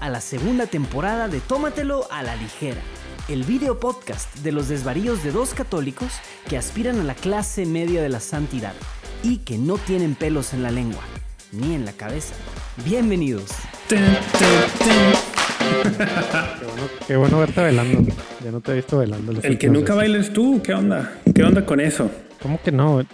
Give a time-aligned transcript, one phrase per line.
[0.00, 2.80] a la segunda temporada de Tómatelo a la ligera,
[3.28, 6.08] el video podcast de los desvaríos de dos católicos
[6.48, 8.72] que aspiran a la clase media de la santidad
[9.22, 11.02] y que no tienen pelos en la lengua
[11.52, 12.34] ni en la cabeza.
[12.84, 13.50] Bienvenidos.
[13.88, 13.96] Qué
[16.64, 18.12] bueno, qué bueno verte bailando.
[18.42, 19.32] Ya no te he visto bailando.
[19.42, 21.12] El que nunca bailes tú, ¿qué onda?
[21.34, 22.10] ¿Qué onda con eso?
[22.40, 23.04] ¿Cómo que no?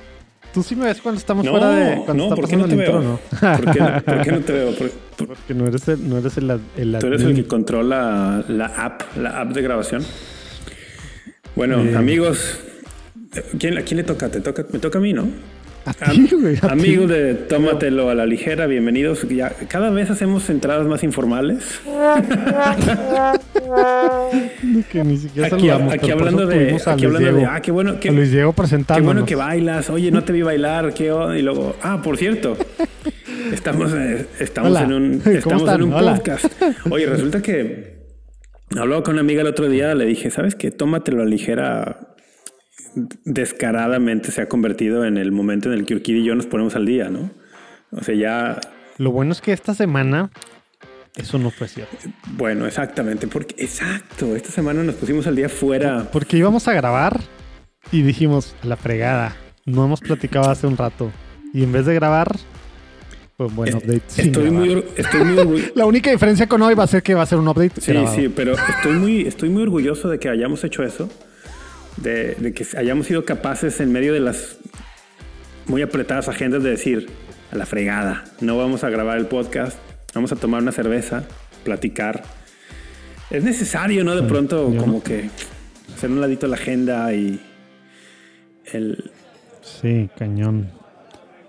[0.56, 1.96] Tú sí me ves cuando estamos No, fuera de.
[2.06, 3.02] Cuando no, está ¿por qué no te intro, veo?
[3.02, 3.20] ¿no?
[3.58, 4.74] ¿Por qué, no- por qué no te veo?
[4.74, 8.42] Por- por- Porque no eres el, no eres el, el tú eres el que controla
[8.48, 10.02] la app, la app de grabación.
[11.54, 11.94] Bueno, Eh.
[11.94, 12.58] amigos,
[13.58, 14.30] ¿quién, ¿a quién le toca?
[14.30, 14.64] ¿Te toca?
[14.72, 15.28] Me toca a mí, ¿no?
[15.86, 16.66] A ti, güey, a ti.
[16.68, 19.26] Amigos de Tómatelo a la ligera, bienvenidos.
[19.28, 21.80] Ya, cada vez hacemos entradas más informales.
[24.90, 27.50] Que ni siquiera Aquí, saludamos, aquí hablando de, aquí Luis hablando de, Diego.
[27.50, 29.88] ah, qué bueno, qué, A Luis Diego Qué bueno que bailas.
[29.90, 30.92] Oye, no te vi bailar.
[30.92, 31.04] ¿Qué?
[31.38, 32.56] Y luego, ah, por cierto,
[33.52, 34.82] estamos, eh, estamos Hola.
[34.82, 36.14] en un, ¿Cómo estamos en un Hola.
[36.16, 36.46] podcast.
[36.90, 37.96] Oye, resulta que
[38.76, 39.94] hablaba con una amiga el otro día.
[39.94, 40.70] Le dije, ¿sabes qué?
[40.72, 42.15] Tómatelo a ligera.
[43.24, 46.74] Descaradamente se ha convertido en el momento en el que Urquidi y yo nos ponemos
[46.76, 47.30] al día, ¿no?
[47.92, 48.60] O sea, ya,
[48.98, 50.30] Lo bueno es que esta semana
[51.16, 51.96] eso no fue cierto.
[52.36, 53.26] bueno, exactamente.
[53.26, 56.08] Porque, exacto, esta semana nos pusimos al día fuera.
[56.12, 57.20] Porque íbamos a grabar
[57.90, 61.10] y dijimos, a la fregada, no hemos platicado hace un rato.
[61.54, 62.36] Y en vez de grabar,
[63.36, 65.72] pues bueno, update Estoy muy, estoy muy orgulloso.
[65.74, 67.80] La única diferencia con hoy va a ser que va a ser un update.
[67.80, 68.14] Sí, grabado.
[68.14, 71.08] sí, pero estoy muy, estoy muy orgulloso de que hayamos hecho eso,
[71.96, 74.58] de, de que hayamos sido capaces en medio de las
[75.66, 77.08] muy apretadas agendas de decir,
[77.50, 79.78] a la fregada, no vamos a grabar el podcast,
[80.14, 81.24] vamos a tomar una cerveza,
[81.64, 82.22] platicar.
[83.30, 84.14] Es necesario, ¿no?
[84.14, 85.02] De pronto yo como no.
[85.02, 85.30] que
[85.94, 87.40] hacer un ladito la agenda y
[88.72, 89.10] el...
[89.62, 90.70] Sí, cañón.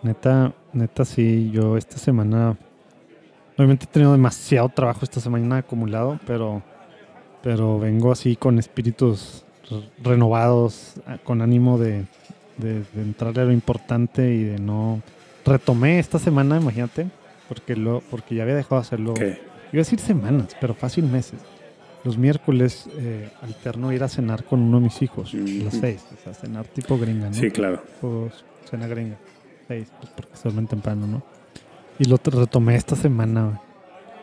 [0.02, 1.52] Neta, neta, sí.
[1.54, 2.58] Yo esta semana.
[3.58, 6.64] Obviamente he tenido demasiado trabajo esta semana acumulado, pero.
[7.44, 9.46] Pero vengo así con espíritus
[10.04, 12.06] renovados, a- con ánimo de,
[12.58, 15.02] de, de entrarle a lo importante y de no.
[15.46, 17.08] Retomé esta semana, imagínate,
[17.48, 19.14] porque, lo, porque ya había dejado de hacerlo.
[19.14, 19.40] ¿qué?
[19.72, 21.40] Iba a decir semanas, pero fácil meses.
[22.04, 26.06] Los miércoles eh, alterno ir a cenar con uno de mis hijos, a las seis.
[26.18, 27.34] O sea, cenar tipo gringa, ¿no?
[27.34, 27.82] Sí, claro.
[28.02, 28.34] pues,
[28.70, 29.18] cena gringa.
[29.68, 31.24] Seis, pues porque se duermen temprano, ¿no?
[32.00, 33.60] Y lo retomé esta semana,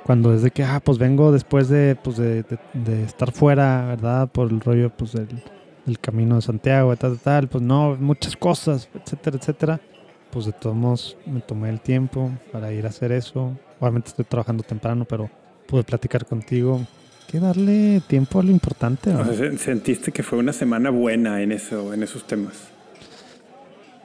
[0.04, 4.28] Cuando desde que, ah, pues vengo después de, pues de, de- de estar fuera, ¿verdad?
[4.28, 5.28] Por el rollo, pues del,
[5.86, 7.48] del camino de Santiago, tal, tal, tal.
[7.48, 9.80] Pues no, muchas cosas, etcétera, etcétera.
[10.30, 13.56] Pues de todos modos me tomé el tiempo para ir a hacer eso.
[13.80, 15.30] Obviamente estoy trabajando temprano, pero
[15.66, 16.76] pude platicar contigo.
[16.78, 16.86] Hay
[17.30, 19.24] que darle tiempo a lo importante, ¿no?
[19.58, 22.68] sentiste que fue una semana buena en, eso, en esos temas.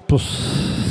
[0.08, 0.24] Pues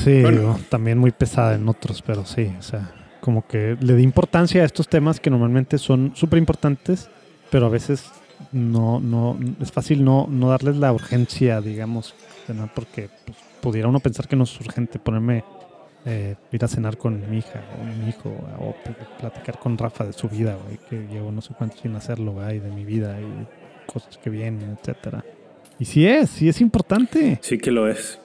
[0.04, 0.40] sí, Bueno.
[0.40, 4.62] digo, también muy pesada en otros, pero sí, o sea, como que le di importancia
[4.62, 7.08] a estos temas que normalmente son súper importantes,
[7.50, 8.10] pero a veces
[8.52, 12.14] no, no, es fácil no, no darles la urgencia, digamos,
[12.46, 12.70] ¿verdad?
[12.74, 15.42] porque pues, pudiera uno pensar que no es urgente ponerme,
[16.04, 18.28] eh, ir a cenar con mi hija o mi hijo,
[18.60, 20.56] o pl- platicar con Rafa de su vida,
[20.88, 24.76] que llevo no sé cuánto sin hacerlo, güey, de mi vida y cosas que vienen,
[24.80, 25.24] etcétera.
[25.80, 27.38] Y sí es, sí es importante.
[27.42, 28.20] Sí que lo es.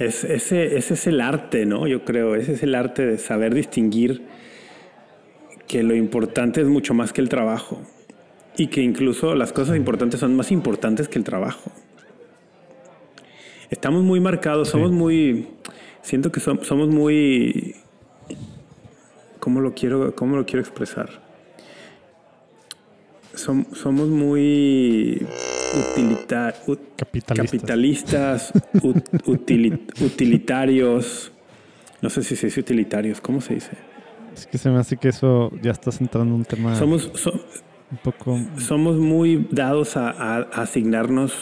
[0.00, 1.86] Es ese, ese es el arte, ¿no?
[1.86, 4.22] Yo creo, ese es el arte de saber distinguir
[5.68, 7.80] que lo importante es mucho más que el trabajo
[8.56, 11.70] y que incluso las cosas importantes son más importantes que el trabajo.
[13.70, 15.46] Estamos muy marcados, somos muy,
[16.02, 17.76] siento que som- somos muy,
[19.38, 21.29] ¿cómo lo quiero, cómo lo quiero expresar?
[23.34, 25.24] Som- somos muy
[26.66, 27.36] ut- Capitalistas.
[27.36, 28.52] capitalistas,
[28.82, 31.32] ut- utili- utilitarios.
[32.02, 33.70] No sé si se dice utilitarios, ¿cómo se dice?
[34.34, 37.32] Es que se me hace que eso ya estás entrando en un tema Somos, so-
[37.90, 38.38] un poco.
[38.58, 41.34] somos muy dados a, a- a asignarnos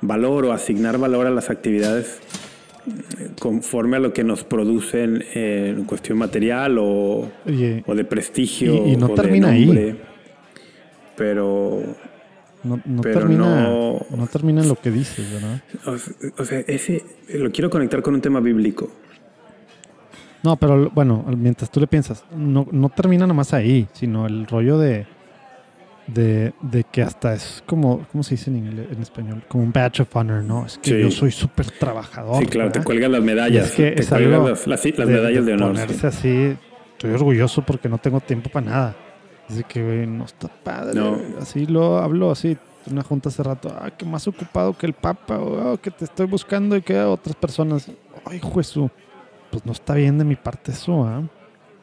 [0.00, 2.20] valor o asignar valor a las actividades
[2.86, 8.04] eh, conforme a lo que nos producen eh, en cuestión material o, Oye, o de
[8.04, 9.66] prestigio Y- y no o de termina ahí.
[11.18, 11.82] Pero
[12.64, 14.26] no, no pero termina, no- no...
[14.28, 15.60] termina en lo que dices, ¿verdad?
[15.86, 17.04] o sea, o sea, ese
[17.34, 18.88] lo quiero conectar con un tema bíblico.
[20.42, 24.78] No, pero bueno, mientras tú le piensas, no, no termina nomás ahí, sino el rollo
[24.78, 25.04] de,
[26.06, 29.42] de, de que hasta es como, ¿cómo se dice en, inglés, en español?
[29.48, 30.64] Como un badge of honor, ¿no?
[30.64, 31.00] Es que Sí.
[31.02, 32.38] yo soy súper trabajador.
[32.38, 33.66] Sí, claro, te cuelgan las medallas.
[33.66, 35.76] es que te es cuelgan algo las, las- las medallas de, honor.
[35.76, 35.82] sí.
[35.82, 36.56] Ponerse así,
[36.92, 38.96] estoy orgulloso porque no tengo tiempo para nada.
[39.48, 40.98] Dice que güey, no está padre.
[40.98, 41.18] No.
[41.40, 42.56] Así lo hablo, así
[42.90, 43.74] una junta hace rato.
[43.78, 46.98] Ah, que más ocupado que el Papa, o, ah, que te estoy buscando y que
[47.00, 47.90] otras personas.
[48.24, 48.90] Ay, Jesús.
[49.50, 51.22] Pues no está bien de mi parte eso, ¿ah?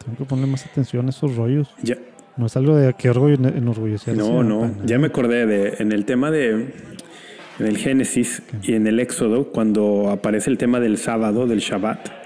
[0.03, 1.67] Tengo que poner más atención a esos rollos.
[1.81, 1.97] Ya,
[2.37, 4.17] No es algo de que orgullo enorgullecerse.
[4.21, 4.71] No, no.
[4.85, 6.73] Ya me acordé de en el tema de
[7.57, 12.24] en el Génesis y en el Éxodo cuando aparece el tema del sábado, del Shabbat.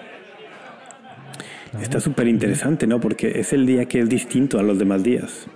[1.82, 3.00] Está súper interesante, ¿no?
[3.00, 5.48] Porque es el día que es distinto a los demás días.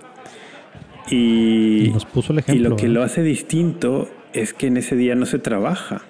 [1.10, 2.66] Y, nos puso el ejemplo.
[2.66, 6.02] Y lo que lo hace distinto es que en ese día no se trabaja.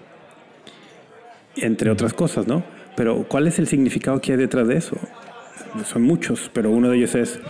[1.56, 2.65] Entre otras cosas, ¿no?
[2.97, 4.97] Pero ¿cuál es el significado que hay detrás de eso?
[5.85, 7.41] Son muchos, pero uno de ellos es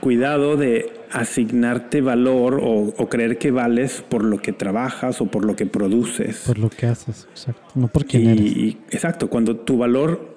[0.00, 5.56] cuidado de asignarte valor o, creer que vales por lo que trabajas o por lo
[5.56, 6.42] que produces.
[6.46, 7.62] Por lo que haces, exacto.
[7.74, 8.76] No por quién eres.
[8.90, 10.33] exacto, cuando tu valor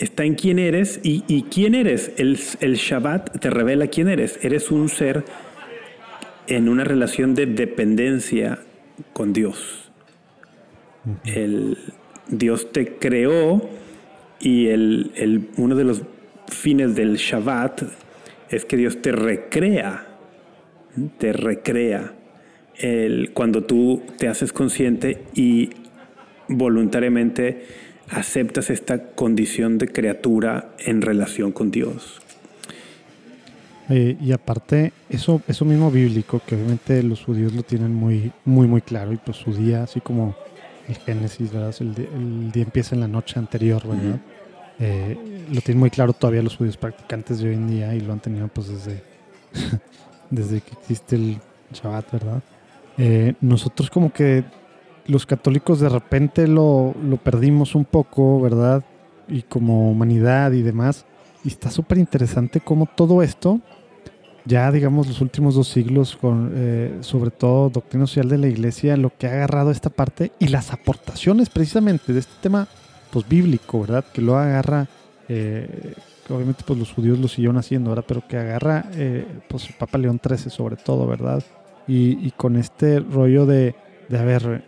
[0.00, 2.10] está en quién eres y, quién eres.
[2.16, 4.40] El, el Shabbat te revela quién eres.
[4.42, 5.24] Eres un ser
[6.46, 8.58] en una relación de dependencia
[9.12, 9.92] con Dios.
[11.24, 11.78] El
[12.28, 13.68] Dios te creó
[14.40, 16.02] y el, uno de los
[16.48, 17.82] fines del Shabbat
[18.48, 20.06] es que Dios te recrea,
[21.18, 22.14] te recrea.
[22.76, 25.68] El, cuando tú te haces consciente y
[26.48, 27.66] voluntariamente
[28.10, 32.20] aceptas esta condición de criatura en relación con Dios.
[33.88, 38.66] Eh, y aparte, eso, eso mismo bíblico, que obviamente los judíos lo tienen muy, muy,
[38.66, 40.36] muy claro, y pues su día, así como
[40.88, 41.74] el Génesis, ¿verdad?
[41.80, 44.20] El, día empieza en la noche anterior, ¿verdad?
[44.78, 45.16] Eh,
[45.52, 48.20] lo tienen muy claro todavía los judíos practicantes de hoy en día y lo han
[48.20, 49.02] tenido pues desde,
[50.30, 51.38] desde que existe el
[51.72, 52.42] Shabbat, ¿verdad?
[52.96, 54.44] Eh, nosotros como que
[55.06, 58.84] los católicos de repente lo, lo perdimos un poco, ¿verdad?
[59.28, 61.06] Y como humanidad y demás.
[61.44, 63.60] Y está súper interesante cómo todo esto,
[64.44, 68.96] ya digamos los últimos dos siglos, con eh, sobre todo doctrina social de la iglesia,
[68.96, 72.68] lo que ha agarrado esta parte y las aportaciones precisamente de este tema
[73.10, 74.04] pues bíblico, ¿verdad?
[74.12, 74.86] Que lo agarra,
[75.28, 75.94] eh,
[76.28, 78.04] obviamente pues los judíos lo siguieron haciendo, ¿verdad?
[78.06, 81.42] Pero que agarra eh, pues el Papa León XIII sobre todo, ¿verdad?
[81.86, 83.74] Y, con este rollo de,
[84.08, 84.62] de a ver,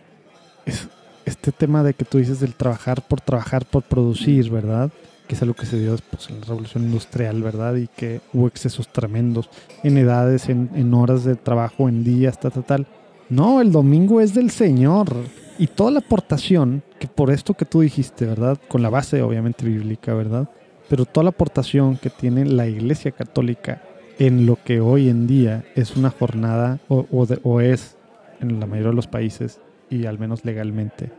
[1.25, 4.91] este tema de que tú dices del trabajar por trabajar, por producir, ¿verdad?
[5.27, 7.75] Que es algo que se dio pues, en la revolución industrial, ¿verdad?
[7.75, 9.49] Y que hubo excesos tremendos
[9.83, 12.87] en edades, en, en horas de trabajo, en días, tal, tal, tal.
[13.29, 15.15] No, el domingo es del Señor.
[15.57, 18.57] Y toda la aportación, que por esto que tú dijiste, ¿verdad?
[18.67, 20.49] Con la base obviamente bíblica, ¿verdad?
[20.89, 23.81] Pero toda la aportación que tiene la Iglesia Católica
[24.19, 27.05] en lo que hoy en día es una jornada, o,
[27.43, 27.95] o es
[28.41, 29.59] en la mayoría de los países,
[29.93, 31.11] y al menos legalmente,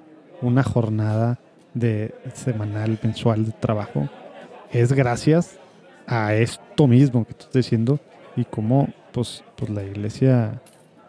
[0.43, 1.39] una jornada
[1.75, 4.09] de semanal, mensual de trabajo,
[4.73, 5.59] es gracias
[6.09, 8.01] a esto mismo que tú estás diciendo
[8.35, 10.61] y cómo pues, pues la iglesia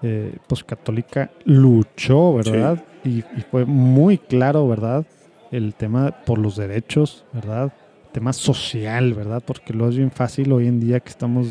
[0.04, 2.84] eh, pues católica luchó, ¿verdad?
[3.04, 5.04] Y, fue muy claro, ¿verdad?
[5.52, 7.74] El tema por los derechos, ¿verdad?
[8.06, 9.42] El tema social, ¿verdad?
[9.44, 11.48] Porque lo es bien fácil hoy en día que estamos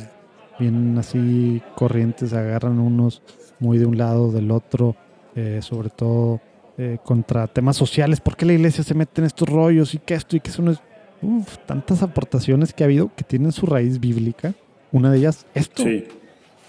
[0.61, 3.21] bien así corrientes, agarran unos
[3.59, 4.95] muy de un lado, del otro,
[5.37, 6.41] eh, sobre todo
[6.77, 8.21] eh, contra temas sociales.
[8.21, 10.63] ¿Por qué la iglesia se mete en estos rollos y que esto y que eso
[10.63, 10.81] no es...
[11.23, 14.55] Uf, tantas aportaciones que ha habido que tienen su raíz bíblica.
[14.93, 15.85] Una de ellas, esto.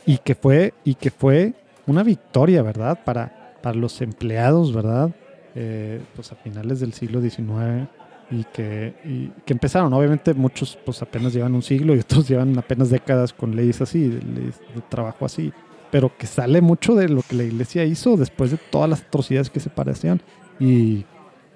[0.05, 1.53] Y que fue, y que fue
[1.87, 2.99] una victoria, ¿verdad?
[3.03, 5.09] Para, para los empleados, ¿verdad?
[5.55, 7.87] Eh, pues a finales del siglo XIX
[8.31, 9.93] y que, y que empezaron.
[9.93, 14.07] Obviamente muchos pues apenas llevan un siglo y otros llevan apenas décadas con leyes así,
[14.09, 15.51] leyes de trabajo así
[15.91, 19.49] pero que sale mucho de lo que la iglesia hizo después de todas las atrocidades
[19.49, 20.21] que se parecían.
[20.59, 21.05] Y,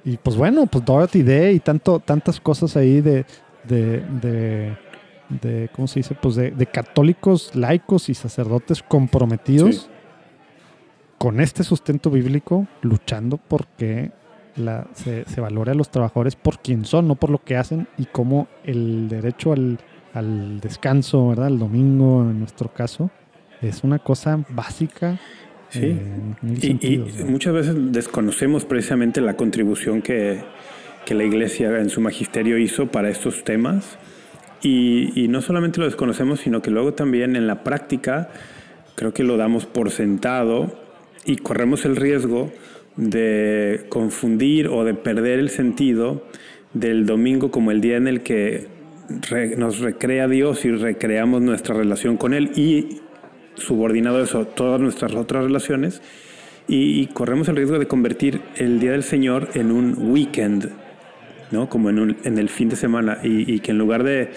[0.03, 3.25] y pues bueno, pues Dorothy Day y tanto, tantas cosas ahí de,
[3.67, 4.75] de,
[5.29, 6.15] de, ¿cómo se dice?
[6.15, 9.89] Pues de, católicos laicos y sacerdotes comprometidos
[11.17, 14.12] con este sustento bíblico, luchando porque
[14.55, 17.88] la, se, se, valore a los trabajadores por quien son, no por lo que hacen
[17.98, 19.79] y como el derecho al,
[20.13, 21.48] al descanso, ¿verdad?
[21.48, 23.12] El domingo en nuestro caso,
[23.62, 25.20] es una cosa básica.
[25.70, 25.96] Sí.
[26.82, 30.42] y, muchas veces desconocemos precisamente la contribución que,
[31.06, 34.00] que, la iglesia en su magisterio hizo para estos temas.
[34.62, 38.30] Y, y, no solamente lo desconocemos, sino que luego también en la práctica
[38.96, 40.75] creo que lo damos por sentado
[41.24, 42.51] y corremos el riesgo
[42.96, 46.25] de confundir o de perder el sentido
[46.74, 48.68] del domingo como el día en el que
[49.58, 52.51] nos recrea Dios y recreamos nuestra relación con Él.
[52.56, 53.01] Y
[53.60, 56.01] subordinado a eso todas nuestras otras relaciones
[56.68, 60.70] y, corremos el riesgo de convertir el Día del Señor en un weekend,
[61.50, 61.68] ¿no?
[61.68, 64.30] Como en, un, en el fin de semana y, que en lugar de,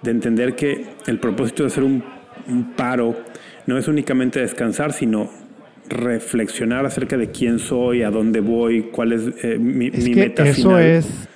[0.00, 2.04] de, entender que el propósito de hacer un,
[2.76, 3.16] paro
[3.66, 5.30] no es únicamente descansar, sino
[5.88, 10.78] reflexionar acerca de quién soy, a dónde voy, cuál es eh, mi, es que eso
[10.78, 11.28] es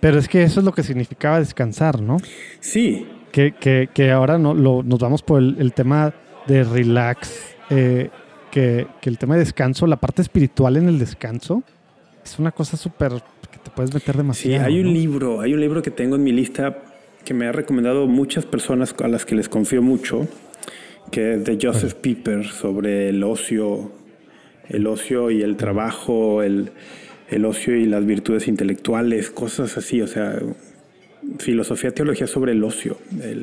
[0.00, 2.18] pero es que eso es lo que significaba descansar, ¿no?
[2.60, 6.14] Sí, que, que, que ahora no, lo, nos vamos por el, el tema
[6.48, 8.10] de relax, eh,
[8.50, 11.62] que, que el tema de descanso, la parte espiritual en el descanso,
[12.24, 13.12] es una cosa súper
[13.50, 14.64] que te puedes meter Sí, demasiado.
[14.66, 14.92] hay un ¿no?
[14.92, 16.78] libro, hay un libro que tengo en mi lista
[17.24, 20.26] que me ha recomendado muchas personas a las que les confío mucho,
[21.10, 23.92] que es de Joseph Pieper sobre el ocio,
[24.68, 26.70] el ocio y el trabajo, el,
[27.28, 30.38] el ocio y las virtudes intelectuales, cosas así, o sea,
[31.38, 32.96] filosofía, teología sobre el ocio.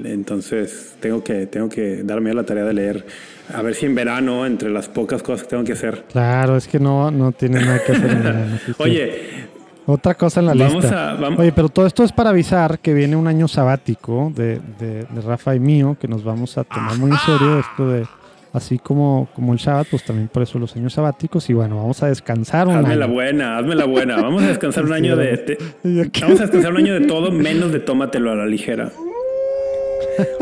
[0.04, 3.06] Entonces tengo que, tengo que darme a la tarea de leer,
[3.54, 6.04] a ver si en verano, entre las pocas cosas que tengo que hacer.
[6.12, 8.12] Claro, es que no, no tiene nada que hacer.
[8.12, 9.46] en verano, Oye,
[9.88, 11.12] Otra cosa en la Vamos lista.
[11.12, 14.60] a- vamos- Oye, pero todo esto es para avisar que viene un año sabático de,
[14.80, 18.08] de, de Rafa y mío, que nos vamos a tomar muy en serio esto de,
[18.56, 21.50] así como, como el Shabbat, pues también por eso los años sabáticos.
[21.50, 23.00] Y bueno, vamos a descansar un hazme año.
[23.00, 24.16] la buena, hazme la buena.
[24.22, 25.58] Vamos a descansar un año de...
[26.12, 28.92] qué- Vamos a descansar un año de todo menos de tómatelo a la ligera.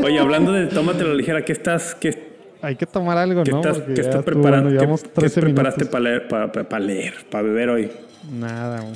[0.04, 3.52] Oye, hablando de tómatelo a la ligera, ¿qué estás, qué, Hay que tomar algo, qué
[3.52, 3.58] ¿no?
[3.62, 4.70] estás, qué estás preparando?
[4.70, 7.92] bueno, ¿Qué, qué 13 preparaste para leer, para, para- leer, para beber hoy?
[8.32, 8.82] Nada.
[8.82, 8.94] güey.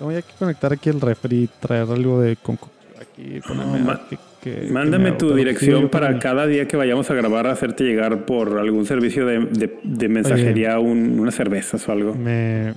[0.00, 2.36] Voy a que conectar aquí el refri, traer algo de...
[2.36, 2.58] Con,
[3.00, 4.00] aquí, ponerme a-
[4.42, 7.46] que- que- que Mándame me tu dirección para que- cada día que vayamos a grabar,
[7.46, 12.14] hacerte llegar por algún servicio de, de- de mensajería un- unas cervezas o algo.
[12.14, 12.74] me,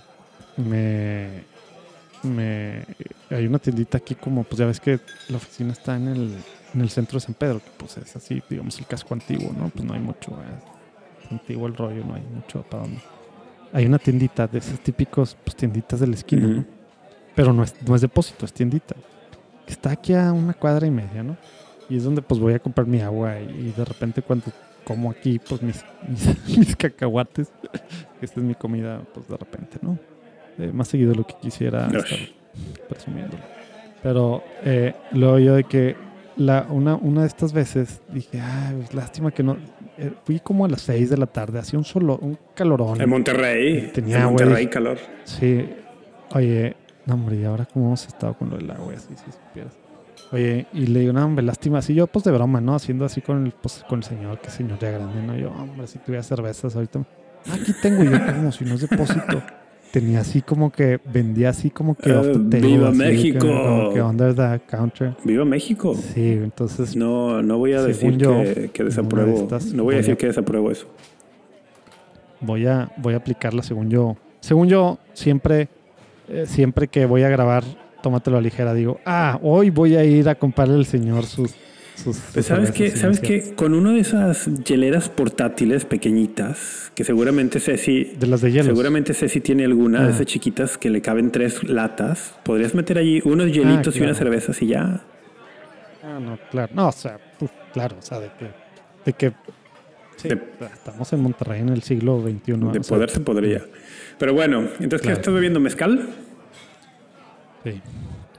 [0.57, 1.27] me,
[2.23, 2.83] me,
[3.29, 4.99] hay una tiendita aquí como, pues ya ves que
[5.29, 6.35] la oficina está en el,
[6.73, 9.69] en el centro de San Pedro, que pues es así, digamos, el casco antiguo, ¿no?
[9.69, 10.31] Pues no hay mucho,
[11.25, 12.99] es antiguo el rollo, no hay mucho para dónde.
[13.73, 16.47] Hay una tiendita de esos típicos, pues tienditas de la esquina.
[16.47, 16.65] ¿no?
[17.35, 18.95] Pero no es, no es depósito, es tiendita.
[19.71, 21.37] Que está aquí a una cuadra y media, ¿no?
[21.89, 24.47] Y es donde pues voy a comprar mi agua y, de repente cuando
[24.83, 27.53] como aquí pues mis, mis, mis cacahuates,
[28.21, 29.97] esta es mi comida pues de repente, ¿no?
[30.57, 31.95] Eh, más seguido de lo que quisiera Ush.
[31.95, 32.19] estar
[32.89, 33.41] presumiéndolo.
[34.03, 35.95] Pero eh, luego yo de que
[36.35, 39.55] la, una, una de estas veces dije, ah, pues, lástima que no...
[39.97, 42.99] eh, fui como a las 6 de la tarde, hacía un solo, un calorón.
[42.99, 44.25] En Monterrey, Tenía, en.
[44.25, 44.97] Monterrey calor.
[45.23, 45.65] Sí.
[46.33, 46.75] Oye,
[47.15, 49.73] no, hombre, y ahora cómo hemos estado con lo del agua, así, si supieras.
[50.31, 51.79] Oye, y le digo, no, hombre, lástima.
[51.79, 52.73] Así yo, pues de broma, ¿no?
[52.75, 55.35] Haciendo así con el, pues, con el señor, que señor ya grande, ¿no?
[55.35, 56.99] Yo, hombre, si tuviera cervezas ahorita.
[57.49, 59.41] Ah, aquí tengo, y yo, como si no es depósito.
[59.91, 63.11] Tenía así como que, vendía así como que the Eh, table, ¡Viva así de que-
[63.11, 63.39] México!
[63.47, 65.17] como que under the counter.
[65.25, 65.95] Viva México.
[65.95, 68.29] Sí, entonces No, no voy a decir yo,
[68.71, 69.31] que, desapruebo.
[69.31, 70.87] una de estas no voy a decir que desapruebo eso.
[72.39, 74.15] voy a, voy a aplicarla según yo.
[74.39, 75.67] Según yo, siempre,
[76.31, 77.63] eh, siempre que voy a grabar,
[78.01, 78.73] tómatelo a ligera.
[78.73, 81.51] Digo, ah, hoy voy a ir a comprarle al señor sus.
[81.95, 87.03] sus, sus Pues sabes que, sabes que con una de esas hieleras portátiles pequeñitas, que
[87.03, 88.63] seguramente Ceci, De las de hielo.
[88.65, 90.09] seguramente Ceci tiene alguna de Ah.
[90.15, 94.05] esas chiquitas que le caben tres latas, podrías meter allí unos hielitos y Ah, claro.
[94.05, 95.01] unas cervezas y ya.
[96.03, 96.71] Ah, no, claro.
[96.75, 97.19] No, o sea,
[97.73, 98.47] claro, o sea, de que.
[99.05, 99.33] De que
[100.17, 100.41] sí, De-
[100.73, 102.53] estamos en Monterrey en el siglo XXI.
[102.71, 103.63] De o sea, poder se podría.
[104.21, 105.17] Pero bueno, entonces, ¿qué Claro.
[105.19, 105.59] estás bebiendo?
[105.59, 106.07] ¿Mezcal?
[107.63, 107.81] Sí.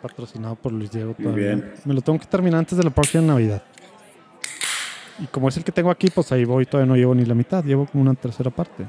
[0.01, 1.13] Patrocinado por Luis Diego.
[1.19, 1.73] Muy bien.
[1.85, 3.65] Me lo tengo que terminar antes de la próxima Navidad.
[5.19, 7.35] Y como es el que tengo aquí, pues ahí voy, todavía no llevo ni la
[7.35, 8.87] mitad, llevo como una tercera parte.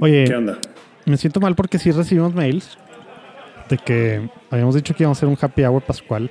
[0.00, 0.56] Oye, ¿Qué onda?
[1.04, 2.78] me siento mal porque sí recibimos mails
[3.68, 6.30] de que habíamos dicho que íbamos a hacer un happy hour pascual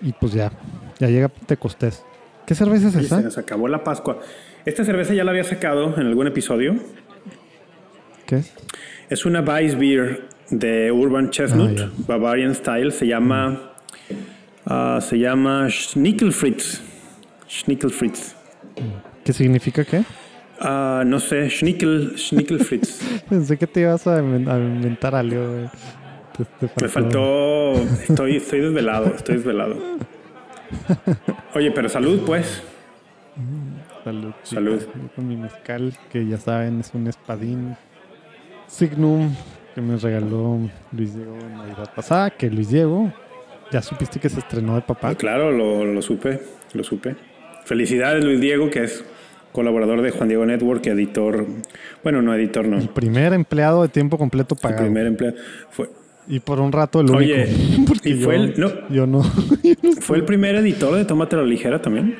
[0.00, 0.50] y pues ya,
[0.98, 2.02] ya llega Pentecostés.
[2.46, 3.20] ¿Qué cerveza es Oye, se esa?
[3.20, 4.20] nos acabó la Pascua.
[4.64, 6.76] Esta cerveza ya la había sacado en algún episodio.
[8.28, 8.52] ¿Qué es?
[9.08, 12.04] Es una Weiss Beer de Urban Chestnut, Ah, ya.
[12.06, 12.92] Bavarian Style.
[12.92, 13.72] Se llama.
[14.66, 16.82] ah, se llama Schnickelfritz.
[17.48, 18.34] Schnickelfritz.
[19.24, 20.04] ¿Qué significa qué?
[20.60, 23.00] Ah, no sé, Schnickel, Schnickelfritz.
[23.30, 25.70] Pensé que te ibas a, inven- a inventar algo.
[26.36, 27.72] Te- te Me faltó.
[28.08, 29.76] Estoy, estoy desvelado, ey desvelado.
[31.54, 32.62] Oye, pero salud, pues.
[34.04, 34.32] Salud.
[34.42, 34.80] Salud.
[34.80, 37.76] Yo Con mi mezcal, que ya saben, es un espadín
[38.68, 39.34] Signum
[39.74, 40.58] que me regaló
[40.92, 42.30] Luis Diego en Navidad pasada.
[42.30, 43.12] Que Luis Diego,
[43.70, 45.10] ya supiste que se estrenó de papá.
[45.10, 46.40] Ah, claro, lo, lo supe,
[46.74, 47.16] lo supe.
[47.64, 49.04] Felicidades, Luis Diego, que es
[49.52, 51.46] colaborador de Juan Diego Network, editor.
[52.02, 52.78] Bueno, no editor, no.
[52.78, 54.82] El primer empleado de tiempo completo El pagado.
[54.84, 55.36] primer empleado.
[55.70, 55.90] Fue,
[56.28, 57.18] Y por un rato el único.
[57.18, 57.46] Oye,
[57.86, 58.88] Porque y fue yo, el- no.
[58.88, 59.22] yo no.
[60.00, 62.16] fue el primer editor de Tómate la Ligera también.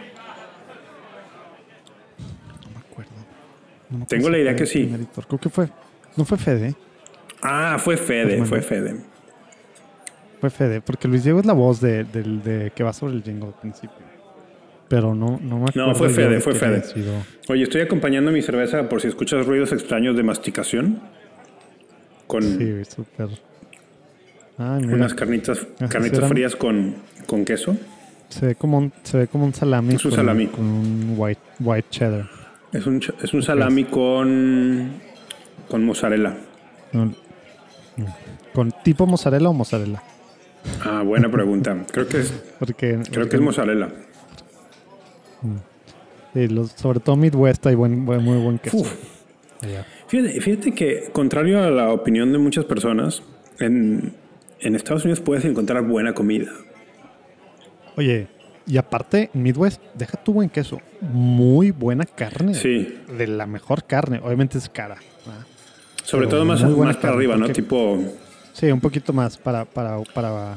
[2.65, 3.11] No me acuerdo.
[3.91, 4.91] No me acuerdo Tengo la idea que el sí.
[4.95, 5.27] editor.
[5.27, 5.69] Creo que fue.
[6.19, 6.75] No fue Fede.
[7.41, 8.61] Ah, fue Fede, Pues, fue.
[8.61, 8.97] Fede.
[10.41, 10.81] Fue Fede.
[10.81, 13.55] Porque Luis Diego es la voz de, del de que va sobre el jingle al
[13.55, 13.97] principio.
[14.89, 15.95] Pero no, no me acuerdo.
[15.95, 16.83] fue yo Fede, de fue Fede.
[17.49, 21.01] Oye, estoy acompañando mi cerveza por si escuchas ruidos extraños de masticación.
[22.27, 23.29] Con Sí, súper.
[24.59, 24.95] Mira.
[24.97, 26.97] unas carnitas, carnitas frías con,
[27.27, 27.77] con queso.
[28.29, 29.95] Se ve como un, se ve como un salami.
[29.95, 30.47] Es un con, salami.
[30.49, 32.29] Con un white, white cheddar.
[32.73, 34.91] Es un, es un salami con,
[35.69, 36.37] con mozzarella.
[36.93, 37.09] Mm.
[38.55, 40.03] ¿Con tipo mozzarella o mozzarella?
[40.85, 41.77] Ah, buena pregunta.
[41.93, 43.89] Creo que es, Porque, creo porque- que es mozzarella.
[46.35, 48.85] sí, los- sobre todo Midwest hay buen, buen- muy buen queso.
[50.09, 53.23] Fíjate, fíjate que, contrario a la opinión de muchas personas,
[53.59, 54.15] en,
[54.61, 56.51] en Estados Unidos puedes encontrar buena comida.
[57.97, 58.29] Oye,
[58.67, 60.81] y aparte, Midwest, deja tu buen queso.
[61.01, 62.55] Muy buena carne.
[62.55, 63.01] Sí.
[63.17, 64.21] De la mejor carne.
[64.23, 64.97] Obviamente es cara.
[65.27, 65.47] ¿verdad?
[66.09, 67.47] Sobre todo más, más para arriba, ¿no?
[67.47, 67.99] porque- Tipo,
[68.55, 70.57] Sí, un poquito más para, para, para,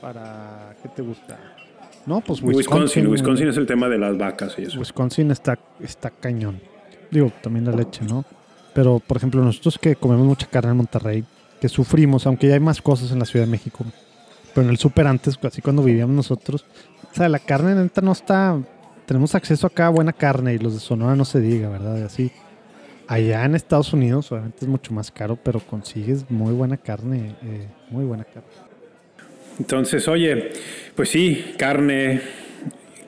[0.00, 1.38] para, ¿qué te gusta?
[2.06, 2.56] No, pues Wisconsin.
[3.06, 3.06] Wisconsin.
[3.08, 4.78] Wisconsin es el tema de las vacas y eso.
[4.78, 6.60] Wisconsin está, está cañón.
[7.10, 8.24] Digo, también la leche, ¿no?
[8.74, 11.24] Pero, por ejemplo, nosotros que comemos mucha carne en Monterrey,
[11.60, 13.84] que sufrimos, aunque ya hay más cosas en la Ciudad de México,
[14.54, 16.64] pero en el súper antes, así cuando vivíamos nosotros,
[17.10, 18.58] o sea, la carne neta no está,
[19.06, 21.98] tenemos acceso acá a buena carne y los de Sonora no se diga, ¿verdad?
[21.98, 22.30] Y así.
[23.12, 27.66] Allá en Estados Unidos, obviamente es mucho más caro, pero consigues muy buena carne, eh,
[27.90, 28.48] muy buena carne.
[29.58, 30.50] Entonces, oye,
[30.94, 32.22] pues sí, carne,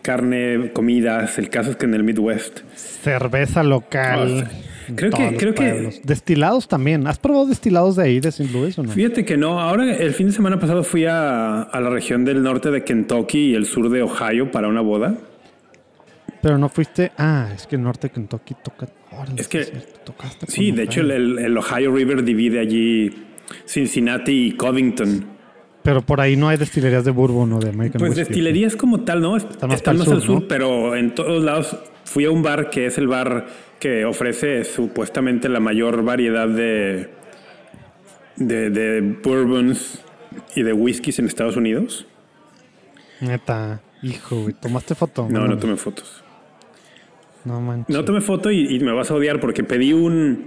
[0.03, 1.39] carne, comidas.
[1.39, 2.61] El caso es que en el Midwest.
[2.77, 4.47] Cerveza local.
[4.89, 6.01] En creo que- creo que-.
[6.05, 7.07] Destilados también.
[7.07, 8.53] ¿Has probado destilados de ahí, de St.
[8.53, 8.91] Louis o no?
[8.93, 12.43] Fíjate que no, ahora el fin de semana pasado fui a, a la región del
[12.43, 15.15] norte de Kentucky y el sur de Ohio para una boda.
[16.43, 17.11] Pero no fuiste.
[17.17, 18.87] Ah, es que el norte de Kentucky toca.
[19.21, 19.71] Órale, Es que- sí
[20.49, 21.17] cierto, de hecho el, Ohio.
[21.17, 23.13] el- el Ohio River divide allí
[23.67, 25.27] Cincinnati y Covington.
[25.83, 29.21] Pero por ahí no hay destilerías de bourbon o de American Pues destilerías como tal,
[29.21, 29.37] ¿no?
[29.37, 29.69] Están
[29.99, 33.47] más al sur, pero en todos lados fui a un bar que es el bar
[33.79, 37.11] que ofrece supuestamente la mayor variedad de,
[38.37, 40.01] de, de bourbons
[40.57, 42.07] y de whiskies en Estados Unidos.
[43.21, 43.83] Neta.
[44.03, 44.55] Hijo, güey.
[44.55, 45.29] ¿Tomaste foto?
[45.31, 46.24] No, no tomé fotos.
[47.45, 47.95] No manches.
[47.95, 50.47] No tomé foto y, y me vas a odiar porque pedí un...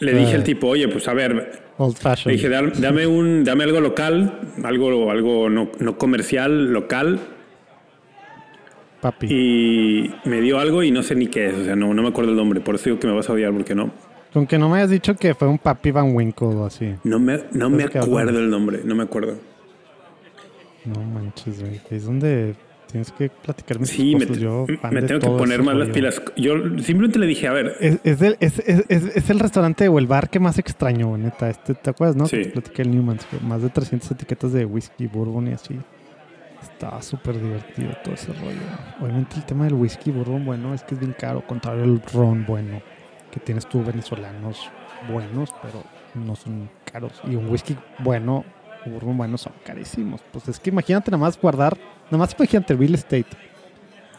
[0.00, 2.36] Le dije al tipo, oye, pues a ver, Old le fashioned.
[2.36, 7.20] dije, "Dam- dame, un, dame algo local, algo, algo no, no comercial, local,
[9.00, 9.26] Papi.
[9.30, 12.08] y me dio algo y no sé ni qué es, o sea, no, no me
[12.08, 13.92] acuerdo el nombre, por eso digo que me vas a odiar porque no.
[14.32, 16.92] Con que no me hayas dicho que fue un papi Van Winkle o así.
[17.04, 19.36] No me, no me Entonces, ¿qué acuerdo el nombre, no me acuerdo.
[20.86, 21.80] No manches, güey.
[21.90, 22.56] Es donde
[22.94, 24.24] tienes que platicar mis Sí, me.
[24.38, 26.22] Yo, me tengo que poner más las pilas.
[26.36, 30.06] Yo simplemente le dije, a ver, Es, es, del- es, es- el restaurante o el
[30.06, 31.50] bar que más extraño, neta.
[31.50, 32.26] Este, ¿Te acuerdas, no?
[32.26, 32.42] Sí.
[32.44, 33.26] Te platiqué el Newman's.
[33.42, 35.76] Más de 300 etiquetas de whisky, bourbon y así.
[36.62, 38.60] Estaba súper divertido todo ese rollo.
[39.00, 41.44] Obviamente el tema del whisky, bourbon, bueno, es que es bien caro.
[41.44, 42.80] Contrario al ron, bueno.
[43.32, 44.70] Que tienes tú venezolanos
[45.10, 45.82] buenos, pero
[46.14, 47.20] no son caros.
[47.28, 48.44] Y un whisky bueno,
[48.86, 50.20] bueno, son carísimos.
[50.32, 53.26] Pues es que imagínate nada más guardar, nada más imagínate real estate.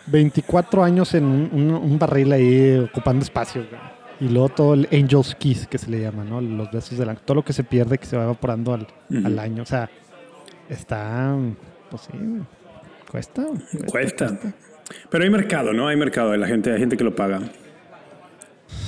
[0.08, 3.66] 24 años en un, un- un barril ahí ocupando espacio.
[3.68, 3.82] güey.
[4.20, 6.40] Y luego todo el Angel's Kiss que se le llama, ¿no?
[6.40, 7.26] Los besos del ángel.
[7.26, 8.88] Todo lo que se pierde que se va evaporando al,
[9.26, 9.64] al año.
[9.64, 9.90] O sea,
[10.70, 11.36] está.
[11.90, 12.18] Pues sí,
[13.12, 13.46] cuesta.
[13.88, 14.38] cuesta.
[15.10, 15.88] Pero hay mercado, ¿no?
[15.88, 17.42] Hay mercado, la gente, hay gente que lo paga.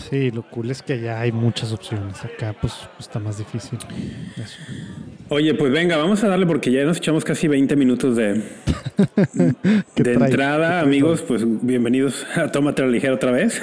[0.10, 2.24] Sí, lo cool es que allá hay muchas opciones.
[2.24, 3.80] Acá, pues, está más difícil.
[4.38, 4.60] Eso.
[5.30, 8.42] Oye, pues venga, vamos a darle porque ya nos echamos casi 20 minutos de,
[9.96, 11.22] ¿Qué de entrada, amigos.
[11.22, 13.62] Pues bienvenidos a Tómate la ligera otra vez.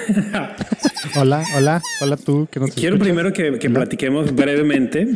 [1.17, 2.49] Hola, hola, hola tú.
[2.51, 3.15] Que nos Quiero escuchas.
[3.15, 5.09] primero que, que platiquemos brevemente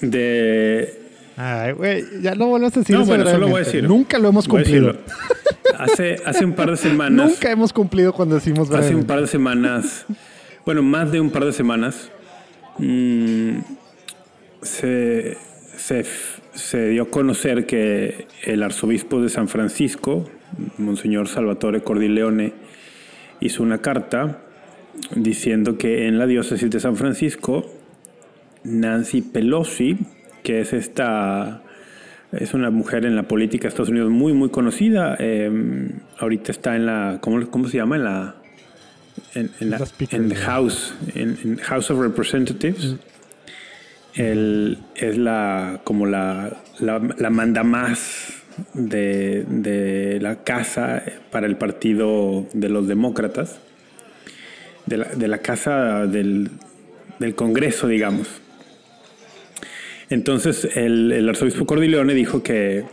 [0.00, 1.00] de...
[1.36, 3.84] Ay, güey, ya no vuelvas a decir No, eso bueno, solo voy a decir.
[3.84, 4.96] Nunca lo hemos cumplido.
[5.78, 7.30] Hace, hace un par de semanas...
[7.30, 10.04] Nunca hemos cumplido cuando decimos Hace un par de semanas,
[10.66, 12.10] bueno, más de un par de semanas,
[12.78, 13.58] mm,
[14.62, 15.36] se,
[15.84, 16.02] se,
[16.54, 20.30] se dio a conocer que el arzobispo de San Francisco,
[20.78, 22.54] Monseñor Salvatore Cordileone,
[23.40, 24.40] hizo una carta
[25.14, 27.70] diciendo que en la diócesis de San Francisco,
[28.62, 29.98] Nancy Pelosi,
[30.42, 31.62] que es esta
[32.32, 35.16] es una mujer en la política de Estados Unidos muy, muy conocida.
[35.18, 37.18] eh, ahorita está en la.
[37.20, 37.96] ¿cómo, cómo se llama?
[37.96, 38.36] En la.
[39.34, 40.36] En, en la.
[40.36, 40.94] House.
[41.14, 42.96] En, en House of Representatives.
[44.16, 45.80] El- es la.
[45.84, 46.56] como la.
[46.78, 48.42] la, manda más
[48.74, 53.58] de, de la casa para el partido de los demócratas.
[54.86, 56.50] De la, de la casa del,
[57.18, 58.28] del Congreso, digamos.
[60.10, 62.84] Entonces el, el arzobispo Cordileone dijo que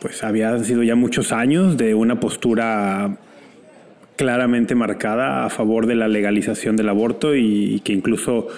[0.00, 3.18] pues había sido ya muchos años de una postura
[4.16, 8.48] claramente marcada a favor de la legalización del aborto y que incluso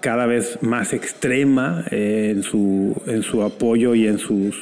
[0.00, 4.56] cada vez más extrema eh, en, su, en su apoyo y en sus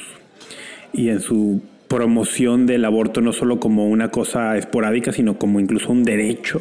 [0.91, 5.91] y en su promoción del aborto no solo como una cosa esporádica, sino como incluso
[5.91, 6.59] un derecho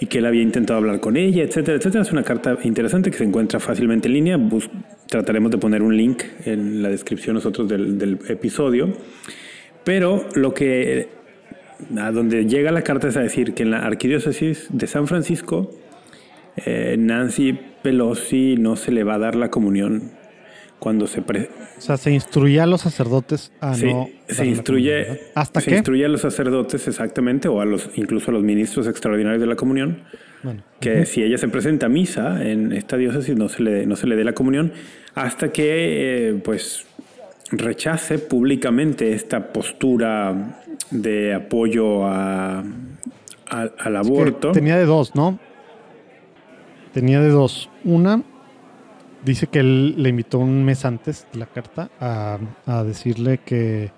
[0.00, 2.02] y que él había intentado hablar con ella, etcétera, etcétera.
[2.02, 4.38] Es una carta interesante que se encuentra fácilmente en línea.
[5.08, 8.92] trataremos de poner un link en la descripción nosotros del, episodio.
[9.84, 11.08] Pero lo que
[11.96, 15.72] a donde llega la carta es a decir que en la arquidiócesis de San Francisco
[16.66, 20.12] eh, Nancy Pelosi no se le va a dar la comunión
[20.78, 21.20] cuando se...
[21.20, 24.08] O sea, se instruye a los sacerdotes a no...
[24.28, 25.20] Se instruye...
[25.34, 29.40] ¿Hasta se instruye a los sacerdotes exactamente, o a los incluso a los ministros extraordinarios
[29.40, 30.02] de la comunión,
[30.80, 34.06] que si ella se presenta a misa en esta diócesis no se le, no se
[34.06, 34.72] le dé la comunión
[35.14, 36.86] hasta que eh, pues
[37.50, 42.62] rechace públicamente esta postura de apoyo a,
[43.48, 44.52] al aborto.
[44.52, 45.40] tenía de dos, ¿no?
[46.98, 47.70] Tenía de dos.
[47.84, 48.24] Una,
[49.24, 53.92] dice que él le invitó un mes antes de la carta a, decirle que,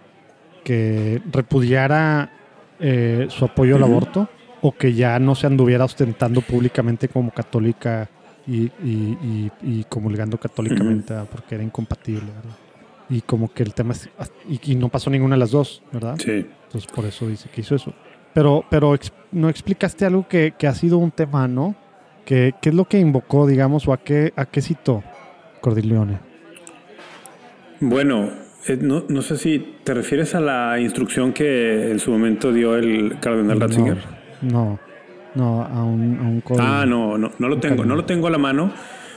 [0.64, 2.30] que repudiara
[2.78, 4.28] eh, su apoyo al aborto
[4.60, 8.10] o que ya no se anduviera ostentando públicamente como católica
[8.46, 12.30] y, y, y, comulgando católicamente porque era incompatible,
[13.08, 14.10] Y como que el tema es,
[14.46, 16.16] y, no pasó ninguna de las dos, ¿verdad?
[16.22, 16.46] Sí.
[16.66, 17.94] Entonces por eso dice que hizo eso.
[18.34, 18.94] Pero, pero
[19.32, 21.74] no explicaste algo que, que ha sido un tema, ¿no?
[22.30, 25.02] ¿Qué, es lo que invocó, digamos, o a qué, a qué citó
[25.60, 26.20] Cordileone?
[27.80, 28.28] Bueno,
[28.68, 33.18] eh, no, sé si te refieres a la instrucción que en su momento dio el
[33.18, 33.98] cardenal Ratzinger.
[34.42, 34.78] No,
[35.34, 38.72] no, a un, Ah, no, no, no lo tengo, no lo tengo a la mano,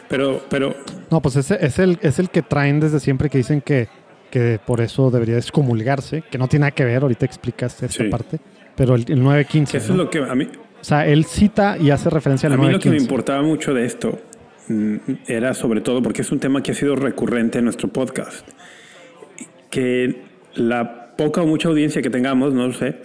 [0.09, 0.75] pero, pero.
[1.11, 3.89] No, pues ese es el, es el que traen desde siempre que dicen que,
[4.31, 8.39] que por eso debería excomulgarse, que no tiene nada que ver, ahorita explicaste esta parte,
[8.75, 9.77] pero el, el 915.
[9.77, 10.47] Eso es lo que a mí,
[10.83, 13.73] o sea, él cita y hace referencia a A mí lo que me importaba mucho
[13.73, 14.19] de esto
[14.67, 14.95] mm,
[15.27, 18.45] era sobre todo porque es un tema que ha sido recurrente en nuestro podcast.
[19.69, 20.23] Que
[20.55, 22.97] la poca o mucha audiencia que tengamos, no lo sé,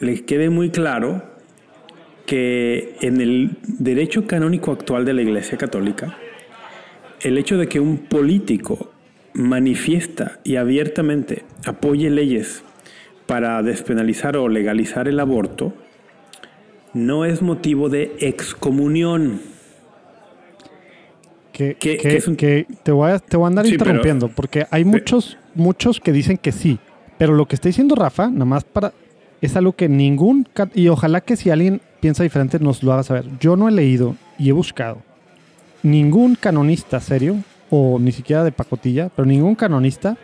[0.00, 1.22] le quede muy claro
[2.26, 6.18] que en el derecho canónico actual de la Iglesia Católica,
[7.20, 8.90] el hecho de que un político
[9.32, 12.64] manifiesta y abiertamente apoye leyes
[13.26, 15.72] para despenalizar o legalizar el aborto,
[16.96, 19.40] no es motivo de excomunión.
[21.52, 21.74] Que,
[22.82, 26.52] te, voy a, te voy a andar interrumpiendo, porque hay muchos, muchos que dicen que
[26.52, 26.78] sí,
[27.16, 28.92] pero lo que está diciendo Rafa, nada más para,
[29.40, 33.24] es algo que ningún, y ojalá que si alguien piensa diferente nos lo haga saber.
[33.40, 34.98] Yo no he leído y he buscado
[35.82, 37.36] ningún canonista serio,
[37.70, 40.18] o ni siquiera de pacotilla, pero ningún canonista,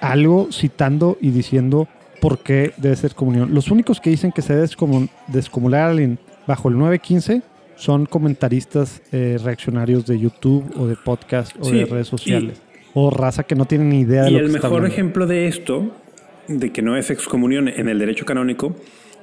[0.00, 1.88] algo citando y diciendo
[2.24, 3.52] por qué debe ser comunión.
[3.52, 4.66] Los únicos que dicen que se debe
[5.28, 7.42] descomular a alguien bajo el 915
[7.76, 12.62] son comentaristas eh, reaccionarios de YouTube o de podcast o de redes sociales.
[12.94, 15.48] o raza que no tienen ni idea de lo que Y el mejor ejemplo de
[15.48, 15.94] esto,
[16.48, 18.74] de que no es excomunión en el derecho canónico,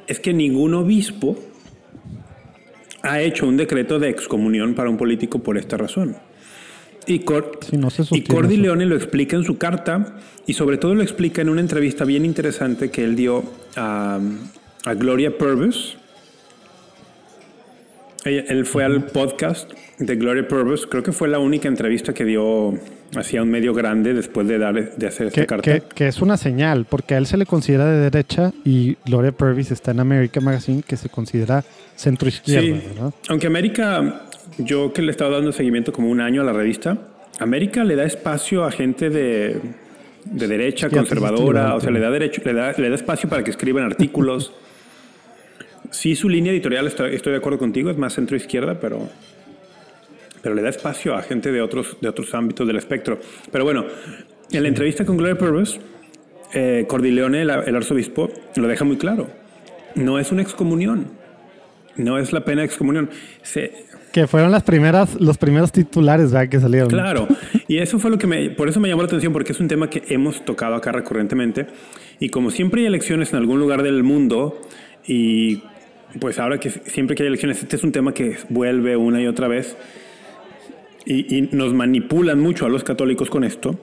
[0.06, 1.36] es que ningún obispo
[3.02, 6.18] ha hecho un decreto de excomunión para un político por esta razón.
[7.08, 7.60] Y, Cor
[8.12, 11.62] y Cordy Leone lo explica en su carta y sobre todo lo explica en una
[11.62, 13.44] entrevista bien interesante que él dio
[13.76, 14.20] a,
[14.96, 15.98] Gloria Purvis.
[18.24, 20.86] Él, fue al podcast de Gloria Purvis.
[20.86, 22.76] Creo que fue la única entrevista que dio
[23.16, 25.80] hacia un medio grande después de, dar, de hacer esta carta.
[25.80, 29.72] Que, es una señal, porque a él se le considera de derecha y Gloria Purvis
[29.72, 31.64] está en America Magazine, que se considera
[31.96, 33.12] centro izquierda.
[33.28, 36.98] Aunque América yo que le he estado dando seguimiento como un año a la revista,
[37.40, 39.60] América le da espacio a gente de,
[40.26, 43.84] derecha, conservadora, o sea, le da, derecho, le da, le da espacio para que escriban
[43.84, 44.54] artículos.
[45.90, 49.10] sí, su línea editorial, estoy, de acuerdo contigo, es más centro-izquierda, pero,
[50.42, 53.20] pero le da espacio a gente de otros, de otros ámbitos del espectro.
[53.52, 53.86] Pero bueno,
[54.52, 55.80] en la entrevista con Gloria Purvis,
[56.54, 59.30] eh, Cordileone, el, el arzobispo, lo deja muy claro.
[59.96, 61.20] No es una excomunión.
[61.96, 63.10] No es la pena de excomunión.
[63.42, 66.90] Se, que fueron las primeras, los primeros titulares que salieron.
[66.90, 67.28] Claro,
[67.68, 69.68] y eso fue lo que me, por eso me llamó la atención, porque es un
[69.68, 71.68] tema que hemos tocado acá recurrentemente.
[72.20, 74.62] Y como siempre hay elecciones en algún lugar del mundo,
[75.06, 75.64] y
[76.20, 79.28] pues ahora que siempre que hay elecciones, este es un tema que vuelve una y
[79.28, 79.78] otra vez,
[81.06, 83.80] y, y nos manipulan mucho a los católicos con esto,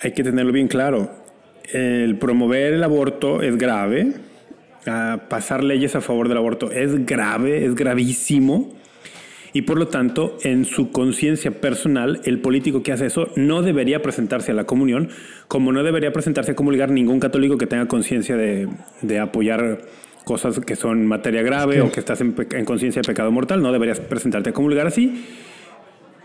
[0.00, 1.10] hay que tenerlo bien claro.
[1.72, 4.12] El promover el aborto es grave,
[5.28, 8.77] pasar leyes a favor del aborto es grave, es gravísimo
[9.52, 14.02] y por lo tanto, en su conciencia personal, el político que hace eso no debería
[14.02, 15.08] presentarse a la comunión,
[15.48, 19.80] como no debería presentarse a comulgar ningún católico que tenga conciencia de, apoyar
[20.24, 22.32] cosas que son materia grave o que estás en,
[22.64, 25.24] conciencia de pecado mortal, no deberías presentarte a comulgar así.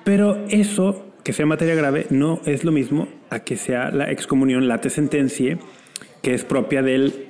[0.04, 4.68] Pero eso, que sea materia grave, no es lo mismo a que sea la excomunión,
[4.68, 5.60] la te sentencie
[6.22, 7.28] que es propia del,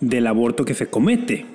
[0.00, 1.53] del aborto que se comete.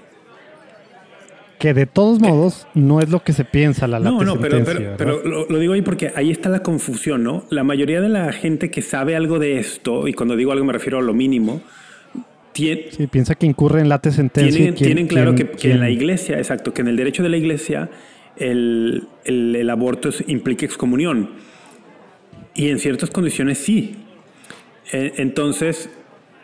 [1.60, 4.64] Que de todos modos no es lo que se piensa la No, late no, pero,
[4.64, 7.44] pero, pero lo, lo digo ahí porque ahí está la confusión, ¿no?
[7.50, 10.72] La mayoría de la gente que sabe algo de esto, y cuando digo algo me
[10.74, 11.62] refiero a lo mínimo,
[12.54, 14.52] tiene, Sí, piensa que incurre en late sentencia.
[14.56, 16.96] tienen, y quién- tienen claro quién- que, que en la iglesia, exacto, que en el
[16.96, 17.90] derecho de la iglesia
[18.38, 21.30] el, el- el aborto implica excomunión.
[22.56, 23.98] Y en ciertas condiciones sí.
[24.94, 25.90] E- Entonces,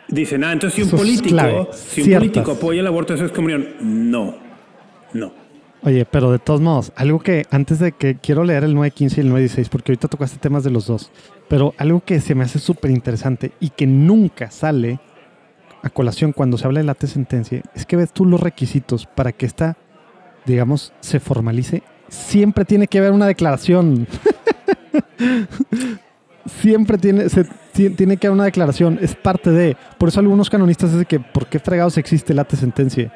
[0.08, 2.18] dicen, ah, entonces si un Eso político, si un Ciertas.
[2.28, 3.66] político apoya el aborto, eso es excomunión.
[3.80, 4.44] No,
[5.16, 5.32] no.
[5.82, 9.22] Oye, pero de todos modos, algo que antes de que quiero leer el 915 y
[9.22, 11.10] el 916, porque ahorita tocaste temas de los dos,
[11.48, 14.98] pero algo que se me hace súper interesante y que nunca sale
[15.82, 19.30] a colación cuando se habla de late sentencia, es que ves tú los requisitos para
[19.32, 19.76] que esta,
[20.44, 21.82] digamos, se formalice.
[22.08, 24.08] Siempre tiene que haber una declaración.
[26.46, 28.98] Siempre tiene, se, ti- tiene que haber una declaración.
[29.02, 29.76] Es parte de.
[29.98, 33.12] Por eso algunos canonistas dicen que, ¿por qué fregados existe late sentencia?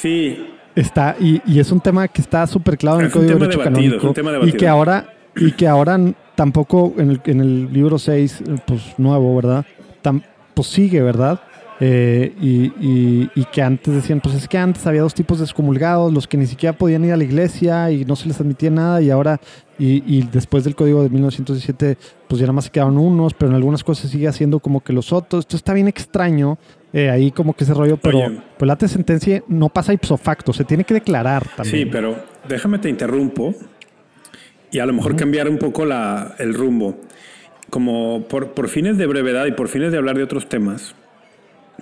[0.00, 3.38] Sí, Está, y, y es un tema que está súper claro en el Código de
[3.40, 4.12] Derecho debatido, Canónico.
[4.14, 5.98] tema y que ahora, y que ahora
[6.36, 9.64] tampoco en el, en el libro 6, eh, pues nuevo, ¿verdad?
[10.02, 10.22] Tam-
[10.54, 11.40] pues sigue, ¿verdad?
[11.80, 15.44] Eh, y, y- y que antes decían, pues es que antes había dos tipos de
[15.44, 18.70] excomulgados, los que ni siquiera podían ir a la iglesia y no se les admitía
[18.70, 19.40] nada, y ahora,
[19.78, 21.96] y, y después del código de 1917,
[22.28, 24.92] pues ya nada más se quedaron unos, pero en algunas cosas sigue haciendo como que
[24.92, 25.40] los otros.
[25.40, 26.58] Esto está bien extraño,
[26.92, 28.38] eh, ahí como que ese rollo, pero Oye.
[28.58, 31.76] pues la sentencia no pasa ipso facto, se tiene que declarar también.
[31.76, 32.16] Sí, pero
[32.48, 33.54] déjame te interrumpo
[34.72, 36.98] y a lo mejor cambiar un poco la, el rumbo.
[37.70, 40.96] Como por, por fines de brevedad y por fines de hablar de otros temas,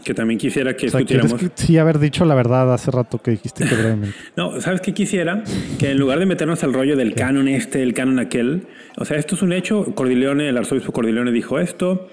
[0.04, 1.56] que también quisiera que O sea, quieres discutiéramos.
[1.56, 4.14] que sí haber dicho la verdad hace rato que dijiste que brevemente.
[4.36, 5.42] No, ¿sabes qué quisiera?
[5.78, 8.66] Que en lugar de meternos al rollo del canon este, el canon aquel,
[8.98, 12.08] o sea, esto es un hecho, Cordileone, el arzobispo Cordileone dijo esto,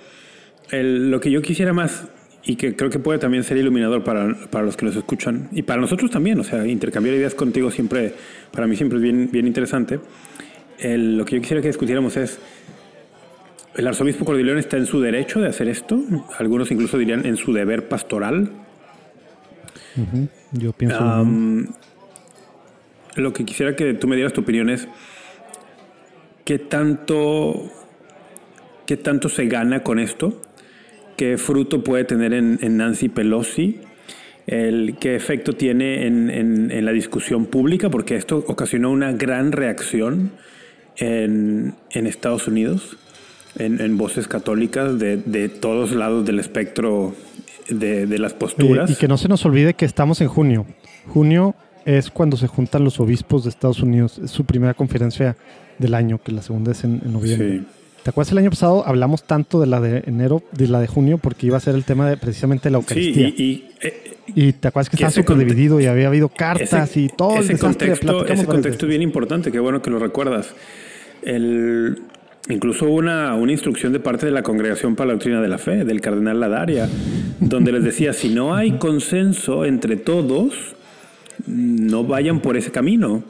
[0.71, 2.05] El- lo que yo quisiera más,
[2.45, 5.63] y que creo que puede también ser iluminador para, para los que los escuchan, y
[5.63, 8.13] para nosotros también, o sea, intercambiar ideas contigo siempre,
[8.51, 9.99] para mí siempre es bien, bien interesante,
[10.77, 12.37] El- lo que yo quisiera que discutiéramos es,
[13.75, 15.99] ¿el arzobispo Cordileone está en su derecho de hacer esto?
[16.37, 18.49] Algunos incluso dirían en su deber pastoral.
[20.51, 20.97] Yo pienso.
[20.99, 21.67] Am,
[23.15, 24.87] lo que quisiera que tú me dieras tu opinión es
[26.43, 27.71] qué tanto,
[28.85, 30.41] qué tanto se gana con esto,
[31.15, 33.79] qué fruto puede tener en, en Nancy Pelosi,
[34.47, 39.51] el, qué efecto tiene en, en- en la discusión pública, porque esto ocasionó una gran
[39.51, 40.31] reacción
[40.97, 42.97] en, en Estados Unidos,
[43.57, 47.15] en, en voces católicas de, de todos lados del espectro
[47.69, 48.89] de, de las posturas.
[48.91, 50.65] y que no se nos olvide que estamos en junio.
[51.07, 54.19] Junio es cuando se juntan los obispos de Estados Unidos.
[54.23, 55.35] Es su primera conferencia
[55.79, 57.59] del año, que la segunda es en, en noviembre.
[57.59, 57.65] Sí.
[58.05, 58.85] ¿Te acuerdas el año pasado?
[58.85, 61.83] Hablamos tanto de la de enero, de la de junio, porque iba a ser el
[61.83, 63.29] tema de precisamente la Sí, Eucaristía.
[63.29, 66.91] y, y, eh, y, te acuerdas que que estaba súper dividido y había habido cartas
[66.91, 70.53] ese, y todo ese contexto, ese contexto es bien importante, qué bueno que lo recuerdas.
[71.23, 72.03] El,
[72.47, 75.57] incluso hubo una, una instrucción de parte de la Congregación para la Doctrina de la
[75.57, 76.87] Fe, del cardenal Ladaria,
[77.39, 80.53] donde les decía, si no hay consenso entre todos,
[81.47, 83.23] no vayan por ese camino.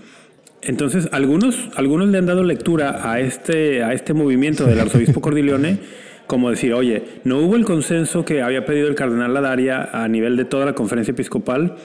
[0.66, 5.80] Entonces, algunos, algunos le han dado lectura a este, a este movimiento del arzobispo Cordileone
[6.28, 10.38] como decir, oye, no hubo el consenso que había pedido el cardenal Ladaria a nivel
[10.38, 11.76] de toda la conferencia episcopal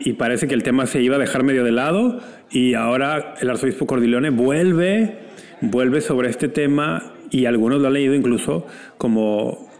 [0.00, 3.50] y parece que el tema se iba a dejar medio de lado y ahora el
[3.50, 5.18] arzobispo Cordileone vuelve,
[5.60, 8.66] vuelve sobre este tema y algunos lo han leído incluso
[8.98, 9.70] como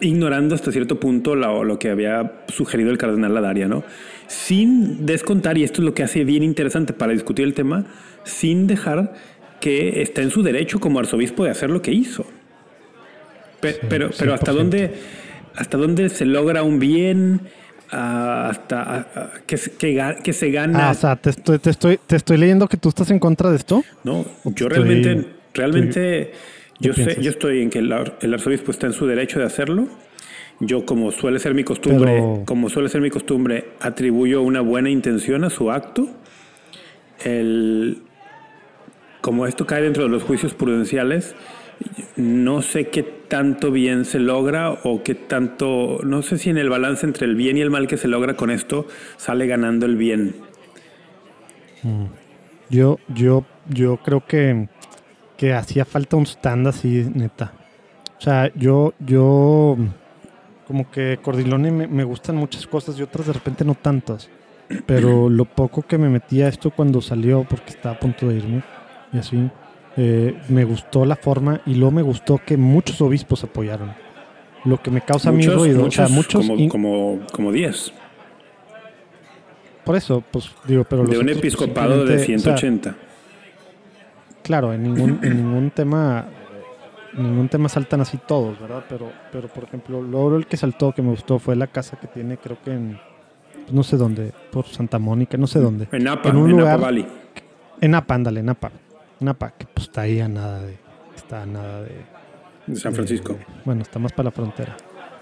[0.00, 3.84] ignorando hasta cierto punto lo, lo que había sugerido el cardenal Ladaria, ¿no?
[4.28, 7.86] Sin descontar, y esto es lo que hace bien interesante para discutir el tema,
[8.24, 9.14] sin dejar
[9.60, 12.24] que está en su derecho como arzobispo de hacer lo que hizo.
[13.60, 14.54] Pe- Sí, pero, pero hasta 100%.
[14.54, 14.94] dónde,
[15.56, 17.40] hasta dónde se logra un bien,
[17.90, 20.88] hasta ah, que, se- que, que se gana.
[20.88, 23.50] Ah, o sea, te estoy, te, estoy, te estoy leyendo que tú estás en contra
[23.50, 23.82] de esto.
[24.04, 26.32] No, yo Estoy- realmente, realmente,
[26.80, 27.24] yo ¿qué sé, piensas?
[27.24, 29.88] yo estoy en que el arzobispo está en su derecho de hacerlo.
[30.60, 34.90] Yo, como suele ser mi costumbre, Pero- como suele ser mi costumbre, atribuyo una buena
[34.90, 36.08] intención a su acto.
[37.24, 37.98] El,
[39.20, 41.34] como esto cae dentro de los juicios prudenciales,
[42.16, 46.68] no sé qué tanto bien se logra o qué tanto, no sé si en el
[46.70, 49.96] balance entre el bien y el mal que se logra con esto sale ganando el
[49.96, 50.34] bien.
[52.70, 54.68] Yo, yo, yo creo que,
[55.36, 57.52] que hacía falta un stand así, neta.
[58.18, 59.76] O sea, yo, yo,
[60.68, 64.28] como que Cordilone me, me gustan muchas cosas y otras de repente no tantas.
[64.86, 68.36] Pero lo poco que me metí a esto cuando salió, porque estaba a punto de
[68.36, 68.62] irme,
[69.12, 69.50] y así,
[69.96, 73.92] eh, me gustó la forma y luego me gustó que muchos obispos apoyaron.
[74.64, 76.46] Lo que me causa mi ruido, o sea, muchos...
[76.46, 77.92] Como, in- como, como 10.
[79.84, 82.96] por eso, pues digo, pero los De un episcopado de simplemente, o sea, 180.
[84.42, 86.26] claro, en ningún, en ningún tema
[87.18, 88.84] ningún tema saltan así todos, ¿verdad?
[88.88, 92.06] Pero, pero por ejemplo, luego el que saltó que me gustó fue la casa que
[92.06, 92.98] tiene, creo que en
[93.52, 95.88] pues, no sé dónde, por Santa Mónica, no sé dónde.
[95.92, 97.06] en Napa, en en, un Napa lugar- Valley.
[97.80, 98.70] En Napa, ándale, Napa.
[99.20, 100.76] Napa, que pues está ahí a nada de.
[101.16, 101.92] Está a nada de.
[102.66, 103.34] De San Francisco.
[103.34, 104.76] de- bueno, está más para la frontera.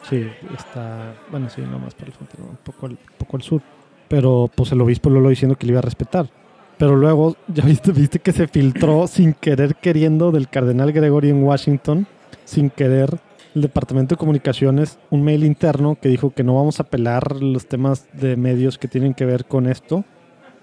[0.09, 1.15] Sí, está.
[1.31, 3.63] Bueno, sí, no más para la frontera, un poco al, un poco al sur.
[4.09, 6.29] Pero pues el obispo lo diciendo que le iba a respetar.
[6.79, 11.43] Pero luego, ya viste, viste que se filtró sin querer queriendo del cardenal Gregory en
[11.43, 12.07] Washington,
[12.45, 13.19] sin querer
[13.55, 17.67] el Departamento de Comunicaciones, un mail interno que dijo que no vamos a apelar los
[17.67, 20.05] temas de medios que tienen que ver con esto.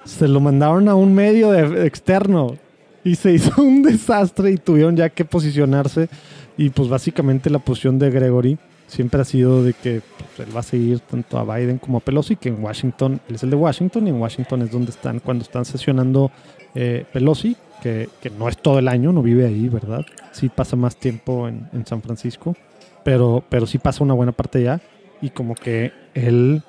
[0.05, 2.57] Se lo mandaron a un medio de- externo
[3.03, 6.09] y se hizo un desastre y tuvieron ya que posicionarse.
[6.57, 8.59] Y pues básicamente la posición de Gregory
[8.93, 12.01] siempre ha sido de que pues, él va a seguir tanto a Biden como a
[12.01, 15.19] Pelosi, que en Washington, él es el de Washington y en Washington es donde están
[15.19, 16.31] cuando están sesionando
[16.75, 20.05] eh, Pelosi, que, que no es todo el año, no vive ahí, ¿verdad?
[20.31, 22.55] Sí pasa más tiempo en, en San Francisco,
[23.03, 24.79] pero, pero sí pasa una buena parte allá
[25.21, 26.61] y como que él,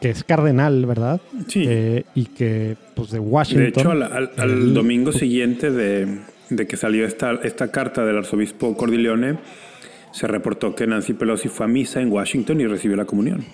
[0.00, 1.20] que es cardenal, ¿verdad?
[1.48, 1.64] Sí.
[1.68, 3.62] Eh, y que pues de Washington.
[3.64, 6.18] de hecho, al, al- al él- domingo siguiente de,
[6.50, 9.36] de que salió esta, esta carta del arzobispo Cordileone,
[10.16, 13.44] se reportó que Nancy Pelosi fue a misa en Washington y recibió la comunión.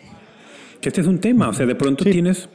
[0.81, 2.11] Que este es un tema, o sea, de pronto Sí.
[2.11, 2.49] tienes,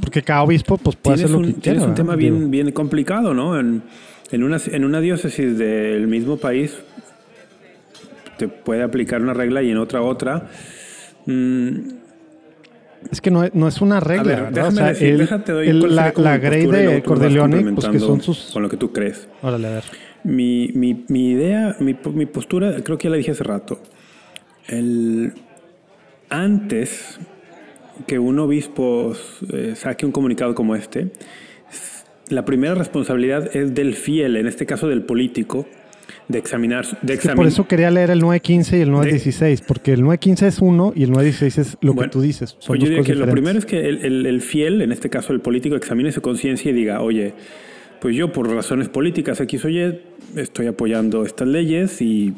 [0.00, 1.88] Porque cada obispo pues puede tienes hacer lo un, que tienes quiera.
[1.88, 3.58] un tema bien, Digo, bien complicado, ¿no?
[3.58, 3.82] En,
[4.30, 6.76] en, una, en una diócesis del mismo país
[8.36, 10.50] te puede aplicar una regla y en otra otra.
[11.26, 11.78] Mm,
[13.14, 15.52] Es que no es, no es una regla, a ver, déjame O sea, decir, déjate
[15.52, 18.50] doy la, Grey de Cordileone, pues que complementando son sus...
[18.52, 19.28] Con lo que tú crees.
[19.40, 19.84] Órale, a ver.
[20.24, 23.80] Mi, mi, mi idea, mi, po- mi postura, creo que ya la dije hace rato.
[24.66, 25.32] El,
[26.28, 27.20] antes
[28.08, 29.12] que un obispo
[29.52, 31.12] eh, saque un comunicado como este,
[32.30, 35.66] la primera responsabilidad es del fiel, en este caso del político,
[36.28, 40.00] de examinar, de Que por eso quería leer el 915 y el 916, porque el
[40.02, 42.56] 915 es uno y el 916 es lo Bueno, que tú dices.
[42.58, 43.64] Son Pues yo diría que lo primero diferentes.
[43.64, 46.74] es que el, el- el fiel, en este caso el político, examine su conciencia y
[46.74, 47.34] diga, oye,
[48.00, 50.00] pues yo por razones políticas X o Y
[50.36, 52.34] estoy apoyando estas leyes y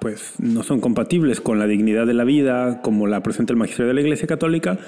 [0.00, 3.88] pues no son compatibles con la dignidad de la vida como la presenta el magisterio
[3.88, 4.78] de la Iglesia Católica,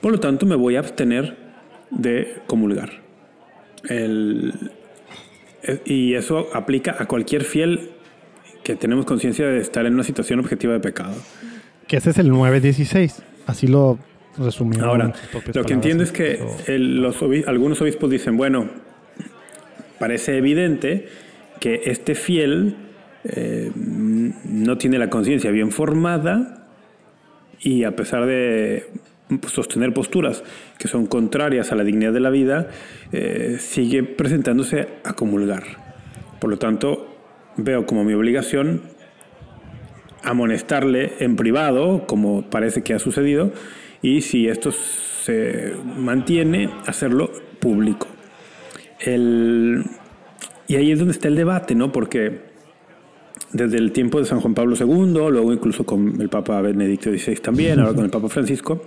[0.00, 1.36] por lo tanto me voy a abstener
[1.90, 2.90] de comulgar.
[3.88, 4.52] El-
[5.84, 7.90] y eso aplica a cualquier fiel
[8.64, 11.14] que tenemos conciencia de estar en una situación objetiva de pecado.
[11.86, 13.22] Que ese es el 916.
[13.46, 13.98] Así lo
[14.38, 14.88] resumieron.
[14.88, 18.68] Ahora, lo que palabras, entiendo es que el- los algunos obispos dicen, bueno,
[19.98, 21.08] parece evidente
[21.58, 22.76] que este fiel
[23.24, 26.68] eh, no tiene la conciencia bien formada
[27.60, 28.86] y a pesar de
[29.48, 30.42] sostener posturas
[30.78, 32.68] que son contrarias a la dignidad de la vida,
[33.12, 35.62] eh, sigue presentándose a comulgar.
[36.40, 37.06] Por lo tanto,
[37.56, 38.82] veo como mi obligación
[40.22, 43.52] amonestarle en privado, como parece que ha sucedido,
[44.02, 48.06] y si esto se mantiene, hacerlo público.
[49.00, 49.84] El-
[50.68, 51.90] y ahí es donde está el debate, ¿no?
[51.90, 52.50] Porque
[53.52, 57.36] desde el tiempo de San Juan Pablo II, luego incluso con el Papa Benedicto XVI
[57.36, 58.84] también, ahora con el Papa Francisco,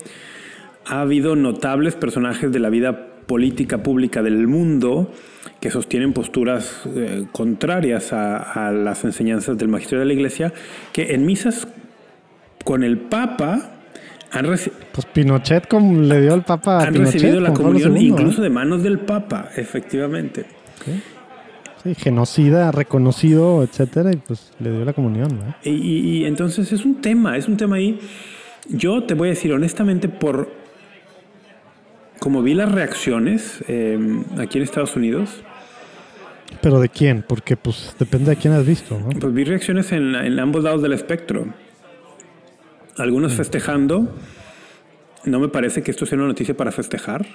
[0.86, 5.12] ha habido notables personajes de la vida política pública del mundo
[5.62, 10.54] que sostienen posturas eh, contrarias a, a las enseñanzas del magisterio de la Iglesia,
[10.91, 11.67] que en misas
[12.65, 13.72] con el Papa
[14.32, 18.41] han, Pues Pinochet como le dio al Papa han Pinochet, recibido la comunión II, incluso
[18.41, 18.43] ¿eh?
[18.46, 20.46] de manos del Papa, efectivamente.
[21.84, 25.55] Sí, genocida, reconocido, etcétera, y pues le dio la comunión, ¿no?
[25.64, 27.99] Y, y- y entonces es un tema, es un tema ahí.
[28.70, 30.49] Yo te voy a decir honestamente, por
[32.24, 33.99] como vi las reacciones eh,
[34.39, 35.43] aquí en Estados Unidos,
[36.61, 37.21] Pero ¿de quién?
[37.28, 39.09] Porque pues depende de quién has visto, ¿no?
[39.19, 41.47] pues vi reacciones en, en ambos lados del espectro.
[42.97, 44.07] Algunos festejando.
[45.26, 47.26] No me parece que esto sea una noticia para festejar.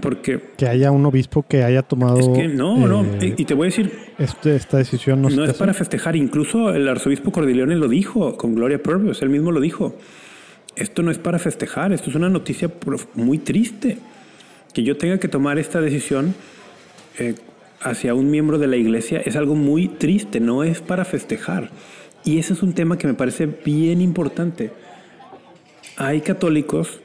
[0.00, 3.04] Porque Que haya un obispo que haya tomado es que no, no.
[3.20, 5.20] eh, Y y te voy a decir, este- esta decisión.
[5.22, 9.28] No, No es para festejar, incluso el arzobispo Cordileone lo dijo con Gloria Purvis, él
[9.28, 9.94] mismo lo dijo.
[10.76, 12.70] Esto no es para festejar, esto es una noticia
[13.14, 13.98] muy triste.
[14.72, 16.34] Que yo tenga que tomar esta decisión
[17.18, 17.34] eh,
[17.80, 21.70] hacia un miembro de la iglesia es algo muy triste, no es para festejar.
[22.24, 24.70] Y ese es un tema que me parece bien importante.
[25.96, 27.00] Hay católicos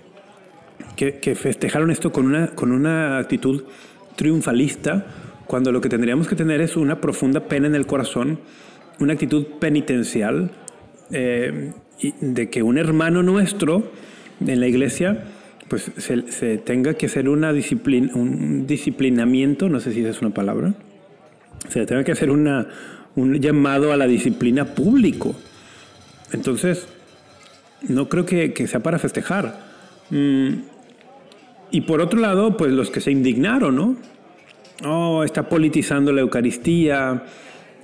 [0.96, 3.64] que, que festejaron esto con una, con una actitud
[4.16, 5.06] triunfalista,
[5.46, 8.40] cuando lo que tendríamos que tener es una profunda pena en el corazón,
[9.00, 10.52] una actitud penitencial
[11.12, 11.72] eh,
[12.22, 13.92] de que un hermano nuestro
[14.46, 15.24] en la iglesia
[15.68, 20.34] pues se, tenga que hacer una disciplina, un disciplinamiento, no sé si esa es una
[20.34, 20.74] palabra,
[21.70, 22.68] se tenga que hacer una,
[23.16, 25.36] un llamado a la disciplina público.
[26.32, 26.88] Entonces,
[27.88, 29.60] no creo que, sea para festejar.
[30.10, 30.54] Mm,
[31.72, 33.98] y por otro lado, pues los que se indignaron, ¿no?
[34.86, 37.24] Oh, está politizando la Eucaristía,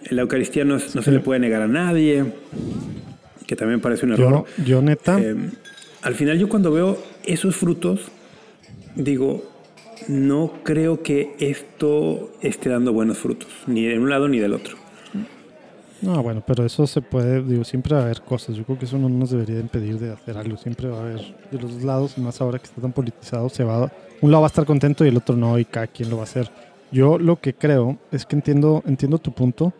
[0.09, 2.23] la Eucaristía no, se le puede negar a nadie,
[3.53, 4.45] que también parece un error.
[4.65, 5.19] Yo, neta.
[5.19, 5.35] Eh,
[6.01, 8.01] al final yo cuando veo esos frutos,
[8.95, 9.43] digo,
[10.07, 14.77] no creo que esto esté dando buenos frutos, ni de un lado ni del otro.
[16.01, 18.55] No, bueno, pero eso se puede, digo, siempre va a haber cosas.
[18.57, 20.57] Yo creo que eso no nos debería impedir de hacer algo.
[20.57, 21.19] Siempre va a haber
[21.51, 23.89] de los dos lados, y más ahora que está tan politizado, se va,
[24.19, 26.23] un lado va a estar contento y el otro no, y cada quien lo va
[26.23, 26.49] a hacer.
[26.91, 29.73] Yo lo que creo es que entiendo, entiendo tu punto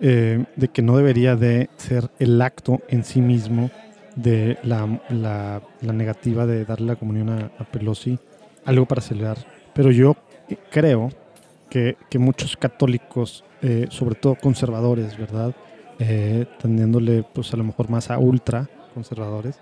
[0.00, 3.70] eh, de que no debería de ser el acto en sí mismo
[4.14, 8.18] de la, la, negativa de darle la comunión a, Pelosi
[8.64, 9.38] algo para celebrar.
[9.74, 10.16] Pero yo
[10.70, 11.10] creo
[11.68, 15.54] que, que muchos católicos eh, sobre todo conservadores, ¿verdad?
[15.98, 19.58] Eh, tendiéndole pues a lo mejor más a ultra conservadores,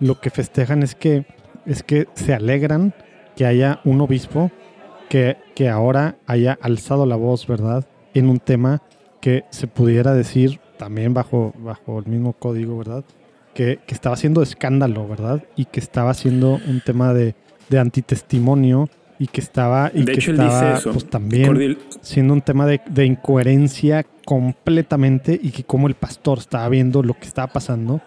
[0.00, 1.26] lo que festejan es que,
[1.66, 2.94] es que se alegran
[3.36, 4.50] que haya un obispo
[5.08, 7.84] que, que ahora haya alzado la voz, ¿verdad?
[8.14, 8.82] En un tema
[9.24, 13.04] que se pudiera decir también bajo, bajo el mismo código, ¿verdad?
[13.54, 15.42] Que, que estaba haciendo escándalo, ¿verdad?
[15.56, 17.34] Y que estaba haciendo un tema de,
[17.70, 23.06] de antitestimonio y que estaba y que estaba pues también siendo un tema de, de,
[23.06, 28.02] incoherencia completamente y que como el pastor estaba viendo lo que estaba pasando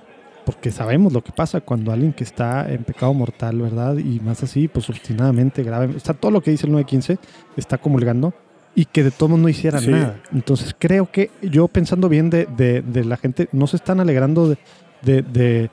[0.45, 4.43] porque sabemos lo que pasa cuando alguien que está en pecado mortal verdad y más
[4.43, 7.17] así pues obstinadamente grave está todo lo que dice el 915
[7.55, 8.33] está comulgando
[8.77, 10.21] y que de todo no hiciera nada.
[10.31, 14.55] Entonces creo que yo pensando bien de, de, de la gente no se están alegrando
[15.01, 15.69] de, de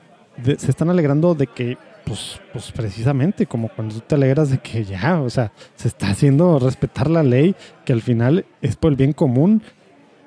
[0.57, 4.83] se están alegrando de que pues, pues precisamente como cuando tú te alegras de que
[4.83, 8.97] ya, o sea, se está haciendo respetar la ley, que al final es por el
[8.97, 9.61] bien común,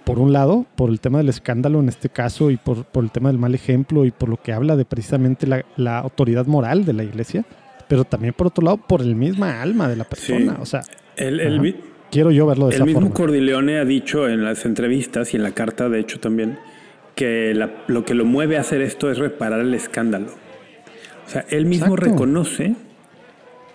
[0.04, 3.10] por un lado, por el tema del escándalo en este caso y por, por el
[3.10, 6.84] tema del mal ejemplo y por lo que habla de precisamente la, la, autoridad moral
[6.84, 7.44] de la iglesia,
[7.88, 10.82] pero también por otro lado por el misma alma de la persona, o sea,
[11.16, 11.60] el, el,
[12.10, 15.52] quiero yo verlo de el mismo Cordileone ha dicho en las entrevistas y en la
[15.52, 16.58] carta, de hecho también,
[17.14, 17.54] que
[17.86, 20.28] lo que lo mueve a hacer esto es reparar el escándalo.
[21.26, 22.74] O sea, él mismo reconoce,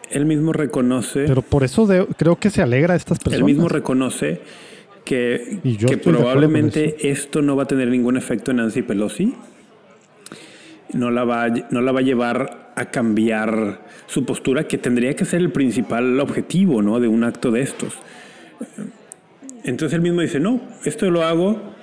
[0.09, 1.25] él mismo reconoce...
[1.27, 3.39] Pero por eso creo que se alegra a estas personas.
[3.39, 4.41] Él mismo reconoce
[5.05, 9.35] que, que probablemente esto no va a tener ningún efecto en Nancy Pelosi.
[10.93, 15.25] No la, va, no la va a llevar a cambiar su postura, que tendría que
[15.25, 16.99] ser el principal objetivo ¿no?
[16.99, 17.97] de un acto de estos.
[19.63, 21.73] Entonces él mismo dice, no, esto lo hago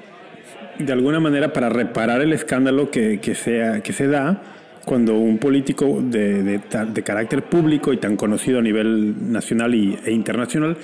[0.78, 4.42] de alguna manera para reparar el escándalo que, que, sea, que se da
[4.84, 10.12] cuando un político de, de, carácter público y tan conocido a nivel nacional y, e
[10.12, 10.76] internacional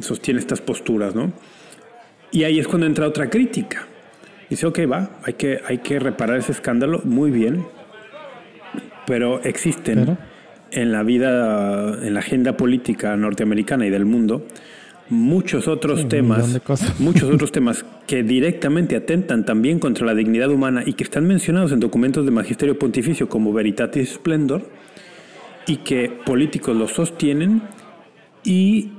[0.00, 1.32] sostiene estas posturas, ¿no?
[2.30, 3.86] Y ahí es cuando entra otra crítica.
[4.48, 7.64] Dice, ok, va, hay que, hay que reparar ese escándalo, muy bien,
[9.06, 10.18] pero existen
[10.70, 14.46] en la vida, en la agenda política norteamericana y del mundo,
[15.10, 16.60] muchos otros temas,
[16.98, 21.72] muchos otros temas que directamente atentan también contra la dignidad humana y que están mencionados
[21.72, 24.62] en documentos de magisterio pontificio como Veritatis Splendor
[25.66, 27.62] y que políticos los sostienen
[28.44, 28.92] y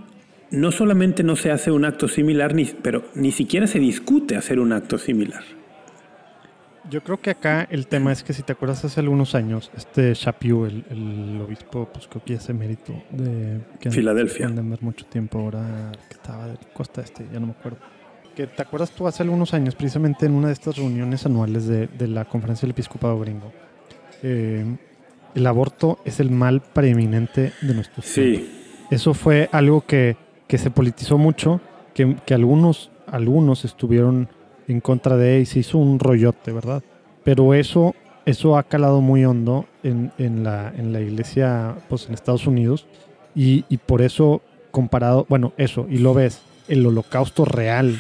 [0.51, 4.59] no solamente no se hace un acto similar, ni, pero ni siquiera se discute hacer
[4.59, 5.43] un acto similar.
[6.91, 10.11] Yo creo que acá el tema es que si te acuerdas hace algunos años, este
[10.11, 14.49] Chapiu, el, obispo, pues creo que es emérito de Filadelfia.
[14.49, 17.77] De mucho tiempo ahora que estaba de costa este, ya no me acuerdo.
[18.35, 22.07] Que te acuerdas tú hace algunos años, precisamente en una de estas reuniones anuales de,
[22.09, 23.53] la conferencia del episcopado gringo.
[24.21, 24.65] Eh,
[25.33, 28.51] el aborto es el mal preeminente de nuestros Sí.
[28.91, 31.61] Eso fue algo que, que se politizó mucho,
[31.93, 34.27] que, que algunos, algunos estuvieron
[34.71, 36.83] en contra de se hizo un rollote, ¿verdad?
[37.23, 37.95] Pero eso,
[38.25, 42.85] eso ha calado muy hondo en, en, la, en la iglesia pues, en Estados Unidos
[43.35, 44.41] y, y, por eso
[44.71, 47.99] comparado, bueno, eso, y lo ves, el holocausto real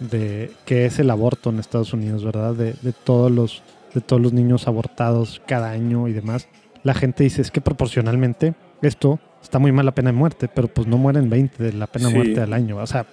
[0.00, 2.54] de que es el aborto en Estados Unidos, ¿verdad?
[2.54, 3.62] De, de, todos los,
[3.94, 6.48] de todos los niños abortados cada año y demás.
[6.82, 9.20] La gente dice, es que proporcionalmente esto
[9.54, 12.08] está muy mal la pena de muerte, pero pues no mueren 20 de la pena
[12.08, 13.06] de muerte al año, o sea,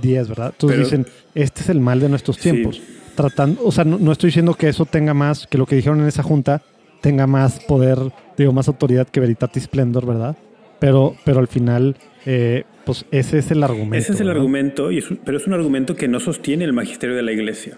[0.00, 0.52] 10, ¿verdad?
[0.52, 2.80] Entonces dicen, este es el mal de nuestros tiempos.
[3.14, 6.06] Tratando, o sea, no, estoy diciendo que eso tenga más, que lo que dijeron en
[6.06, 6.62] esa junta
[7.02, 7.98] tenga más poder,
[8.38, 10.34] digo, más autoridad que Veritatis Splendor, ¿verdad?
[10.78, 13.96] Pero, pero al final, eh, pues ese es el argumento.
[13.96, 17.22] Ese es el argumento, y pero es un argumento que no sostiene el magisterio de
[17.22, 17.76] la iglesia.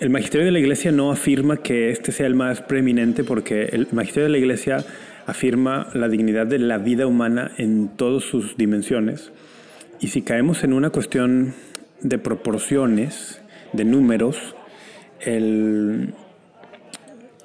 [0.00, 3.88] el magisterio de la iglesia no afirma que este sea el más preeminente porque el
[3.92, 4.86] magisterio de la iglesia
[5.26, 9.32] afirma la dignidad de la vida humana en todas sus dimensiones.
[10.00, 11.54] Y si caemos en una cuestión
[12.02, 13.40] de proporciones,
[13.72, 14.54] de números,
[15.20, 16.14] el,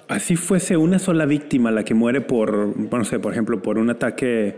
[0.07, 3.89] así fuese una sola víctima la que muere por, no sé, por ejemplo, por un
[3.89, 4.57] ataque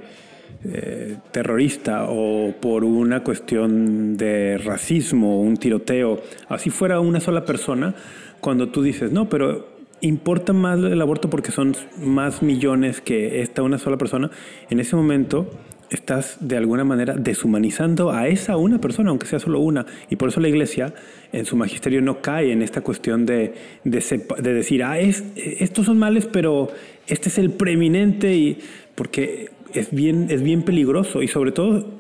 [0.64, 7.94] eh, terrorista o por una cuestión de racismo un tiroteo, así fuera una sola persona,
[8.40, 9.71] cuando tú dices, no, pero
[10.02, 14.30] importa más el aborto porque son más millones que esta una sola persona,
[14.70, 15.48] en ese momento
[15.92, 19.86] estás de alguna manera deshumanizando a esa una persona, aunque sea solo una.
[20.10, 20.94] Y por eso la iglesia
[21.34, 26.00] en su magisterio no cae en esta cuestión de, de, decir, ah, es, estos son
[26.00, 26.70] males, pero
[27.08, 28.60] este es el preeminente, y,
[28.96, 32.00] porque es bien, es bien peligroso y sobre todo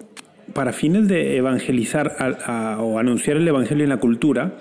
[0.53, 2.15] para fines de evangelizar
[2.79, 4.53] o anunciar el evangelio en la cultura.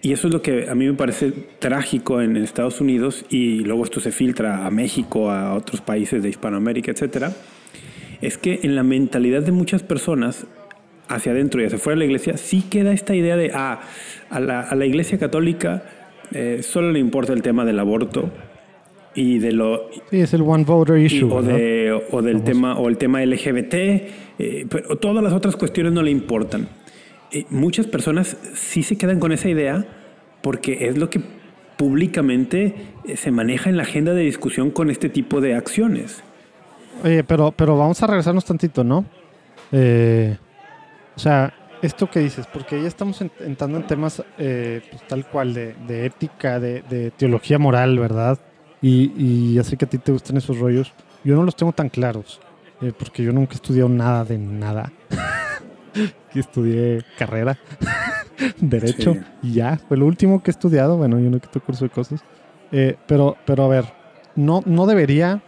[0.00, 3.84] Y eso es lo que a mí me parece trágico en Estados Unidos y luego
[3.84, 7.32] esto se filtra a México, a otros países de Hispanoamérica, etcétera
[8.20, 10.46] es que en la mentalidad de muchas personas,
[11.08, 13.80] hacia adentro y hacia fuera de la iglesia, sí queda esta idea de, ah,
[14.30, 15.84] a la, iglesia católica
[16.32, 18.30] eh, solo le importa el tema del aborto
[19.14, 19.88] y de lo...
[20.10, 21.32] Sí, es el one voter issue.
[21.32, 26.10] o, del tema, o el tema LGBT, eh, pero todas las otras cuestiones no le
[26.10, 26.68] importan.
[27.30, 29.86] Eh, muchas personas sí se quedan con esa idea
[30.42, 31.20] porque es lo que
[31.76, 32.74] públicamente
[33.16, 36.22] se maneja en la agenda de discusión con este tipo de acciones.
[37.04, 39.04] Oye, pero, pero vamos a regresarnos tantito, ¿no?
[39.70, 40.36] Eh,
[41.14, 45.54] o sea, esto que dices, porque ya estamos entrando en temas eh, pues, tal cual
[45.54, 48.38] de, ética, de, teología moral, ¿verdad?
[48.80, 50.92] Y, y ya que a ti te gustan esos rollos.
[51.24, 52.40] Yo no los tengo tan claros,
[52.80, 54.92] eh, porque yo nunca he estudiado nada de nada.
[56.32, 57.58] Que estudié carrera,
[58.60, 60.96] derecho, y ya, fue lo último que he estudiado.
[60.96, 62.22] Bueno, yo no quito curso de cosas.
[63.06, 63.84] pero, pero a ver,
[64.36, 65.42] no, no debería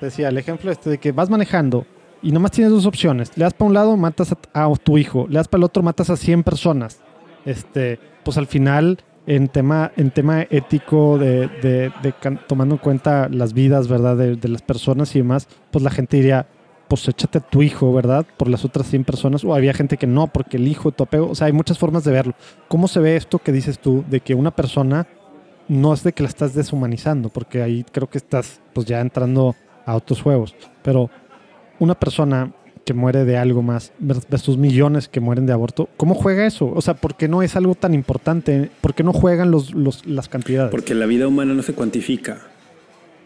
[0.00, 1.86] Decía, el ejemplo este de que vas manejando
[2.22, 3.32] y nomás tienes dos opciones.
[3.36, 5.26] Le das para un lado, matas a, tu hijo.
[5.28, 7.00] Le das para el otro, matas a 100 personas.
[7.44, 11.92] Este, pues al final, en tema, en tema ético, de, de,
[12.46, 14.16] tomando en cuenta las vidas, ¿verdad?
[14.16, 16.46] De, las personas y demás, pues la gente diría,
[16.88, 18.26] pues a tu hijo, ¿verdad?
[18.36, 19.44] Por las otras 100 personas.
[19.44, 21.28] O había gente que no, porque el hijo, tu apego.
[21.30, 22.34] O sea, hay muchas formas de verlo.
[22.68, 25.06] ¿Cómo se ve esto que dices tú, de que una persona
[25.68, 27.28] no es de que la estás deshumanizando?
[27.28, 30.54] Porque ahí creo que estás, pues ya entrando a otros juegos.
[30.82, 31.10] Pero
[31.78, 32.52] una persona
[32.84, 36.72] que muere de algo más versus millones que mueren de aborto, ¿cómo juega eso?
[36.72, 38.70] O sea, ¿por qué no es algo tan importante?
[38.80, 39.74] ¿Por qué no juegan los,
[40.06, 40.70] las cantidades?
[40.70, 42.42] Porque la vida humana no se cuantifica.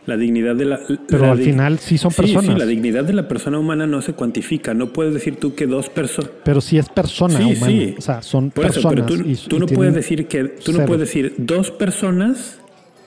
[0.07, 0.80] La dignidad de la...
[1.09, 2.46] Pero al final sí son personas.
[2.46, 4.72] Sí, la dignidad de la persona humana no se cuantifica.
[4.72, 6.30] No puedes decir tú que dos personas...
[6.42, 7.66] Pero sí es persona sí, humana.
[7.66, 7.94] Sí.
[7.98, 8.94] O sea, son personas.
[8.94, 9.07] pero
[9.48, 10.44] tú, no puedes decir que...
[10.44, 12.59] Tú no puedes decir dos personas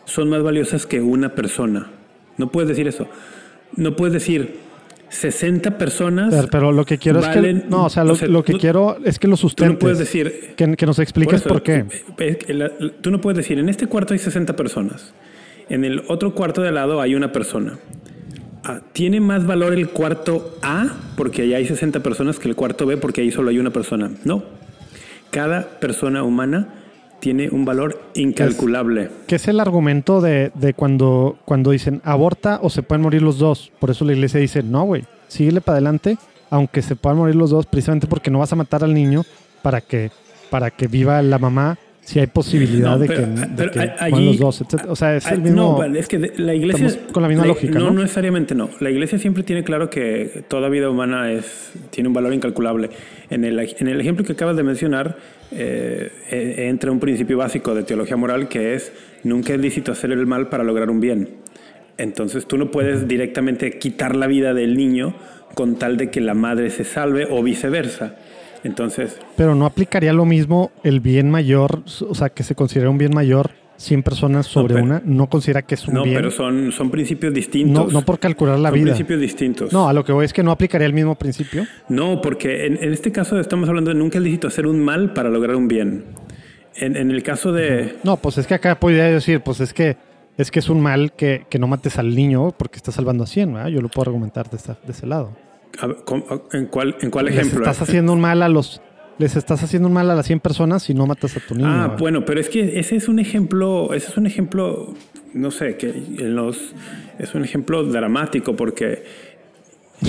[0.06, 1.90] son más valiosas que una persona.
[2.38, 3.08] No puedes decir eso
[3.76, 4.60] no puedes decir
[5.10, 6.48] 60 personas.
[6.52, 7.54] Pero, lo que quiero es que.
[7.70, 9.68] No, o sea, lo, que quiero es que lo sustentes.
[9.68, 10.54] Tú no puedes decir.
[10.56, 11.86] Que, nos expliques por, qué.
[13.02, 15.14] tú no puedes decir, en este cuarto hay 60 personas.
[15.70, 17.80] En el otro cuarto de al lado hay una persona.
[18.64, 20.88] Ah, ¿Tiene más valor el cuarto A
[21.18, 24.12] porque allá hay 60 personas que el cuarto B porque ahí solo hay una persona?
[24.24, 24.44] No.
[25.32, 26.76] Cada persona humana
[27.20, 29.10] tiene un valor incalculable.
[29.28, 33.72] ¿Qué es el argumento de, cuando, cuando dicen aborta o se pueden morir los dos?
[33.80, 36.18] Por eso la iglesia dice, no, güey, síguele para adelante,
[36.50, 39.24] aunque se puedan morir los dos, precisamente porque no vas a matar al niño
[39.62, 40.12] para que,
[40.50, 44.86] para que viva la mamá si hay posibilidad de que, de los dos, etc.
[44.90, 45.82] O sea, es el mismo.
[45.82, 46.92] No, es que la iglesia.
[47.12, 47.80] Con la misma lógica.
[47.80, 48.70] No, no, necesariamente no.
[48.82, 52.90] La iglesia siempre tiene claro que toda vida humana es, tiene un valor incalculable.
[53.30, 55.18] En el, en el ejemplo que acabas de mencionar,
[55.52, 58.92] eh, eh, entra un principio básico de teología moral que es:
[59.24, 61.30] nunca es lícito hacer el mal para lograr un bien.
[61.98, 65.16] Entonces tú no puedes directamente quitar la vida del niño
[65.54, 68.16] con tal de que la madre se salve o viceversa.
[68.64, 69.20] Entonces.
[69.36, 73.14] Pero no aplicaría lo mismo el bien mayor, o sea, que se considera un bien
[73.14, 76.14] mayor 100 personas sobre una, no considera que es un bien.
[76.14, 77.92] No, pero son, son principios distintos.
[77.92, 78.88] No, por calcular la vida.
[78.88, 79.74] Son principios distintos.
[79.74, 81.66] No, a lo que voy es que no aplicaría el mismo principio.
[81.90, 85.30] No, porque en, este caso estamos hablando de nunca es lícito hacer un mal para
[85.30, 86.06] lograr un bien.
[86.76, 87.96] En, el caso de.
[88.04, 89.96] No, pues es que acá podría decir, pues es que
[90.38, 93.54] es que es un mal que, no mates al niño porque está salvando a 100,
[93.54, 93.70] ¿verdad?
[93.70, 95.32] Yo lo puedo argumentar de, de ese lado.
[96.54, 97.60] ¿En cuál, en cuál ejemplo?
[97.60, 98.82] Les estás haciendo un mal a los
[99.20, 101.70] les estás haciendo un mal a las 100 personas si no matas a tu niño.
[101.70, 104.94] Ah, bueno, pero es que ese es un ejemplo, ese es un ejemplo,
[105.36, 106.74] no sé, que en los
[107.20, 109.04] es un ejemplo dramático porque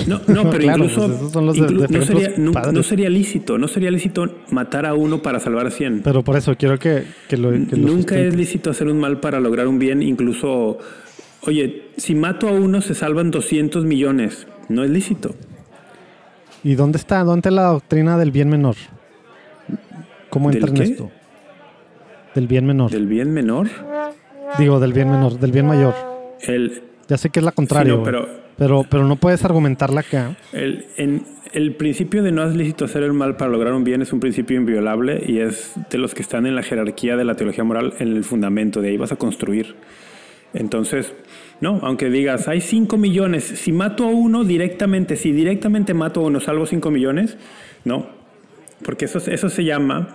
[0.07, 2.73] No, no, pero Claro, incluso, pues esos son los de- de no, sería, padres.
[2.73, 6.01] no sería lícito, no sería lícito matar a uno para salvar a 100.
[6.03, 8.27] Pero por eso quiero que, que lo, que lo Nunca sustentes.
[8.33, 10.79] es lícito hacer un mal para lograr un bien, incluso,
[11.41, 15.35] oye, si mato a uno se salvan 200 millones, no es lícito.
[16.65, 17.23] ¿Y dónde está?
[17.23, 18.75] ¿Dónde está la doctrina del bien menor?
[20.29, 20.83] ¿Cómo ¿Del entra en qué?
[20.91, 21.11] esto?
[22.33, 22.91] Del bien menor.
[22.91, 23.67] Del bien menor,
[24.57, 25.93] Digo, del bien menor, del bien mayor.
[26.41, 28.11] el, Ya sé que es la contraria, Sí, no, güey.
[28.11, 30.35] pero- pero, pero no puedes argumentarla acá.
[30.53, 34.01] el, en, el principio de no es lícito hacer el mal para lograr un bien
[34.01, 37.35] es un principio inviolable y es de los que están en la jerarquía de la
[37.35, 39.75] teología moral en el fundamento, de ahí vas a construir.
[40.53, 41.13] Entonces,
[41.61, 46.23] no, aunque digas, hay 5 millones, si mato a uno directamente, si directamente mato a
[46.23, 47.37] uno, salvo 5 millones,
[47.83, 48.07] no,
[48.83, 50.09] porque eso, eso se llama,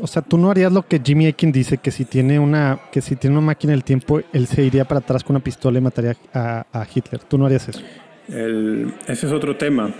[0.00, 3.00] O sea, tú no harías lo que Jimmy Akin dice, que si tiene una, que
[3.00, 5.82] si tiene una máquina del tiempo, él se iría para atrás con una pistola y
[5.82, 7.20] mataría a, a Hitler.
[7.24, 7.80] Tú no harías eso.
[8.28, 9.90] el- ese es otro tema.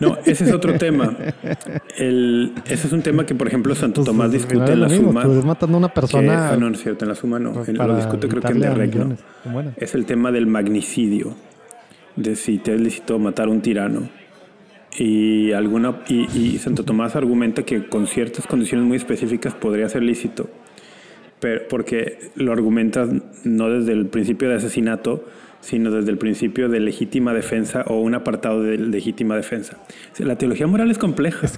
[0.00, 1.14] No, ese es otro tema.
[1.96, 5.08] El- ese es un tema que, por ejemplo, Santo Pues, Tomás discute en la mismo,
[5.08, 5.22] suma.
[5.22, 7.52] Tú matando a una que- persona ah, no, no es cierto, en la suma no.
[7.52, 9.04] pues, En- lo discute creo que en evitarle a de Regno.
[9.04, 9.18] millones.
[9.52, 9.72] Bueno.
[9.76, 11.34] Es el tema del magnicidio,
[12.16, 14.08] de si te es lícito matar a un tirano.
[14.96, 20.02] Y, alguna, y, y Santo Tomás argumenta que con ciertas condiciones muy específicas podría ser
[20.04, 20.48] lícito,
[21.40, 23.08] pero porque lo argumentas
[23.42, 25.24] no desde el principio de asesinato,
[25.64, 29.78] sino desde el principio de legítima defensa o un apartado de legítima defensa.
[30.18, 31.48] La teología moral es compleja.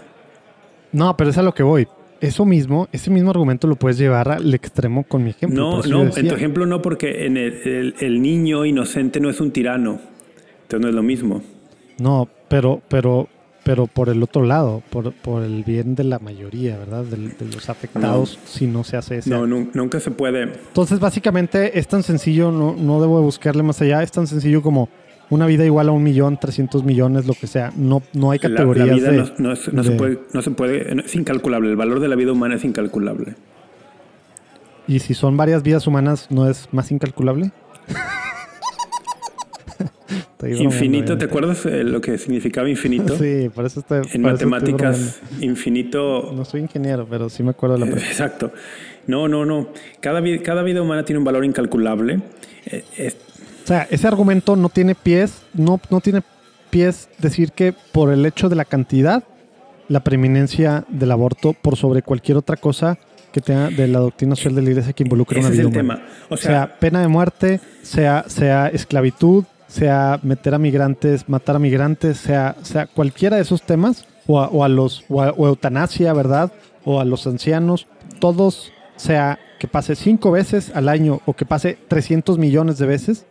[0.93, 1.89] No, pero es a lo que voy.
[2.21, 5.61] Eso mismo, ese mismo argumento lo puedes llevar al extremo con mi ejemplo.
[5.61, 9.41] No, no, en tu ejemplo no, porque en el, el- el niño inocente no es
[9.41, 9.99] un tirano.
[10.63, 11.43] Entonces no es lo mismo.
[11.99, 13.29] No, pero, pero,
[13.67, 17.03] pero por el otro lado, por, por el bien de la mayoría, ¿verdad?
[17.03, 17.17] De,
[17.53, 19.29] los afectados, si no se hace ese.
[19.31, 20.45] No, nun- nunca se puede.
[20.45, 24.63] Entonces, básicamente, es tan sencillo, no, no debo de buscarle más allá, es tan sencillo
[24.63, 24.89] como
[25.31, 27.73] una vida igual a un millón, trescientos millones, lo que sea.
[27.77, 30.43] No, no hay La, la categorías vida de, no, no no se de- puede, no
[30.43, 31.69] se puede, es incalculable.
[31.69, 33.35] El valor de la vida humana es incalculable.
[34.87, 37.51] Y si son varias vidas humanas, ¿no es más incalculable?
[40.59, 43.17] Infinito, ¿te acuerdas eh, lo que significaba infinito?
[43.17, 43.99] Sí, por eso estoy.
[43.99, 46.33] En estoy matemáticas, infinito.
[46.35, 48.11] No soy ingeniero, pero sí me acuerdo de la eh, pregunta.
[48.13, 48.53] Exacto.
[49.07, 49.69] No, no, no.
[50.01, 52.21] Cada, cada vida humana tiene un valor incalculable.
[52.67, 53.17] Eh, es-
[53.65, 56.23] O sea, ese argumento no tiene pies, no, no tiene
[56.71, 59.25] pies decir que por el hecho de la cantidad,
[59.89, 62.99] la preeminencia del aborto por sobre cualquier otra cosa
[63.33, 65.69] que tenga de la doctrina social de la iglesia que involucre ese una es vida
[65.69, 66.01] el humana.
[66.01, 66.17] tema.
[66.31, 71.59] O sea, sea, pena de muerte, sea, sea esclavitud, sea meter a migrantes, matar a
[71.59, 75.47] migrantes, sea, sea cualquiera de esos temas, o a, o a los, o, a- o
[75.49, 76.53] eutanasia, ¿verdad?
[76.85, 77.87] O a los ancianos,
[78.21, 83.27] todos, sea que pase cinco veces al año o que pase 300 millones de veces,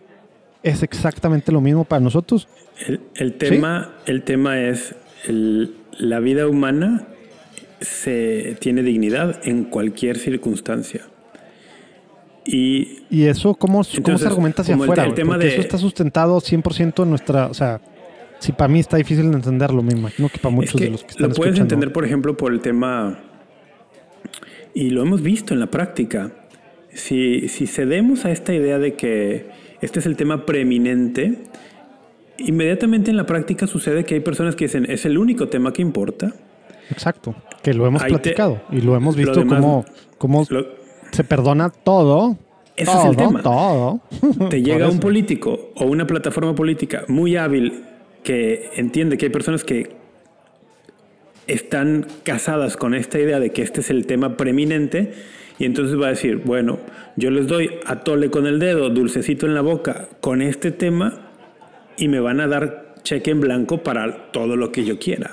[0.64, 2.48] es exactamente lo mismo para nosotros.
[2.88, 4.96] el, el tema, el tema es
[5.28, 7.08] el- la vida humana
[7.82, 11.02] se tiene dignidad en cualquier circunstancia.
[12.46, 15.06] Y Y eso, ¿cómo, cómo se argumenta hacia el- afuera?
[15.06, 17.82] el tema de- eso está sustentado 100% en nuestra, o sea,
[18.40, 20.92] si para mí está difícil de entenderlo, me imagino que para Es muchos que de
[20.92, 21.64] los que están lo puedes escuchando.
[21.76, 23.20] entender, por ejemplo, por el tema,
[24.74, 26.32] y lo hemos visto en la práctica,
[26.94, 29.48] si, si cedemos a esta idea de que
[29.82, 31.40] este es el tema preeminente,
[32.38, 35.82] inmediatamente en la práctica sucede que hay personas que dicen, es el único tema que
[35.82, 36.34] importa.
[36.92, 39.86] Exacto, que lo hemos Ahí te- platicado y lo hemos lo visto demás- como,
[40.18, 40.85] como Lo-
[41.16, 42.38] se perdona todo.
[42.76, 43.42] Ese todo, es el tema.
[43.42, 44.02] todo.
[44.50, 47.84] te llega un político o una plataforma política muy hábil
[48.24, 49.96] que entiende que hay personas que
[51.48, 55.14] están casadas con esta idea de que este es el tema preeminente
[55.58, 56.80] y entonces va a decir, bueno,
[57.16, 61.32] yo les doy a tole con el dedo, dulcecito en la boca con este tema
[61.98, 65.32] y me van a dar cheque en blanco para todo lo que yo quiera.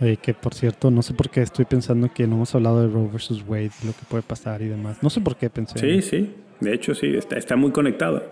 [0.00, 2.88] Oye, que por cierto, no sé por qué estoy pensando que no hemos hablado de
[2.92, 4.98] Roe versus Wade, lo que puede pasar y demás.
[5.02, 5.78] No sé por qué pensé.
[5.78, 8.22] Sí, sí, de hecho sí, está, está muy conectado.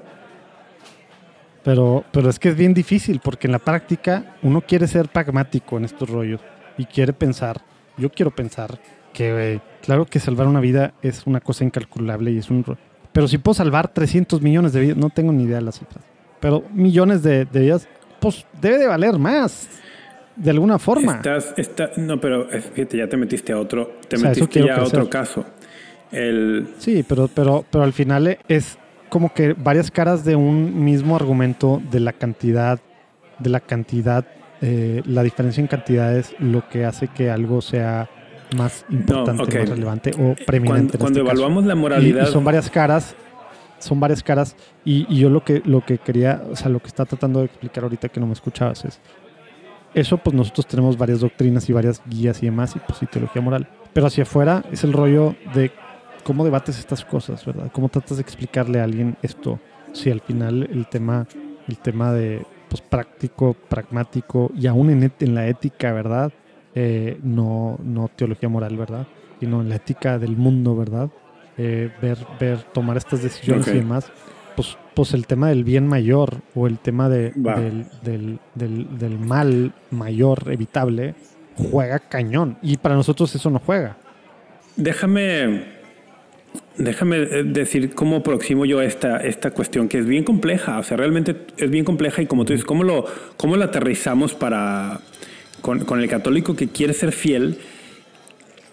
[1.63, 5.79] Pero, pero es que es bien difícil porque en la práctica uno quiere ser pragmático
[5.79, 6.41] en estos rollos
[6.77, 7.63] y quiere pensar,
[7.97, 8.79] yo quiero pensar
[9.15, 12.65] que eh, claro que salvar una vida es una cosa incalculable y es un...
[12.65, 12.77] ro-
[13.13, 16.05] Pero si puedo salvar 300 millones de vidas, no tengo ni idea de las cifras,
[16.41, 17.89] pero millones de, de vidas,
[18.21, 19.67] pues debe de valer más,
[20.37, 21.17] de alguna forma.
[21.17, 24.41] Estás, está, no, pero es- fíjate, ya te metiste a otro, te O sea, eso
[24.43, 25.45] metiste ya a otro caso.
[26.13, 28.79] El, Sí, pero, pero, pero al final eh, es
[29.09, 32.81] como que varias caras de un mismo argumento de la cantidad,
[33.39, 34.25] de la cantidad,
[34.61, 38.09] eh, la diferencia en cantidades, lo que hace que algo sea
[38.57, 40.47] más importante, más relevante o preeminente.
[40.47, 41.21] cuando en cuando este caso.
[41.21, 43.15] evaluamos la Y- moralidad, y son varias caras
[43.81, 46.87] son varias caras y, y, yo lo que, lo que quería, o sea, lo que
[46.87, 48.99] está tratando de explicar ahorita que no me escuchabas es,
[49.95, 53.41] eso pues nosotros tenemos varias doctrinas y varias guías y demás y pues y teología
[53.41, 53.69] moral.
[53.93, 55.71] Pero hacia afuera es el rollo de
[56.25, 57.71] cómo debates estas cosas, ¿verdad?
[57.73, 59.61] Cómo tratas de explicarle a alguien esto
[59.93, 61.27] si al final el tema,
[61.69, 66.33] el tema de pues, práctico, pragmático y aún en, en la ética, ¿verdad?
[66.75, 69.07] Eh, no, no teología moral, ¿verdad?
[69.39, 71.09] Sino en la ética del mundo, ¿verdad?
[71.57, 74.11] Eh, ver, ver, tomar estas decisiones y demás.
[74.95, 79.73] Pues, el tema del bien mayor o el tema de, del, del, del, del mal
[79.91, 81.15] mayor evitable
[81.57, 82.57] juega cañón.
[82.63, 83.97] Y para nosotros eso no juega.
[84.77, 85.75] Déjame
[86.77, 90.97] Déjame eh, decir cómo aproximo yo esta, esta cuestión, que es bien compleja, o sea,
[90.97, 93.05] realmente es bien compleja y como tú dices, ¿cómo lo,
[93.37, 95.01] cómo lo aterrizamos para,
[95.61, 97.59] con, con el católico que quiere ser fiel?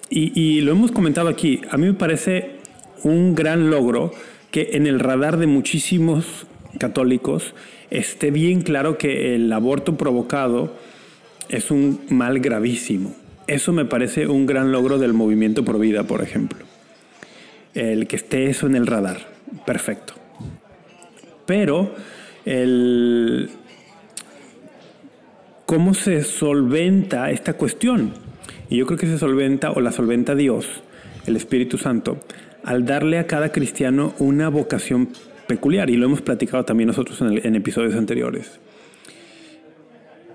[0.10, 2.58] Y, y, lo hemos comentado aquí, a mí me parece
[3.04, 4.12] un gran logro
[4.52, 6.45] que en el radar de muchísimos
[6.78, 7.54] católicos
[7.89, 10.74] esté bien claro que el aborto provocado
[11.49, 13.16] es un mal gravísimo.
[13.47, 16.72] Eso me parece un gran logro del movimiento por vida, por ejemplo
[17.74, 19.20] el que esté eso en el radar.
[19.66, 20.14] Perfecto.
[21.45, 21.93] Pero
[22.45, 23.49] el
[25.66, 28.14] cómo se solventa esta cuestión.
[28.70, 30.66] Y yo creo que se solventa o la solventa Dios,
[31.26, 32.20] el Espíritu Santo,
[32.64, 35.09] al darle a cada cristiano una vocación
[35.47, 35.89] peculiar.
[35.89, 38.59] Y lo hemos platicado también nosotros en, en episodios anteriores.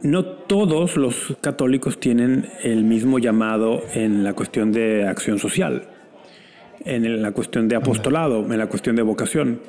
[0.02, 5.88] No todos los católicos tienen el mismo llamado en la cuestión de acción social
[6.86, 9.60] en la cuestión de apostolado, en la cuestión de vocación.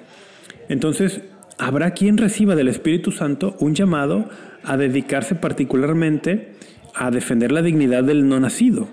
[0.69, 1.21] Entonces,
[1.57, 4.29] habrá quien reciba del Espíritu Santo un llamado
[4.63, 6.53] a dedicarse particularmente
[6.93, 8.87] a defender la dignidad del no nacido.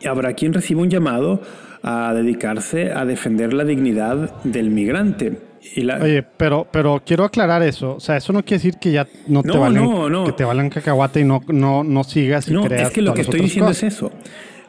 [0.00, 1.40] Y habrá quien reciba un llamado
[1.84, 5.38] a dedicarse a defender la dignidad del migrante.
[5.76, 7.96] Y Oye, pero, pero quiero aclarar eso.
[7.96, 11.20] O sea, eso no quiere decir que ya no, te valen, que te valen cacahuate
[11.20, 14.10] y no, no, no sigas y no, es que lo que estoy diciendo es eso.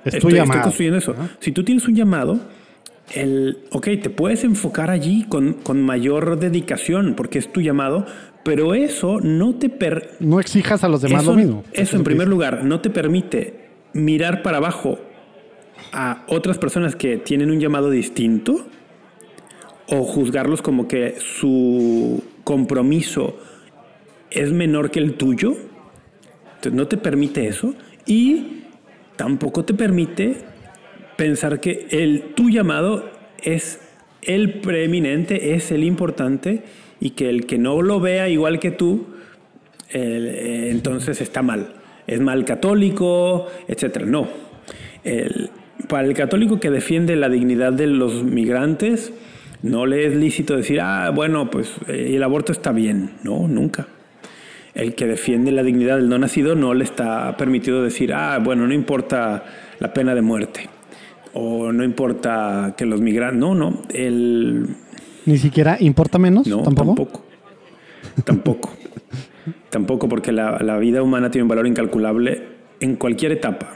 [0.04, 0.62] Es tu llamado.
[0.62, 1.16] construyendo eso.
[1.40, 2.40] Si tú tienes un llamado,
[3.14, 8.06] el, ok, te puedes enfocar allí con, con mayor dedicación porque es tu llamado,
[8.44, 9.70] pero eso no te...
[9.70, 11.64] Per no exijas a los demás eso, lo mismo.
[11.74, 15.00] Eso, en primer lugar, no te permite mirar para abajo
[15.96, 18.68] a otras personas que tienen un llamado distinto
[19.88, 23.38] o juzgarlos como que su compromiso
[24.30, 25.56] es menor que el tuyo.
[26.56, 27.74] Entonces, no te permite eso.
[28.06, 28.64] Y
[29.16, 30.36] tampoco te permite
[31.16, 33.10] pensar que el, tu llamado
[33.42, 33.80] es
[34.22, 36.64] el preeminente, es el importante
[37.00, 39.06] y que el que no lo vea igual que tú,
[39.92, 41.74] eh, entonces está mal.
[42.06, 44.02] Es mal católico, etc.
[44.06, 44.28] No.
[45.88, 49.14] Para el católico que defiende la dignidad de los migrantes,
[49.62, 53.12] no le es lícito decir, ah, bueno, pues eh, el aborto está bien.
[53.24, 53.88] No, nunca
[54.76, 58.68] el que defiende la dignidad del no nacido no le está permitido decir, ah, bueno,
[58.68, 59.46] no importa
[59.80, 60.70] la pena de muerte
[61.34, 64.68] o no importa que los migrantes, no, no, el...
[65.26, 67.24] Ni siquiera importa menos, no, tampoco.
[68.24, 68.74] Tampoco.
[69.70, 70.10] tampoco.
[70.10, 72.44] porque la, la, vida humana tiene un valor incalculable
[72.80, 73.75] en cualquier etapa.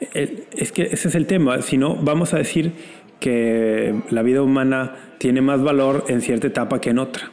[0.00, 2.72] Es que ese es el tema, si no, vamos a decir
[3.20, 7.30] que la vida humana tiene más valor en cierta etapa que en otra.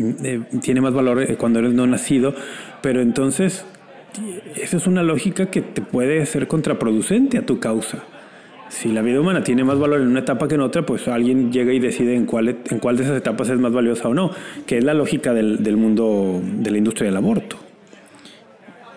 [0.00, 2.34] Eh, tiene más valor eh, cuando eres no nacido,
[2.82, 3.64] pero entonces
[4.56, 8.04] esa es una lógica que te puede ser contraproducente a tu causa.
[8.68, 11.50] Si la vida humana tiene más valor en una etapa que en otra, pues alguien
[11.50, 14.30] llega y decide en cuál, en cuál de esas etapas es más valiosa o no,
[14.66, 17.67] que es la lógica del, del mundo de la industria del aborto.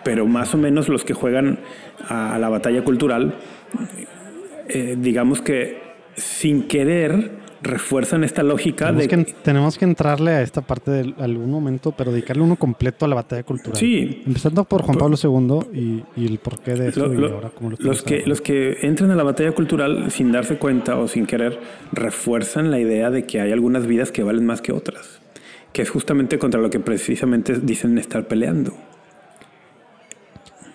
[0.04, 1.60] Pero más o menos los que juegan
[2.08, 3.34] a, la batalla cultural,
[4.68, 5.80] eh, digamos que
[6.16, 11.14] sin querer, refuerzan esta lógica tenemos de que, tenemos que entrarle a esta parte de
[11.18, 13.78] algún momento, pero dedicarle uno completo a la batalla cultural.
[13.78, 14.22] Sí.
[14.26, 18.02] Empezando por Juan Pablo II y, el porqué de eso y ahora cómo lo los
[18.02, 21.60] que Los que entran a la batalla cultural sin darse cuenta o sin querer
[21.92, 25.20] refuerzan la idea de que hay algunas vidas que valen más que otras,
[25.72, 28.74] que es justamente contra lo que precisamente dicen estar peleando.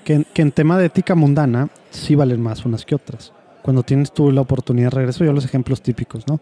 [0.07, 3.33] Que, que en tema de ética mundana sí valen más unas que otras.
[3.61, 6.39] Cuando tienes tú la oportunidad, regreso yo a los ejemplos típicos, ¿no?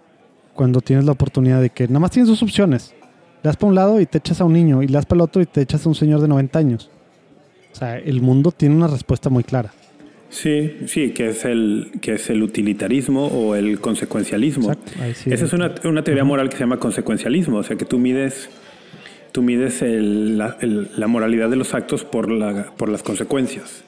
[0.56, 2.96] cuando tienes la oportunidad de que nada más tienes dos opciones.
[3.44, 5.18] Le das para un lado y te echas a un niño, y le das para
[5.18, 6.90] el otro y te echas a un señor de 90 años.
[7.72, 9.74] O sea, el mundo tiene una respuesta muy clara.
[10.30, 14.72] Sí, sí, que es el, que es el utilitarismo o el consecuencialismo.
[15.26, 18.50] Esa es una, una, teoría moral que se llama consecuencialismo, o sea que tú mides,
[19.36, 23.84] tú mides la, la, moralidad de los actos por, la, por las consecuencias.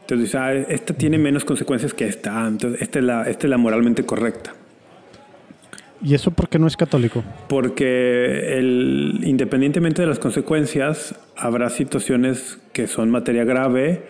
[0.00, 3.50] Entonces, ah, esta tiene menos consecuencias que esta, ah, entonces esta es la, esta es
[3.50, 4.54] la moralmente correcta.
[6.02, 7.22] ¿Y eso por qué no es católico?
[7.46, 14.02] Porque el, independientemente de las consecuencias, habrá situaciones que son materia grave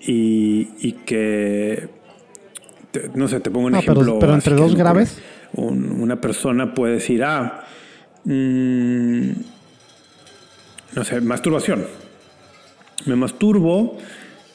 [0.00, 1.88] y, y que,
[2.92, 4.18] te- no sé, te pongo un pero- ejemplo.
[4.20, 5.20] pero así entre dos graves.
[5.54, 7.64] Un- una persona puede decir, ah,
[8.24, 9.30] mm,
[10.94, 11.84] no sé, masturbación.
[13.06, 13.98] Me masturbo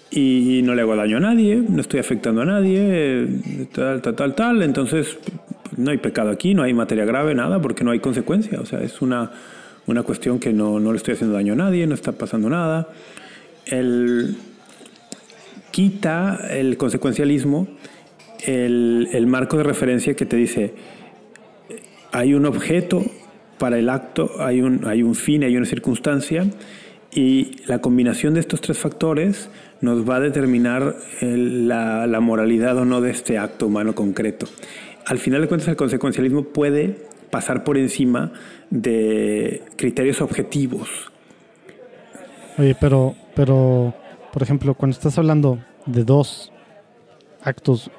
[0.10, 3.28] y no le hago daño a nadie, no estoy afectando a nadie,
[3.74, 4.62] tal, tal, tal, tal.
[4.64, 5.18] Entonces,
[5.76, 8.62] no hay pecado aquí, no hay materia grave, nada, porque no hay consecuencia.
[8.62, 9.32] O sea, es una,
[9.86, 12.88] una cuestión que no, no le estoy haciendo daño a nadie, no está pasando nada.
[13.66, 14.38] El,
[15.72, 17.68] quita el consecuencialismo
[18.46, 20.74] el, el marco de referencia que te dice
[22.12, 23.04] hay un objeto
[23.58, 26.46] para el acto, hay un, hay un fin, hay una circunstancia
[27.12, 29.50] y la combinación de estos tres factores
[29.82, 34.48] nos va a determinar el- la, la moralidad o no de este acto humano concreto.
[35.06, 36.98] Al final de cuentas el consecuencialismo puede
[37.32, 38.32] pasar por encima
[38.70, 40.90] de criterios objetivos.
[42.58, 43.94] Oye, pero, pero,
[44.34, 46.52] por ejemplo, cuando estás hablando de dos
[47.42, 47.90] actos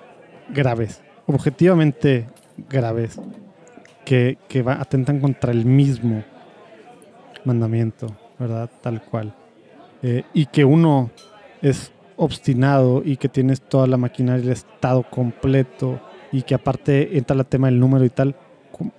[0.53, 2.27] graves, objetivamente
[2.69, 3.21] graves,
[4.09, 6.25] que, que va- atentan contra el mismo
[7.45, 8.07] mandamiento,
[8.39, 8.71] ¿verdad?
[8.81, 9.35] Tal cual.
[10.03, 11.11] Eh, y que uno
[11.63, 16.01] es obstinado y que tienes toda la maquinaria del Estado completo
[16.33, 18.35] y que aparte entra el tema del número y tal,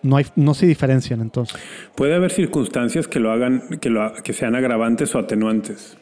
[0.04, 1.58] no, hay, no se diferencian entonces.
[1.96, 5.98] Puede haber circunstancias que lo hagan, que, lo, que sean agravantes o atenuantes.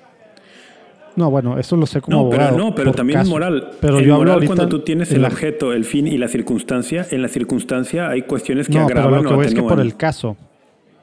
[1.17, 3.71] No, bueno, eso lo sé como No, pero no, pero también es moral.
[3.81, 7.05] Pero El yo moral ahorita cuando tú tienes el objeto, el fin y la circunstancia,
[7.11, 9.79] en la circunstancia hay cuestiones que No, pero agravan lo que voy es que por
[9.81, 10.37] el caso.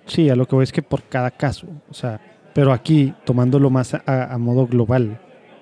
[0.07, 1.67] Sí, a lo que voy es que por cada caso.
[1.91, 2.21] O sea,
[2.55, 5.19] pero aquí, tomándolo más a, a modo global,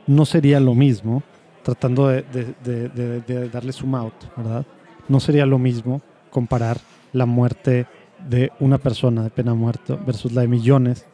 [0.07, 1.23] no sería lo mismo,
[1.63, 2.23] tratando de,
[2.63, 4.67] de- de- darle zoom out, ¿verdad?
[5.09, 6.77] No sería lo mismo comparar
[7.13, 7.87] la muerte
[8.29, 11.07] de una persona de pena muerta versus la de millones,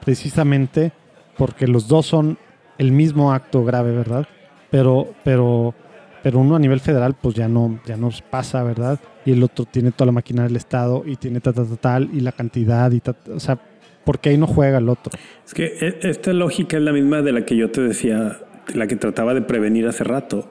[0.00, 0.92] precisamente
[1.36, 2.38] porque los dos son
[2.80, 4.26] el mismo acto grave, ¿verdad?
[4.70, 5.74] Pero, pero,
[6.22, 8.98] pero uno a nivel federal, pues ya no, ya nos pasa, ¿verdad?
[9.26, 12.10] Y el otro tiene toda la máquina del Estado y tiene tal, tal, tal, tal,
[12.14, 13.60] y la cantidad y tal, o sea,
[14.02, 15.12] porque ahí no juega el otro.
[15.46, 18.38] Es que e- esta lógica es la misma de la que yo te decía,
[18.72, 20.50] la que trataba de prevenir hace rato.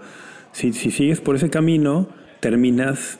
[0.51, 2.09] Si sigues por ese camino,
[2.41, 3.19] terminas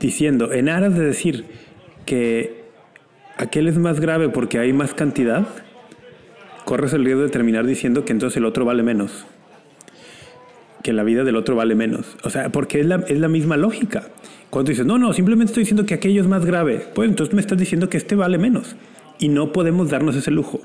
[0.00, 1.46] diciendo, en aras de decir
[2.04, 2.64] que
[3.36, 5.46] aquel es más grave porque hay más cantidad,
[6.64, 9.26] corres el riesgo de terminar diciendo que entonces el otro vale menos.
[10.82, 12.16] Que la vida del otro vale menos.
[12.24, 14.04] O sea, porque es la, es la misma lógica.
[14.50, 17.40] Cuando dices, no, no, simplemente estoy diciendo que aquello es más grave, pues entonces me
[17.40, 18.76] estás diciendo que este vale menos.
[19.18, 20.60] Y no podemos darnos ese lujo.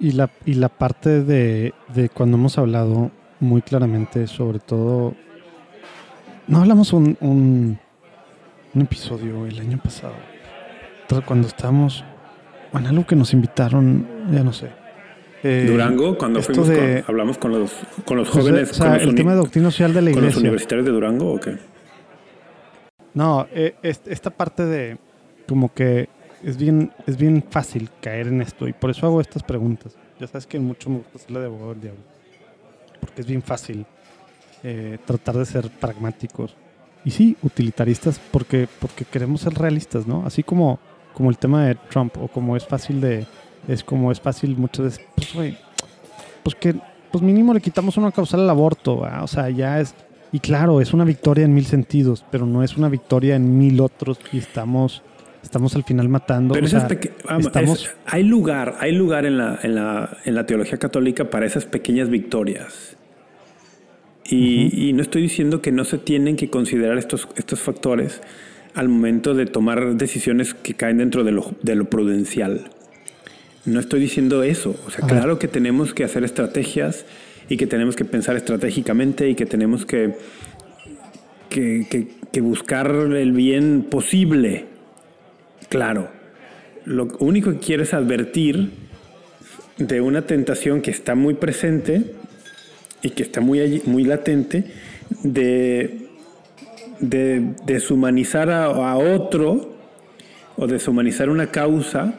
[0.00, 3.10] Y la, y la parte de, de cuando hemos hablado
[3.40, 5.14] muy claramente, sobre todo,
[6.46, 7.78] no hablamos un, un,
[8.80, 10.14] episodio el año pasado,
[11.26, 12.04] cuando estábamos,
[12.72, 14.68] bueno, algo que nos invitaron, ya no sé.
[15.42, 17.72] Eh, Durango, cuando fuimos de- con- hablamos con los,
[18.04, 20.02] con los pues, jóvenes, o sea, con, los el uni- tema de doctrina social de
[20.02, 20.40] la con los iglesia.
[20.40, 21.56] universitarios de Durango o qué?
[23.14, 24.98] No, eh, es- esta parte de
[25.48, 26.08] como que
[26.42, 29.96] es bien, es bien fácil caer en esto y por eso hago estas preguntas.
[30.20, 32.00] Ya sabes que mucho me gusta hacerle de abogado del diablo.
[33.00, 33.86] Porque es bien fácil
[34.64, 36.56] eh, tratar de ser pragmáticos.
[37.04, 40.24] Y sí, utilitaristas porque, porque queremos ser realistas, ¿no?
[40.26, 40.80] Así como,
[41.14, 43.26] como el tema de Trump o como es fácil de...
[43.66, 45.00] Es como es fácil muchas veces...
[45.16, 45.58] Pues, güey,
[46.42, 46.74] pues que...
[47.10, 49.22] Pues mínimo le quitamos una causal al aborto, ¿va?
[49.22, 49.94] O sea, ya es...
[50.30, 53.80] Y claro, es una victoria en mil sentidos, pero no es una victoria en mil
[53.80, 55.02] otros y estamos,
[55.42, 56.52] estamos al final matando.
[56.52, 60.18] Pero o sea, peque- vamos, estamos, es- hay lugar, hay lugar en la, en, la,
[60.26, 62.96] en la teología católica para esas pequeñas victorias.
[64.26, 68.20] Y, y no estoy diciendo que no se tienen que considerar estos, estos factores
[68.78, 72.70] al momento de tomar decisiones que caen dentro de lo, de lo prudencial.
[73.64, 74.76] No estoy diciendo eso.
[74.86, 77.04] O sea, claro que tenemos que hacer estrategias
[77.48, 80.14] y que tenemos que pensar estratégicamente y que tenemos que,
[81.50, 84.66] que, que- que buscar el bien posible.
[85.70, 86.10] Claro.
[86.84, 88.70] Lo único que quiero es advertir
[89.78, 92.12] de una tentación que está muy presente
[93.02, 94.64] y que está muy, muy latente
[95.22, 96.07] de,
[97.00, 99.76] de deshumanizar a, otro
[100.56, 102.14] o deshumanizar una causa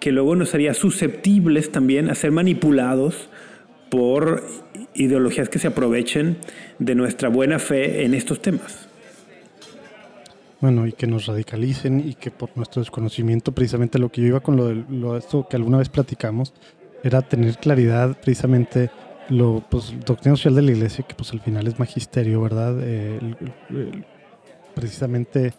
[0.00, 3.28] que luego nos haría susceptibles también a ser manipulados
[3.90, 4.42] por
[4.94, 6.38] ideologías que se aprovechen
[6.78, 8.88] de nuestra buena fe en estos temas.
[10.60, 14.40] bueno, y que nos radicalicen y que por nuestro desconocimiento, precisamente lo que yo iba
[14.40, 16.54] con lo de lo, esto que alguna vez platicamos,
[17.02, 18.90] era tener claridad precisamente
[19.28, 22.76] lo, pues, doctrina social de la iglesia, que pues al final es magisterio, ¿verdad?
[22.82, 23.36] Eh, el-
[23.76, 24.04] el-
[24.74, 25.52] precisamente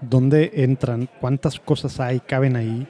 [0.00, 2.86] dónde entran, cuántas cosas hay, caben ahí,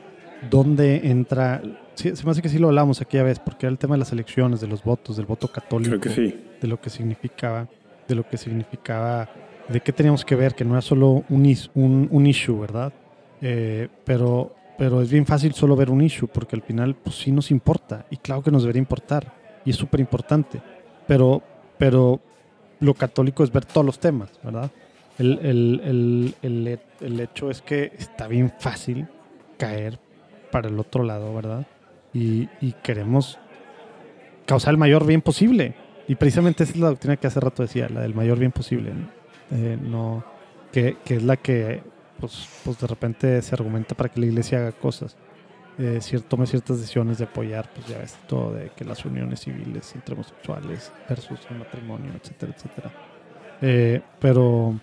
[0.51, 1.63] dónde entra.
[1.95, 4.01] Sí, se me hace que sí lo hablamos aquella vez, porque era el tema de
[4.01, 6.35] las elecciones, de los votos, del voto católico, Creo que sí.
[6.61, 7.69] de lo que significaba,
[8.09, 9.29] de lo que significaba,
[9.69, 12.93] de qué teníamos que ver, que no era solo un, is- un, un issue, ¿verdad?
[13.41, 17.31] Eh, pero, pero es bien fácil solo ver un issue, porque al final, pues sí
[17.31, 19.33] nos importa, y claro que nos debería importar,
[19.65, 20.61] y es súper importante,
[21.07, 21.43] pero,
[21.79, 22.21] pero
[22.81, 24.71] lo católico es ver todos los temas, ¿verdad?
[25.19, 29.07] El, el, el, el, he- el hecho es que está bien fácil
[29.59, 29.99] caer
[30.51, 31.67] para el otro lado, ¿verdad?
[32.13, 33.39] Y, y queremos
[34.47, 35.75] causar el mayor bien posible.
[36.07, 38.93] Y precisamente esa es la doctrina que hace rato decía, la del mayor bien posible.
[38.93, 40.19] ¿no?
[40.19, 40.23] Eh,
[40.73, 41.83] que, que es la que
[42.21, 45.17] pues, pues de repente se argumenta para que la iglesia haga cosas.
[45.79, 49.93] Eh, tome ciertas decisiones de apoyar, pues ya ves, todo de que las uniones civiles
[49.95, 52.93] entre homosexuales versus el matrimonio, etcétera, etcétera.
[53.61, 54.79] Eh, pero,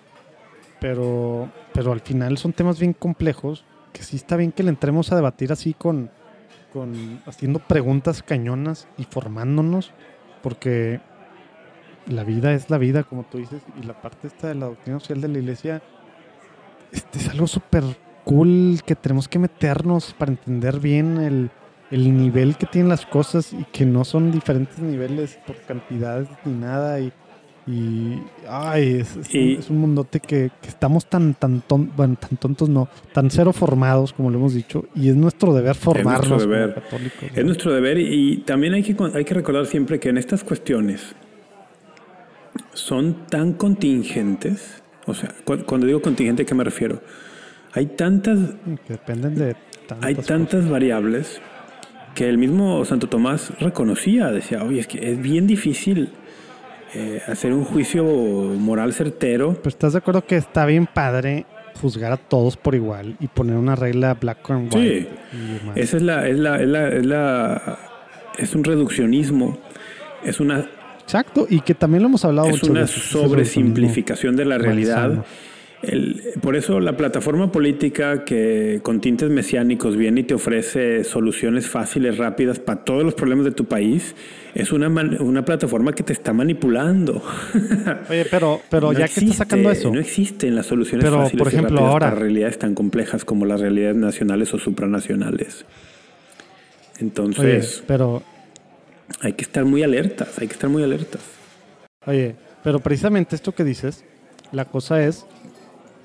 [0.79, 3.63] pero, pero al final son temas bien complejos
[3.93, 6.09] que sí está bien que le entremos a debatir así con,
[6.73, 9.91] con haciendo preguntas cañonas y formándonos,
[10.41, 10.99] porque
[12.07, 14.99] la vida es la vida, como tú dices, y la parte esta de la doctrina
[14.99, 15.81] social de la iglesia
[16.91, 17.83] este es algo súper
[18.24, 21.49] cool que tenemos que meternos para entender bien el,
[21.91, 26.53] el nivel que tienen las cosas y que no son diferentes niveles por cantidades ni
[26.53, 27.11] nada y,
[27.67, 31.91] y ay, es, es Y- un, es un mundote que, que estamos tan tan ton-
[31.95, 35.76] bueno, tan tontos no, tan cero formados como lo hemos dicho y es nuestro deber
[35.76, 36.74] formarnos como deber.
[36.76, 37.30] católicos.
[37.36, 40.43] Es nuestro deber y, y también hay que, hay que recordar siempre que en estas
[40.43, 41.15] cuestiones
[42.74, 47.01] son tan contingentes, o sea, cu- cuando digo contingente, ¿a qué me refiero?
[47.74, 48.39] Hay tantas,
[48.86, 49.55] que dependen de
[49.88, 50.28] tantas hay cosas.
[50.28, 51.41] tantas variables
[52.15, 56.09] que el mismo Santo Tomás reconocía, decía, oye, es que es bien difícil
[56.93, 59.53] eh, hacer un juicio moral certero.
[59.53, 61.45] Pero estás de acuerdo que está bien padre
[61.82, 64.78] juzgar a todos por igual y poner una regla black and Sí.
[64.78, 65.09] white.
[65.61, 65.78] demás.
[65.78, 67.80] Esa es la, es la, es la, es la,
[68.38, 69.57] es un reduccionismo,
[70.26, 70.65] es una
[71.01, 74.97] Exacto, y que también lo hemos hablado es muchas una sobresimplificación de la realidad.
[75.07, 75.26] malsano.
[75.84, 81.67] El- por eso la plataforma política que con tintes mesiánicos viene y te ofrece soluciones
[81.67, 84.15] fáciles, rápidas para todos los problemas de tu país,
[84.53, 87.23] es una, una plataforma que te está manipulando.
[88.09, 91.17] Oye, pero, pero No ya que estás sacando existe, eso, No existen las soluciones Pero,
[91.23, 94.59] fáciles por ejemplo, y rápidas ahora- para realidades tan complejas como las realidades nacionales o
[94.59, 95.65] supranacionales.
[95.65, 98.21] oye, Entonces, pero,
[99.21, 101.21] hay que estar muy alertas, hay que estar muy alertas.
[102.05, 104.03] oye, pero precisamente esto que dices,
[104.51, 105.25] la cosa es,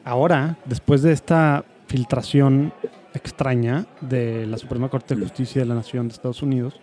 [0.06, 2.72] ahora, después de esta filtración
[3.12, 6.80] extraña de la Suprema Corte de Justicia de la Nación de Estados Unidos,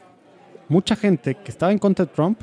[0.67, 2.39] mucha gente que estaba en contra de Trump,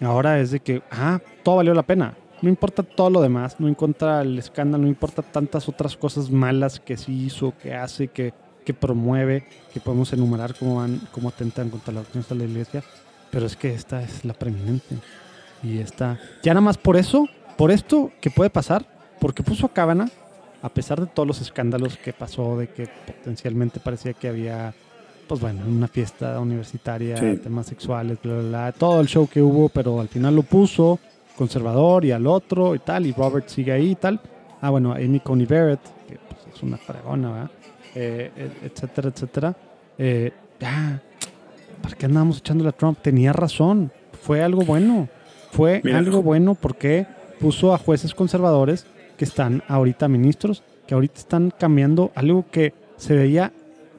[0.00, 2.14] ahora es de que, ah, todo valió la pena.
[2.40, 6.80] No importa todo lo demás, no importa el escándalo, no importa tantas otras cosas malas
[6.80, 8.32] que sí hizo, que hace, que,
[8.64, 12.82] que promueve, que podemos enumerar cómo, van, cómo atentan contra la doctrina de la iglesia,
[13.30, 14.96] pero es que esta es la preeminente.
[15.62, 18.86] Y esta, ya nada más por eso, por esto que puede pasar,
[19.20, 20.10] porque puso a Cábana,
[20.62, 24.72] a pesar de todos los escándalos que pasó, de que potencialmente parecía que había,
[25.28, 27.36] pues bueno, una fiesta universitaria, Sí.
[27.42, 30.98] temas sexuales, bla, bla, bla, todo el show que hubo, pero al final lo puso
[31.36, 34.20] conservador y al otro y tal, y Robert sigue ahí y tal.
[34.60, 37.50] Ah, bueno, Amy Coney Barrett, que pues, es una fregona, ¿verdad?
[37.94, 39.56] Eh, et- etcétera, etcétera.
[39.98, 41.00] Eh, ya,
[41.82, 42.98] ¿para qué andábamos echándole a Trump?
[43.02, 43.90] Tenía razón,
[44.20, 45.08] fue algo bueno.
[45.50, 47.06] Fue Mira, algo bueno porque
[47.40, 48.86] puso a jueces conservadores
[49.22, 53.52] que están ahorita ministros, que ahorita están cambiando algo que se veía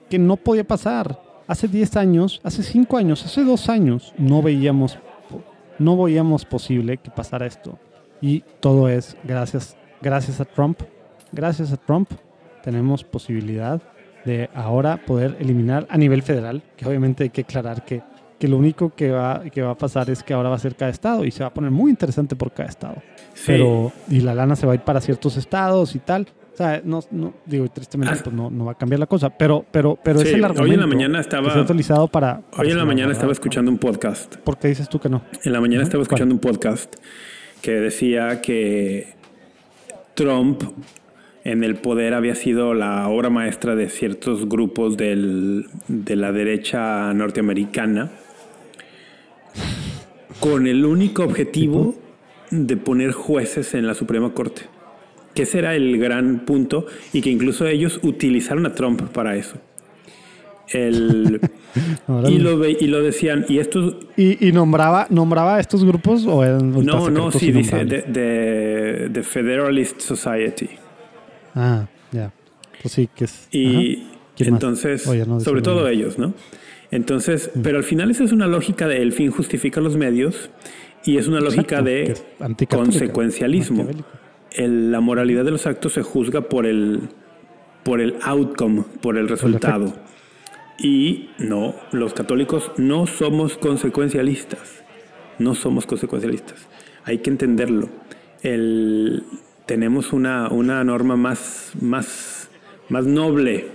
[0.10, 1.18] que no podía pasar.
[1.48, 5.00] Hace 10 años, hace 5 años, hace 2 años, no veíamos,
[5.80, 7.80] no veíamos posible que pasara esto.
[8.20, 10.82] Y todo es gracias, gracias a Trump.
[11.32, 12.12] Gracias a Trump
[12.62, 13.82] tenemos posibilidad
[14.26, 18.04] de ahora poder eliminar a nivel federal, que obviamente hay que aclarar que,
[18.44, 20.76] que lo único que va, que va a pasar es que ahora va a ser
[20.76, 22.96] cada estado y se va a poner muy interesante por cada estado.
[23.34, 23.44] Sí.
[23.48, 26.28] Pero, y la lana se va a ir para ciertos estados y tal.
[26.54, 28.22] O sea, no, no digo, tristemente, Ah.
[28.22, 29.30] pues no, no va a cambiar la cosa.
[29.30, 31.62] Pero, pero, pero Sí, es el hoy argumento en la mañana estaba- que se ha
[31.62, 32.42] utilizado para.
[32.42, 35.22] para Hoy en la mañana estaba escuchando un podcast ¿Por qué dices tú que no?
[35.46, 36.08] En la mañana estaba ¿cuál?
[36.08, 36.94] escuchando un podcast
[37.62, 39.14] que decía que
[40.16, 40.64] Trump
[41.46, 47.14] en el poder había sido la obra maestra de ciertos grupos del- de la derecha
[47.14, 48.12] norteamericana
[50.40, 51.96] con el único objetivo
[52.52, 54.64] de poner jueces en la Suprema Corte.
[55.34, 59.56] Que ese era el gran punto y que incluso ellos utilizaron a Trump para eso.
[60.70, 61.42] El,
[62.30, 66.26] y, lo, ve- y lo decían, y estos ¿Y, y nombraba, nombraba a estos grupos
[66.26, 70.70] o eran No, no, sí, dice de, de- de Federalist Society.
[71.56, 72.32] Ah, ya.
[72.82, 73.48] Pues sí, que es.
[73.52, 74.04] Y
[74.40, 75.04] entonces,
[75.40, 76.34] sobre todo ellos, ¿no?
[76.94, 80.52] Entonces, pero al final esa es una lógica de el fin justifica los medios
[81.04, 82.14] y es una lógica de
[82.70, 83.88] consecuencialismo.
[84.56, 87.10] la moralidad de los actos se juzga por el,
[87.82, 89.92] por el outcome, por el resultado.
[90.78, 94.84] y no, los católicos no somos consecuencialistas.
[95.40, 96.68] No somos consecuencialistas.
[97.06, 97.90] Hay que entenderlo.
[98.44, 99.24] El,
[99.66, 102.52] tenemos una, una norma más, más,
[102.88, 103.66] más noble,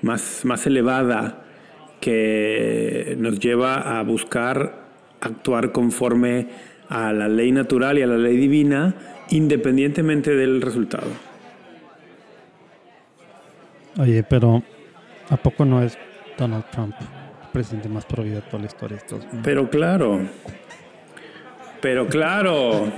[0.00, 1.42] más, más elevada,
[2.06, 4.86] que nos lleva a buscar
[5.20, 6.46] actuar conforme
[6.88, 8.94] a la ley natural y a la ley divina,
[9.30, 11.08] independientemente del resultado.
[13.98, 14.62] Oye, pero
[15.30, 15.98] ¿a poco no es
[16.38, 18.98] Donald Trump el presidente más pro de toda la historia?
[19.42, 20.20] Pero claro,
[21.80, 22.86] pero claro.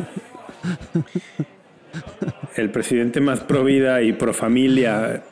[2.59, 5.23] el presidente más pro vida y pro familia.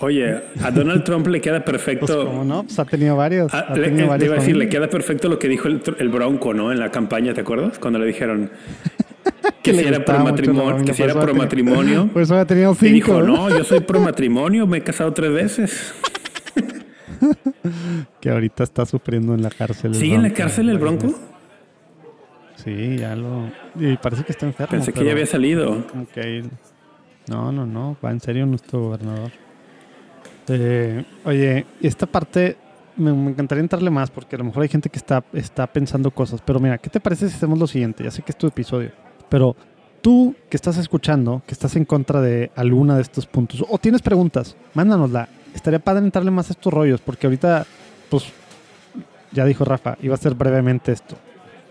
[0.00, 2.06] Oye, a Donald Trump le queda perfecto.
[2.06, 2.62] Pues, ¿Cómo no?
[2.64, 3.52] Pues ha tenido varios.
[3.54, 6.72] Ah, le, iba a decir, le queda perfecto lo que dijo el, Bronco, ¿no?
[6.72, 7.78] En la campaña, ¿te acuerdas?
[7.78, 8.50] Cuando le dijeron
[9.62, 10.84] que, si era pro matrimonio.
[10.84, 12.08] Que si era pro matrimonio.
[12.12, 12.86] Por eso había tenido cinco.
[12.86, 15.94] Y dijo, no, yo soy pro matrimonio, me he casado tres veces.
[18.20, 19.94] que ahorita está sufriendo en la cárcel.
[19.94, 21.14] ¿Sigue en la cárcel el Bronco?
[22.66, 23.48] Sí, ya lo.
[23.76, 24.72] Y parece que está enfermo.
[24.72, 25.84] Pensé que ya había salido.
[27.28, 27.96] No, no, no.
[28.04, 29.30] Va en serio nuestro gobernador.
[30.48, 32.56] Eh, oye, esta parte
[32.96, 36.42] me, encantaría entrarle más porque a lo mejor hay gente que está, está pensando cosas.
[36.44, 38.02] Pero mira, ¿qué te parece si hacemos lo siguiente?
[38.02, 38.90] Ya sé que es tu episodio.
[39.28, 39.54] Pero
[40.02, 44.02] tú que estás escuchando, que estás en contra de alguna de estos puntos, o tienes
[44.02, 45.28] preguntas, mándanosla.
[45.54, 47.64] Estaría padre entrarle más a estos rollos porque ahorita,
[48.10, 48.24] pues,
[49.30, 51.16] ya dijo Rafa, iba a ser brevemente esto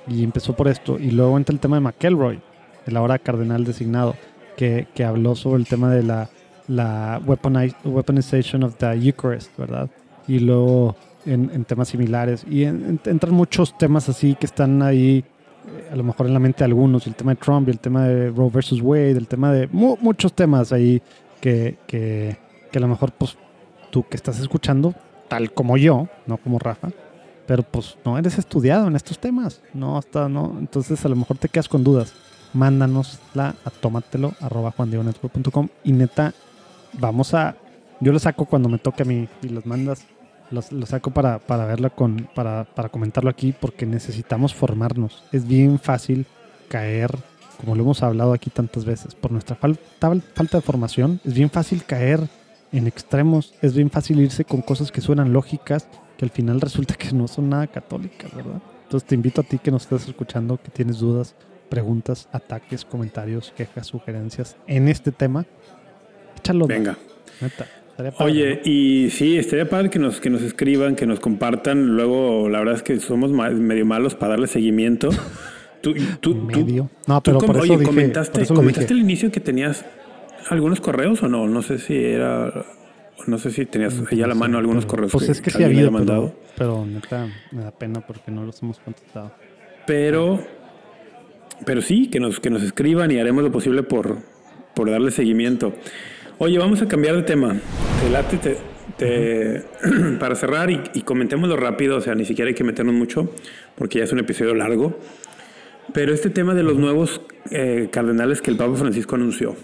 [0.08, 0.98] y empezó por esto.
[1.00, 2.40] Y luego entra el tema de McElroy,
[2.86, 4.16] el ahora cardenal designado,
[4.58, 6.30] que, que habló sobre el tema de la,
[6.68, 9.90] la weaponization of the Eucharist, ¿verdad?
[10.28, 10.96] Y luego
[11.26, 12.46] en, en temas similares.
[12.50, 15.24] Y entran muchos temas así que están ahí,
[15.68, 17.80] eh, a lo mejor en la mente de algunos, el tema de Trump y el
[17.80, 21.02] tema de Roe versus Wade, el tema de muchos temas ahí
[21.42, 22.38] que, que,
[22.72, 23.38] que a lo mejor pues
[23.92, 24.94] tú que estás escuchando,
[25.28, 26.90] tal como yo, no como Rafa,
[27.46, 31.38] pero pues no eres estudiado en estos temas, no hasta no, entonces a lo mejor
[31.38, 32.14] te quedas con dudas.
[32.54, 34.74] Mándanosla a tómatelo arroba
[35.84, 36.34] y neta
[36.94, 37.56] vamos a
[38.00, 40.06] yo lo saco cuando me toque a mí y los mandas
[40.52, 45.24] los, saco para, para verla con para, para comentarlo aquí porque necesitamos formarnos.
[45.32, 46.26] Es bien fácil
[46.70, 47.12] caer
[47.56, 49.82] como lo hemos hablado aquí tantas veces, por nuestra falta,
[50.34, 52.28] falta de formación, es bien fácil caer
[52.72, 55.88] en extremos, es bien fácil irse con cosas que suenan lógicas
[56.18, 58.62] que al final resulta que no son nada católicas, ¿verdad?
[58.84, 61.36] Entonces te invito a ti que nos estés escuchando, que tienes dudas,
[61.70, 65.46] preguntas, ataques, comentarios, quejas, sugerencias en este tema,
[66.38, 66.68] échalo.
[66.68, 66.98] Venga.
[68.20, 71.96] Oye, y sí, estaría padre que nos, que nos escriban, que nos compartan.
[71.96, 75.10] Luego, la verdad es que somos medio malos para darle seguimiento.
[75.82, 76.90] Tú, tú, medio.
[77.06, 79.86] no, pero por oye, comentaste, comentaste al inicio que tenías
[80.50, 81.48] algunos correos o no.
[81.48, 82.66] No sé si era
[83.28, 86.36] no sé si tenías ya la mano algunos correos pues es que, sí había mandado.
[86.58, 89.32] Pero, neta me da pena porque no los hemos contestado.
[89.88, 90.40] Pero,
[91.66, 94.18] pero sí, que nos, que nos escriban y haremos lo posible por,
[94.74, 95.74] por darle seguimiento.
[96.38, 97.56] Oye, vamos a cambiar de tema.
[98.02, 98.58] Te late,
[98.98, 99.64] te,
[100.20, 103.32] para cerrar y, y, comentémoslo rápido, o sea, ni siquiera hay que meternos mucho
[103.76, 105.00] porque ya es un episodio largo.
[105.94, 107.22] Pero este tema de los nuevos
[107.52, 109.56] eh, cardenales que el Papa Francisco anunció.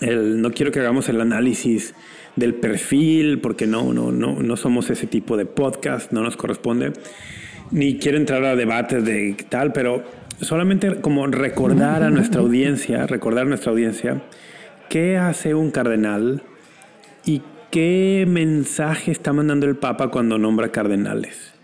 [0.00, 1.94] No quiero que hagamos el análisis
[2.36, 6.92] del perfil, porque no, no, no, no somos ese tipo de podcast, no nos corresponde.
[7.70, 10.04] Ni quiero entrar a debates de tal, pero
[10.40, 14.22] solamente como recordar a nuestra audiencia, recordar a nuestra audiencia
[14.88, 16.42] qué hace un cardenal
[17.24, 21.57] y qué mensaje está mandando el Papa cuando nombra cardenales.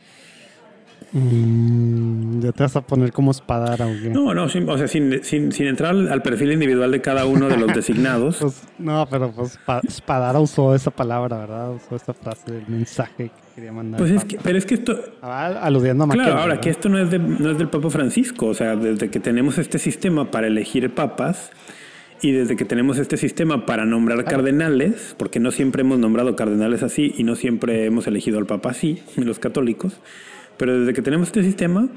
[1.16, 5.22] Mm, ya te vas a poner como espadara o No, no, sin, o sea, sin,
[5.22, 8.38] sin, sin, entrar al perfil individual de cada uno de los designados.
[8.40, 11.72] Pues, no, pero pues espadara usó esa palabra, ¿verdad?
[11.72, 14.00] Usó esa frase del mensaje que quería mandar.
[14.00, 14.98] Pues es que, pero es que esto.
[15.22, 18.54] aludiendo a Claro, ahora que esto no es, de, no es del Papa Francisco, o
[18.54, 21.52] sea, desde que tenemos este sistema para elegir papas.
[22.22, 26.82] Y desde que tenemos este sistema para nombrar cardenales, porque no siempre hemos nombrado cardenales
[26.82, 30.00] así y no siempre hemos elegido al Papa así, los católicos,
[30.56, 31.88] pero desde que tenemos este sistema,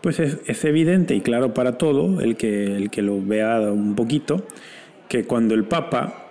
[0.00, 4.46] pues es, evidente y claro para todo, el que, el que lo vea un poquito,
[5.08, 6.28] que cuando el Papa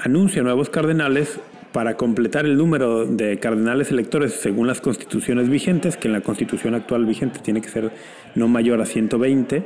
[0.00, 1.38] anuncia nuevos cardenales,
[1.74, 6.76] para completar el número de cardenales electores según las constituciones vigentes, que en la constitución
[6.76, 7.90] actual vigente tiene que ser
[8.36, 9.64] no mayor a 120,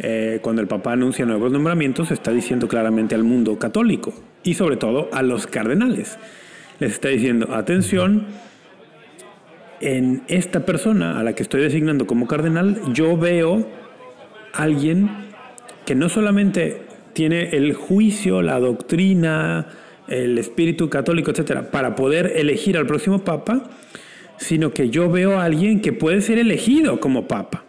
[0.00, 4.12] eh, cuando el Papa anuncia nuevos nombramientos, está diciendo claramente al mundo católico
[4.42, 6.18] y sobre todo a los cardenales.
[6.80, 8.26] Les está diciendo, atención,
[9.82, 13.68] en esta persona a la que estoy designando como cardenal, yo veo
[14.52, 15.10] alguien
[15.84, 16.82] que no solamente
[17.12, 19.66] tiene el juicio, la doctrina,
[20.08, 23.70] el espíritu católico, etcétera, para poder elegir al próximo papa,
[24.36, 27.64] sino que yo veo a alguien que puede ser elegido como papa.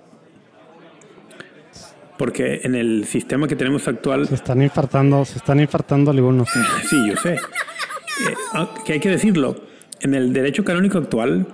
[2.17, 4.27] Porque en el sistema que tenemos actual.
[4.27, 6.47] Se están infartando, se están infartando algunos.
[6.89, 7.33] Sí, yo sé.
[7.33, 9.55] Eh, ah, que hay que decirlo.
[9.99, 11.47] En el derecho canónico actual,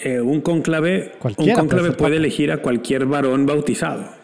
[0.00, 4.16] eh, un conclave, un conclave puede elegir a cualquier varón bautizado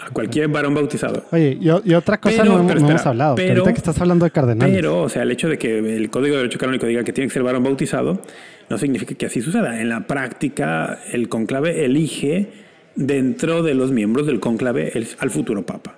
[0.00, 1.24] a cualquier varón bautizado.
[1.30, 3.34] Oye, y, otra cosa no, hemos hablado.
[3.34, 4.74] Pero, ahorita que estás hablando de cardenales.
[4.74, 7.28] Pero, o sea, el hecho de que el Código de Derecho Canónico diga que tiene
[7.28, 8.20] que ser varón bautizado,
[8.68, 9.80] no significa que así suceda.
[9.80, 12.48] En la práctica, el conclave elige
[12.96, 15.96] dentro de los miembros del conclave al futuro papa.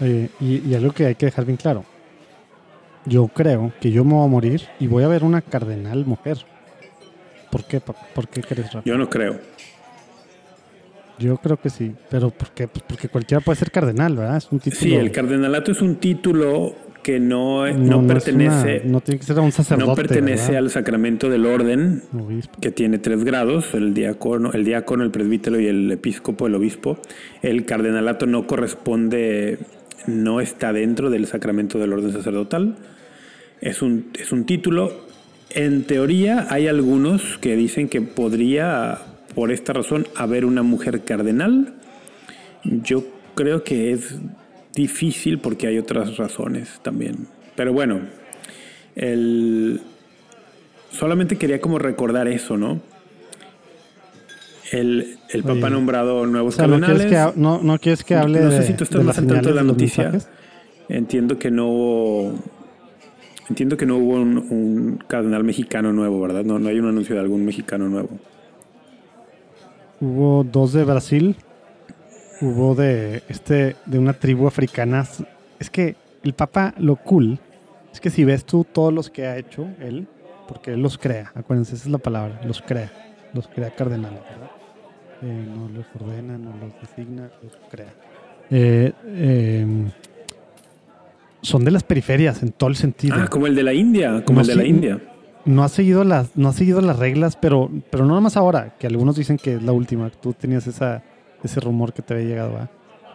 [0.00, 1.84] Oye, y, y algo que hay que dejar bien claro.
[3.04, 6.38] Yo creo que yo me voy a morir y voy a ver una cardenal mujer.
[7.52, 9.38] ¿Por qué, ¿Por qué crees, Yo no creo.
[11.18, 12.66] Yo creo que sí, pero ¿por qué?
[12.66, 14.38] Pues porque cualquiera puede ser cardenal, ¿verdad?
[14.38, 14.80] Es un título.
[14.80, 18.80] Sí, el cardenalato es un título que no, no, pertenece.
[18.86, 19.86] no tiene que ser a un sacerdote.
[19.86, 22.02] No pertenece al sacramento del orden,
[22.58, 26.98] que tiene tres grados: el diácono, el diácono, el presbítero y el episcopo, el obispo.
[27.42, 29.58] El cardenalato no corresponde,
[30.06, 32.76] no está dentro del sacramento del orden sacerdotal.
[33.60, 35.11] Es un, es un título.
[35.54, 38.98] En teoría, hay algunos que dicen que podría
[39.34, 41.74] por esta razón haber una mujer cardenal.
[42.64, 43.04] Yo
[43.34, 44.16] creo que es
[44.74, 47.26] difícil porque hay otras razones también.
[47.54, 48.00] Pero bueno,
[48.96, 49.80] el...
[50.90, 52.80] solamente quería como recordar eso, ¿no?
[54.70, 56.88] El, el Papa ha nombrado nuevos cardenales.
[57.36, 60.12] No quieres, que, hable No sé si tú estás más atento de la noticia.
[60.88, 62.38] Entiendo que no hubo...
[63.48, 66.44] Entiendo que no hubo un, cardenal mexicano nuevo, ¿verdad?
[66.44, 68.10] No, no hay un anuncio de algún mexicano nuevo.
[70.00, 71.36] Hubo dos de Brasil.
[72.40, 75.06] Hubo de este de una tribu africana.
[75.58, 77.38] Es que el Papa lo cool
[77.92, 80.06] es que si ves tú todos los que ha hecho él,
[80.48, 82.90] porque él los crea, acuérdense, esa es la palabra, los crea,
[83.34, 84.50] los crea cardenales, ¿verdad?
[85.22, 87.92] Eh, no los ordena, no los designa, los crea.
[88.50, 89.90] Eh, em,
[91.42, 93.16] son de las periferias en todo el sentido.
[93.18, 95.00] Ah, como el de la India, como el de la India
[95.44, 98.74] no ha seguido las, no ha seguido las reglas, pero, pero no nada más ahora,
[98.78, 100.10] que algunos dicen que es la última.
[100.10, 101.02] Tú tenías esa,
[101.42, 102.68] ese rumor que te había llegado,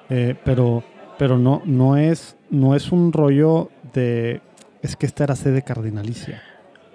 [0.10, 0.84] eh, pero,
[1.18, 4.42] pero no, no es, no es un rollo de
[4.82, 6.42] es que esta era sede cardenalicia.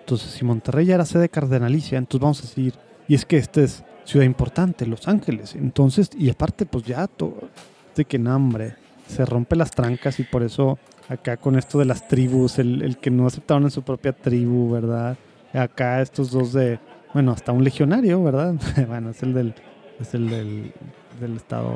[0.01, 2.75] Entonces, si Monterrey ya era sede cardenalicia, entonces vamos a decir,
[3.09, 5.55] y es que esta es ciudad importante, Los Ángeles.
[5.55, 7.49] Entonces, y aparte, pues ya todo,
[7.95, 8.75] de que hambre,
[9.07, 10.79] se rompe las trancas y por eso
[11.09, 15.17] acá con esto de las tribus, el, que no aceptaron en su propia tribu, ¿verdad?
[15.53, 16.79] Acá estos dos de,
[17.13, 18.55] bueno, hasta un legionario, ¿verdad?
[18.89, 19.55] bueno, es el del,
[20.01, 20.73] es el del,
[21.21, 21.75] del Estado,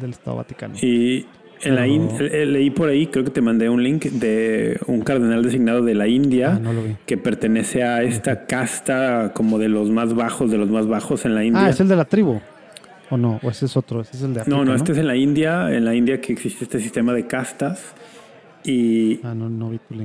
[0.00, 0.74] del Estado Vaticano.
[0.80, 1.26] Y
[1.62, 5.42] en la eh, leí por ahí, creo que te mandé un link de un cardenal
[5.42, 6.70] designado de la India ah,
[7.06, 11.34] que pertenece a esta casta como de los más bajos, de los más bajos en
[11.34, 11.64] la India.
[11.64, 12.40] Ah, es el de la tribu.
[13.08, 13.40] ¿O no?
[13.42, 14.00] ¿O ese es otro?
[14.00, 16.32] ¿Ese es el de No, no, este es en la India, en la India que
[16.32, 17.94] existe este sistema de castas
[18.66, 19.34] y, ah,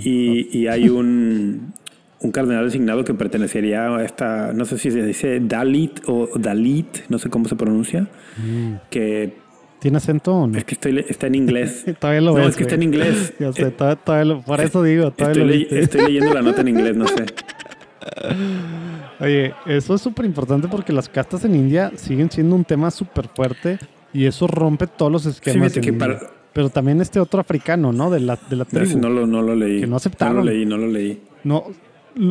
[0.03, 1.73] y, hay un,
[2.19, 7.09] un cardenal designado que pertenecería a esta, no sé si se dice Dalit o Dalit,
[7.09, 8.07] no sé cómo se pronuncia,
[8.37, 8.73] mm.
[8.89, 9.41] que...
[9.79, 10.57] ¿Tiene acento o no?
[10.59, 11.85] Es que estoy, está en inglés.
[11.99, 13.33] todavía lo No, es que está en inglés.
[13.39, 17.07] Yo sé, todavía, por eso digo, todavía estoy, estoy leyendo la nota en inglés, no
[17.07, 17.25] sé.
[19.19, 23.27] Oye, eso es súper importante porque las castas en India siguen siendo un tema súper
[23.27, 23.79] fuerte
[24.13, 25.73] y eso rompe todos los esquemas.
[25.73, 26.19] que para,
[26.53, 28.09] pero también este otro africano, ¿no?
[28.09, 28.99] De la, de la tribu.
[28.99, 29.81] No, lo, no lo leí.
[29.81, 30.37] Que no aceptaron.
[30.37, 31.21] No lo leí, no lo leí.
[31.43, 31.63] No,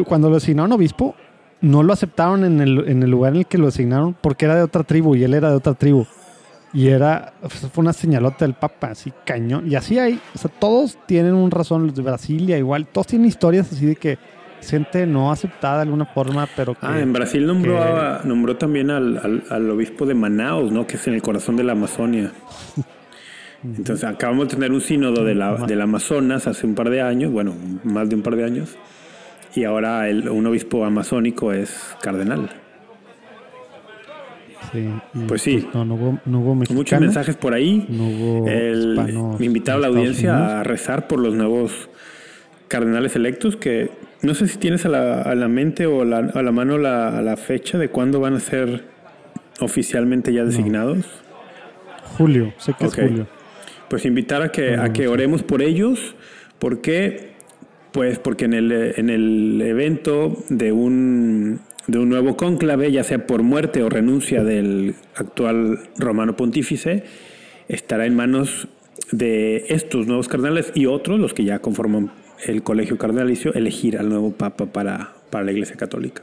[0.05, 1.15] cuando lo asignaron obispo,
[1.61, 4.57] no lo aceptaron en el, en el lugar en el que lo asignaron porque era
[4.57, 6.07] de otra tribu y él era de otra tribu.
[6.73, 7.33] Y era,
[7.73, 9.69] fue una señalota del Papa, así cañón.
[9.69, 13.27] Y así hay, o sea, todos tienen un razón, los de Brasilia igual, todos tienen
[13.27, 14.19] historias así de que
[14.63, 19.17] gente no aceptada de alguna forma, pero que, Ah, en Brasil nombró, nombró también al,
[19.17, 20.87] al, al, obispo de Manaus, ¿no?
[20.87, 22.31] Que es en el corazón de la Amazonia.
[23.63, 27.31] Entonces acabamos de tener un sínodo de la, del Amazonas hace un par de años,
[27.31, 27.55] bueno,
[27.85, 28.77] más de un par de años,
[29.55, 32.49] y ahora el, un obispo amazónico es cardenal.
[34.73, 34.89] Sí,
[35.27, 35.69] pues sí.
[35.73, 37.87] Pues, no, hubo, no hubo Muchos mensajes por ahí.
[37.89, 38.99] No hubo el,
[39.39, 41.89] me invitaba a la audiencia a rezar por los nuevos
[42.69, 43.91] cardenales electos que
[44.23, 47.21] no sé si tienes a la, a la mente o la, a la mano la,
[47.21, 48.85] la, fecha de cuándo van a ser
[49.59, 51.05] oficialmente ya designados
[52.17, 52.99] julio, sé que Ok.
[52.99, 53.27] es julio.
[53.91, 56.15] Pues invitar a que, a no que oremos por ellos,
[56.59, 57.31] porque
[57.93, 63.27] pues porque en el, en el evento de un, de un nuevo cónclave, ya sea
[63.27, 67.05] por muerte o renuncia del actual romano pontífice,
[67.69, 68.69] estará en manos
[69.11, 72.13] de estos nuevos cardenales y otros, los que ya conforman
[72.47, 76.23] el colegio cardenalicio, elegir al nuevo papa para, para la Iglesia Católica.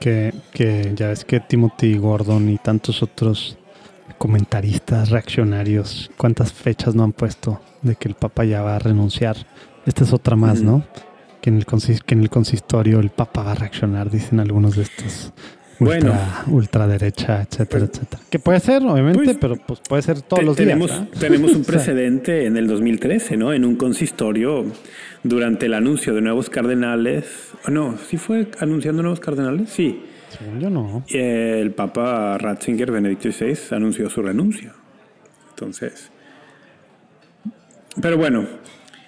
[0.00, 3.58] Que, que ya ves que Timothy Gordon y tantos otros
[4.14, 9.36] comentaristas reaccionarios, cuántas fechas no han puesto de que el Papa ya va a renunciar.
[9.86, 10.62] Esta es otra más.
[10.62, 10.84] ¿no?
[11.40, 14.82] Que en, el que en el consistorio el Papa va a reaccionar, dicen algunos de
[14.84, 15.32] estos.
[15.80, 16.12] Bueno.
[16.12, 18.22] Ultra, ultraderecha, etcétera, Pues- etcétera.
[18.30, 21.02] Que puede ser, obviamente, Pues, pero pues puede ser todos Te- los tenemos, días.
[21.12, 21.16] ¿ah?
[21.18, 23.52] tenemos un precedente en el 2013, ¿no?
[23.52, 24.64] En un consistorio,
[25.24, 27.24] durante el anuncio de nuevos cardenales.
[27.68, 29.68] No, ¿sí fue anunciando nuevos cardenales?
[29.70, 30.00] Sí.
[30.38, 31.04] Según yo no.
[31.12, 34.72] Eh, El Papa Ratzinger, Benedicto XVI, anunció su renuncia.
[35.50, 36.10] Entonces.
[38.00, 38.44] Pero bueno,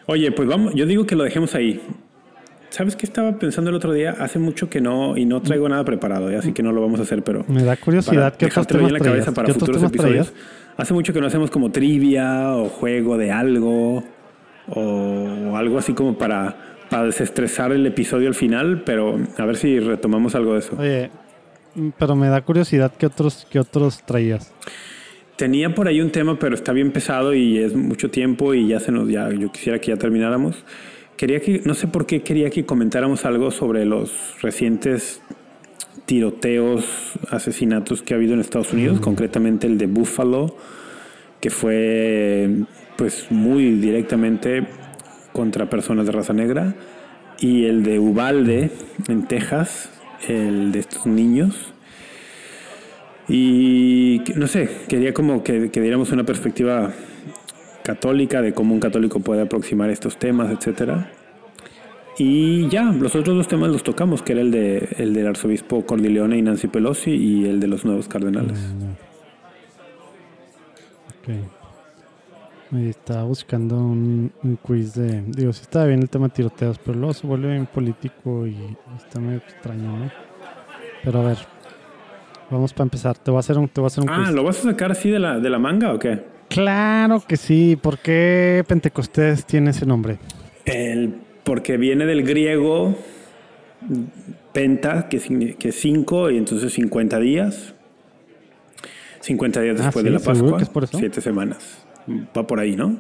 [0.06, 1.80] oye, pues vamos, yo digo que lo dejemos ahí.
[2.70, 4.14] ¿Sabes qué estaba pensando el otro día?
[4.18, 6.36] Hace mucho que no, y no traigo nada preparado, ¿eh?
[6.36, 8.92] así que no lo vamos a hacer, pero Me da curiosidad qué otros temas en
[8.92, 9.14] la traías.
[9.24, 10.32] cabeza para ¿Qué otros futuros episodios.
[10.32, 10.74] traías?
[10.76, 14.04] Hace mucho que no hacemos como trivia o juego de algo
[14.68, 19.78] o algo así como para, para desestresar el episodio al final, pero a ver si
[19.80, 20.76] retomamos algo de eso.
[20.78, 21.10] Oye,
[21.74, 24.52] mm, pero me da curiosidad qué otros, qué otros traías.
[25.36, 28.80] Tenía por ahí un tema, pero está bien pesado y es mucho tiempo y ya
[28.80, 30.64] se nos ya yo quisiera que ya termináramos.
[31.16, 35.20] Quería que no sé por qué quería que comentáramos algo sobre los recientes
[36.06, 36.84] tiroteos,
[37.30, 40.56] asesinatos que ha habido en Estados Unidos, concretamente el de Buffalo,
[41.40, 42.48] que fue
[42.96, 44.66] pues muy directamente
[45.36, 46.74] contra personas de raza negra
[47.38, 48.70] y el de Uvalde
[49.06, 49.90] en Texas,
[50.26, 51.74] el de estos niños.
[53.28, 56.90] Y no sé, quería como que, que diéramos una perspectiva
[57.82, 61.12] católica de cómo un católico puede aproximar estos temas, etcétera.
[62.16, 65.84] Y ya, los otros dos temas los tocamos, que era el de el del arzobispo
[65.84, 68.58] Cordileone y Nancy Pelosi y el de los nuevos cardenales.
[72.76, 75.22] Estaba buscando un, un quiz de.
[75.26, 78.56] Digo, sí estaba bien el tema de tiroteos, pero luego se vuelve bien político y
[78.96, 80.10] está medio extraño, ¿no?
[81.04, 81.38] Pero a ver,
[82.50, 83.16] vamos para empezar.
[83.18, 84.34] Te voy a hacer un, te voy a hacer un Ah, quiz.
[84.34, 86.24] ¿lo vas a sacar así de la, de la manga o qué?
[86.48, 87.76] Claro que sí.
[87.80, 90.18] ¿Por qué Pentecostés tiene ese nombre?
[90.64, 92.96] El, porque viene del griego
[94.52, 97.74] penta, que, es 5, y entonces 50 días.
[99.20, 100.04] 50 días Ah, después ¿sí?
[100.04, 100.58] de la ¿Seguro Pascua.
[100.58, 100.98] que es por eso?
[100.98, 101.85] 7 semanas.
[102.08, 102.98] Va por ahí, ¿no?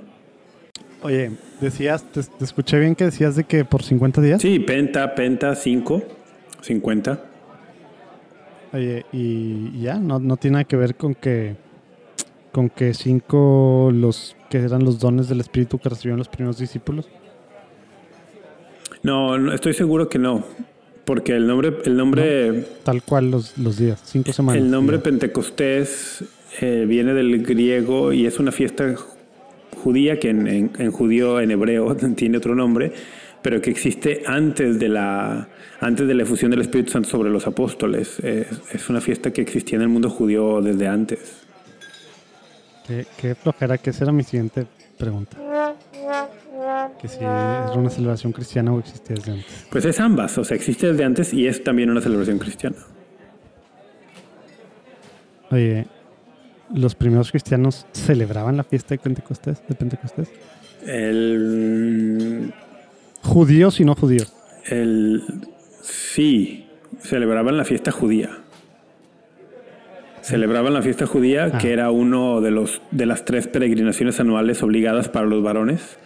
[1.02, 1.30] Oye,
[1.60, 4.42] decías, te, te escuché bien que decías de que por 50 días.
[4.42, 6.02] Sí, penta, penta, 5,
[6.62, 7.24] 50.
[8.72, 11.56] Oye, y ya, no, no tiene nada que ver con que
[12.52, 17.06] con que cinco los que eran los dones del Espíritu que recibieron los primeros discípulos.
[19.02, 20.42] No, no, estoy seguro que no.
[21.04, 24.60] Porque el nombre, el nombre, Tal cual los, los días, cinco semanas.
[24.62, 24.98] el nombre.
[24.98, 26.24] Pentecostés
[26.60, 28.94] eh, viene del griego y es una fiesta
[29.82, 32.92] judía que en, en- en judío, en hebreo, tiene otro nombre,
[33.42, 35.48] pero que existe antes de la
[35.80, 38.18] antes de la efusión del Espíritu Santo sobre los apóstoles.
[38.20, 41.42] Es, es una fiesta que existía en el mundo judío desde antes.
[42.86, 44.66] Qué, qué flojera, que esa era mi siguiente
[44.96, 45.36] pregunta.
[47.00, 49.66] Que si era una celebración cristiana o existía desde antes.
[49.70, 52.76] Pues es ambas, o sea, existe desde antes y es también una celebración cristiana.
[55.50, 55.86] Oye,
[56.74, 59.62] ¿los primeros cristianos celebraban la fiesta de Pentecostés?
[59.68, 60.28] De Pentecostés?
[60.86, 62.52] El
[63.22, 64.32] Judíos y no judíos.
[64.66, 65.22] El,
[65.82, 66.66] sí,
[67.00, 68.30] celebraban la fiesta judía.
[70.22, 71.58] Celebraban la fiesta judía, Ah.
[71.58, 75.98] que era uno de los de las tres peregrinaciones anuales obligadas para los varones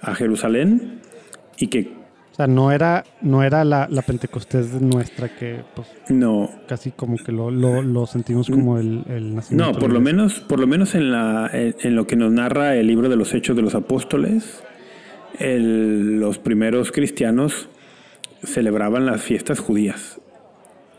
[0.00, 1.00] a Jerusalén
[1.56, 1.92] y que
[2.44, 6.50] sea, no era, no era la, la Pentecostés nuestra que pues, no.
[6.68, 9.72] casi como que lo, lo, lo sentimos como el, el nacimiento.
[9.72, 12.76] no por lo menos por lo menos en la en, en lo que nos narra
[12.76, 14.62] el libro de los Hechos de los Apóstoles
[15.38, 17.68] el- los primeros cristianos
[18.42, 20.20] celebraban las fiestas judías.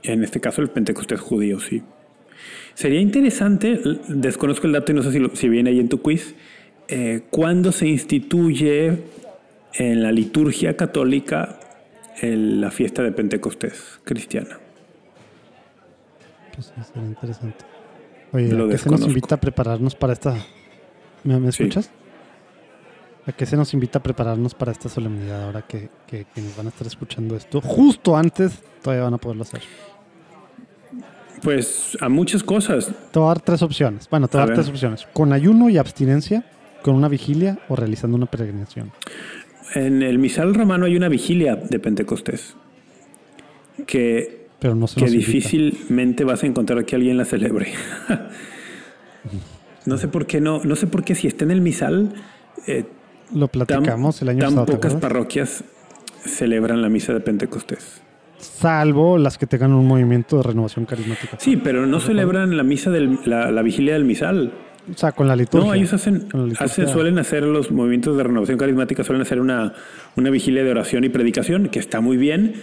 [0.04, 1.84] En este caso el Pentecostés judío sí.
[2.74, 6.02] Sería interesante, desconozco el dato y no sé si, lo- si viene ahí en tu
[6.02, 6.36] quiz,
[6.88, 8.98] eh, cuándo se instituye
[9.74, 11.60] en la liturgia católica
[12.22, 14.60] el- la fiesta de Pentecostés cristiana.
[16.54, 17.66] Pues sí, sería interesante.
[18.34, 20.36] Oye, Lo ¿a qué se nos invita a prepararnos para esta...
[21.24, 21.64] ¿Me, me Sí.
[21.64, 21.90] escuchas?
[23.28, 26.66] ¿A qué se nos invita a prepararnos para esta solemnidad ahora que, que quienes van
[26.66, 29.62] a estar escuchando esto justo antes todavía van a poderlo hacer?
[31.44, 32.92] Pues a muchas cosas.
[33.12, 34.08] Te voy a dar tres opciones.
[34.10, 34.64] Bueno, te voy a, A dar ver.
[34.66, 35.08] tres opciones.
[35.14, 36.44] Con ayuno y abstinencia,
[36.84, 38.92] con una vigilia o realizando una peregrinación.
[39.74, 42.56] En el misal romano hay una vigilia de Pentecostés
[43.88, 47.72] que, Pero no se que difícilmente vas a encontrar que alguien la celebre.
[49.86, 52.14] no sé por qué no, no sé por qué si está en el misal,
[52.68, 52.86] eh,
[53.34, 54.66] Lo tan, platicamos el año tan pasado.
[54.66, 55.64] ¿te pocas parroquias
[56.26, 58.02] celebran la misa de Pentecostés.
[58.38, 61.38] Salvo las que tengan un movimiento de renovación carismática.
[61.40, 64.52] Sí, pero no celebran la misa del, la, la vigilia del misal.
[64.94, 65.68] O sea, con la liturgia.
[65.68, 66.28] No, ellos hacen,
[66.60, 69.74] hacen- suelen hacer los movimientos de renovación carismática, suelen hacer una,
[70.16, 72.56] una vigilia de oración y predicación, que está muy bien.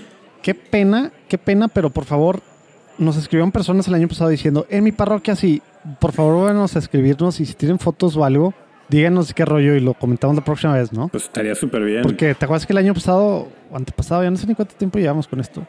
[0.43, 2.41] Qué pena, qué pena, pero por favor,
[2.99, 5.63] nos escribieron personas el año pasado diciendo, en mi parroquia sí,
[6.01, 8.53] por favor, váyanos a escribirnos y si tienen fotos o algo,
[8.89, 11.09] díganos qué rollo y lo comentamos la próxima vez, ¿no?
[11.09, 12.03] Pues estaría súper bien.
[12.03, 14.99] Porque te acuerdas que el año pasado, o antepasado, ya no sé ni cuánto tiempo
[14.99, 15.65] llevamos con esto,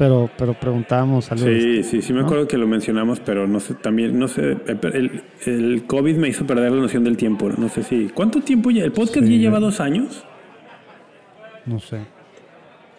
[0.00, 1.44] pero, pero preguntábamos algo.
[1.44, 2.24] de Sí, sí, sí me ¿no?
[2.26, 6.46] acuerdo que lo mencionamos, pero no sé, también, no sé, el, el COVID me hizo
[6.46, 7.50] perder la noción del tiempo.
[7.50, 8.08] No sé si.
[8.08, 8.82] ¿Cuánto tiempo ya?
[8.82, 9.34] ¿El podcast Sí.
[9.36, 10.24] ya lleva dos años?
[11.66, 12.00] No sé.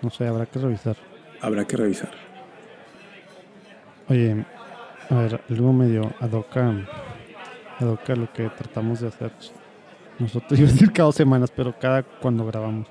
[0.03, 0.95] No sé, habrá que revisar.
[1.41, 2.11] Habrá que revisar.
[4.07, 4.45] Oye,
[5.09, 6.87] a ver, algo medio adoca,
[7.79, 9.31] adoca lo que tratamos de hacer.
[10.19, 12.87] Nosotros, iba a decir cada dos semanas, pero cada cuando grabamos.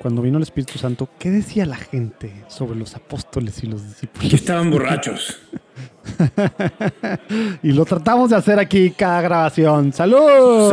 [0.00, 4.28] Cuando vino el Espíritu Santo, ¿qué decía la gente sobre los apóstoles y los discípulos?
[4.30, 5.38] Que estaban borrachos.
[7.62, 9.92] Y lo tratamos de hacer aquí cada grabación.
[9.92, 10.72] ¡Salud!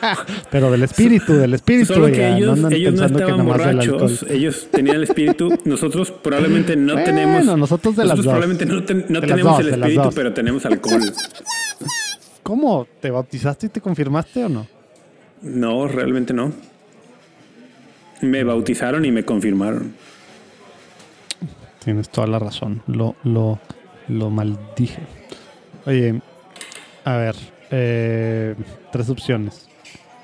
[0.50, 1.94] Pero del espíritu, del espíritu.
[1.94, 5.58] Solo que ya, ellos, andan ellos no pensando estaban borrachos, ellos tenían el espíritu.
[5.64, 7.58] Nosotros probablemente no Bueno, tenemos.
[7.58, 8.26] nosotros de las dos.
[8.26, 11.00] probablemente no, ten- no tenemos dos, el espíritu, pero tenemos alcohol.
[12.42, 12.86] ¿Cómo?
[13.00, 14.66] ¿Te bautizaste y te confirmaste o no?
[15.42, 16.52] No, realmente no.
[18.22, 19.94] Me bautizaron y me confirmaron.
[21.84, 22.82] Tienes toda la razón.
[22.86, 23.58] Lo, lo,
[24.08, 25.02] lo maldije.
[25.86, 26.20] Oye,
[27.04, 27.36] a ver,
[27.70, 28.54] eh,
[28.90, 29.68] tres opciones.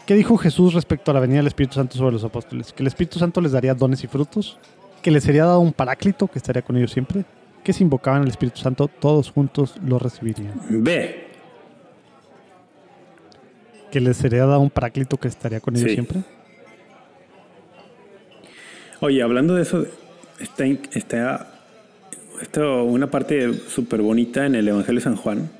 [0.07, 2.73] ¿Qué dijo Jesús respecto a la venida del Espíritu Santo sobre los apóstoles?
[2.73, 4.59] Que el Espíritu Santo les daría dones y frutos,
[5.01, 7.25] que les sería dado un paráclito que estaría con ellos siempre,
[7.63, 10.61] que si invocaban al Espíritu Santo, todos juntos lo recibirían.
[10.69, 11.29] B.
[13.93, 15.95] Que les sería dado un paráclito que estaría con ellos Sí.
[15.95, 16.23] siempre.
[19.05, 19.85] Oye, hablando de eso,
[20.39, 21.49] está, in- está
[22.41, 25.51] esto, una parte súper bonita en el Evangelio de San Juan,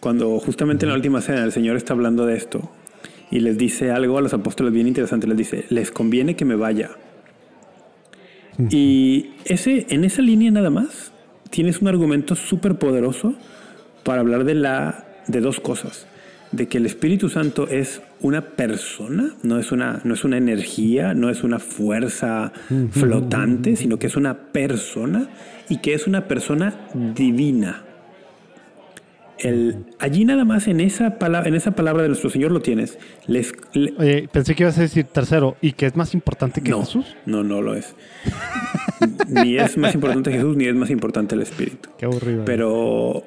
[0.00, 2.68] cuando justamente en la última cena el Señor está hablando de esto
[3.30, 6.56] y les dice algo a los apóstoles bien interesante, les dice, les conviene que me
[6.56, 6.90] vaya.
[8.68, 11.12] Y ese, en esa línea nada más
[11.50, 13.34] tienes un argumento súper poderoso
[14.02, 16.08] para hablar de, la, de dos cosas.
[16.50, 21.14] De que el Espíritu Santo es una persona, no es una, no es una energía,
[21.14, 22.52] no es una fuerza
[22.90, 25.28] flotante, sino que es una persona
[25.68, 27.85] y que es una persona divina.
[29.38, 32.98] El, allí nada más en esa, palabra, en esa palabra de nuestro Señor lo tienes.
[33.26, 36.70] Les, le- Oye, pensé que ibas a decir tercero, y que es más importante que
[36.70, 37.16] no, Jesús.
[37.26, 37.94] no, no lo es.
[39.28, 41.90] ni es más importante Jesús, ni es más importante el Espíritu.
[41.98, 42.40] Qué aburrido.
[42.40, 42.44] ¿eh?
[42.46, 43.24] Pero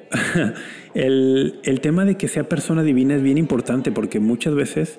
[0.94, 4.98] el, el tema de que sea persona divina es bien importante porque muchas veces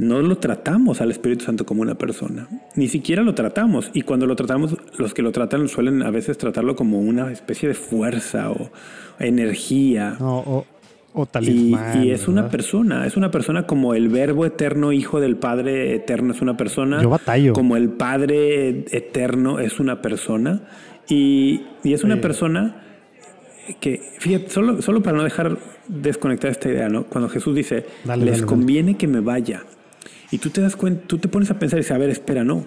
[0.00, 2.48] no lo tratamos al Espíritu Santo como una persona.
[2.74, 3.90] Ni siquiera lo tratamos.
[3.92, 7.68] Y cuando lo tratamos, los que lo tratan suelen a veces tratarlo como una especie
[7.68, 8.70] de fuerza o
[9.18, 10.16] energía.
[10.18, 10.66] No, o,
[11.12, 12.02] o Y, talismán.
[12.04, 16.32] y es una persona, es una persona como el verbo eterno, hijo del Padre eterno,
[16.32, 17.02] es una persona.
[17.02, 17.52] Yo batallo.
[17.52, 20.62] Como el Padre eterno es una persona.
[21.08, 22.82] Y, y es una persona
[23.80, 25.58] que, fíjate, solo, solo para no dejar
[25.88, 27.04] desconectar esta idea, ¿no?
[27.04, 28.46] Cuando Jesús dice, Dale, les dale, dale.
[28.46, 29.64] conviene que me vaya.
[30.30, 32.44] Y tú te das cuenta, tú te pones a pensar y dices, a ver, espera,
[32.44, 32.64] no.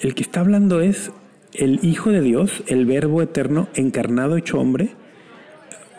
[0.00, 1.10] El que está hablando es
[1.52, 4.90] el Hijo de Dios, el Verbo eterno, encarnado, hecho hombre,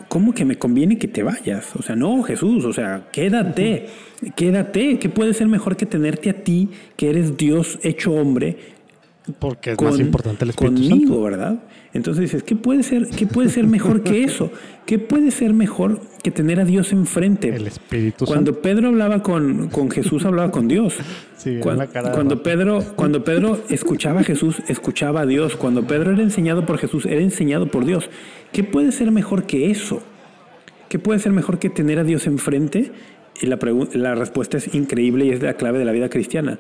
[0.07, 1.75] ¿cómo que me conviene que te vayas?
[1.75, 3.87] O sea, no, Jesús, o sea, quédate,
[4.35, 8.57] quédate, ¿qué puede ser mejor que tenerte a ti, que eres Dios hecho hombre,
[9.37, 11.21] Porque es más importante el Espíritu conmigo, Santo.
[11.21, 11.63] ¿verdad?
[11.93, 14.51] Entonces dices, ¿qué puede ser, qué puede ser mejor que eso?
[14.87, 17.49] ¿Qué puede ser mejor que tener a Dios enfrente?
[17.49, 18.61] El Espíritu Cuando Santo.
[18.63, 20.95] Pedro hablaba con, con Jesús, hablaba con Dios.
[21.37, 22.43] Sí, cuando, Rafa.
[22.43, 25.55] Pedro, cuando Pedro escuchaba a Jesús, escuchaba a Dios.
[25.55, 28.09] Cuando Pedro era enseñado por Jesús, era enseñado por Dios.
[28.51, 30.01] ¿Qué puede ser mejor que eso?
[30.89, 32.91] ¿Qué puede ser mejor que tener a Dios enfrente?
[33.39, 33.59] Y la,
[33.93, 36.59] la respuesta es increíble y es la clave de la vida cristiana.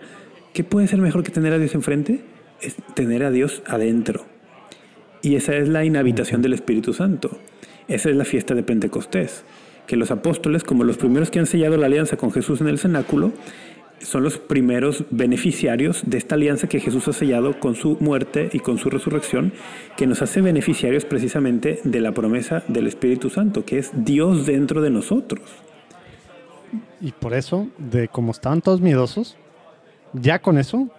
[0.53, 2.21] ¿Qué puede ser mejor que tener a Dios enfrente?
[2.61, 4.25] Es tener a Dios adentro.
[5.21, 7.37] Y esa es la inhabitación del Espíritu Santo.
[7.87, 9.43] Esa es la fiesta de Pentecostés.
[9.87, 12.79] Que los apóstoles, como los primeros que han sellado la alianza con Jesús en el
[12.79, 13.31] cenáculo,
[13.99, 18.59] son los primeros beneficiarios de esta alianza que Jesús ha sellado con su muerte y
[18.59, 19.53] con su resurrección,
[19.95, 24.81] que nos hace beneficiarios precisamente de la promesa del Espíritu Santo, que es Dios dentro
[24.81, 25.41] de nosotros.
[26.99, 29.37] Y por eso, de como estaban todos miedosos,
[30.13, 30.89] ya con eso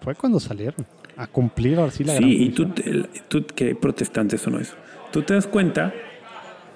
[0.00, 0.86] fue cuando salieron
[1.16, 2.72] a cumplir ahora sí la Sí, y tú,
[3.28, 4.74] tú, qué protestante eso no es.
[5.12, 5.92] Tú te das cuenta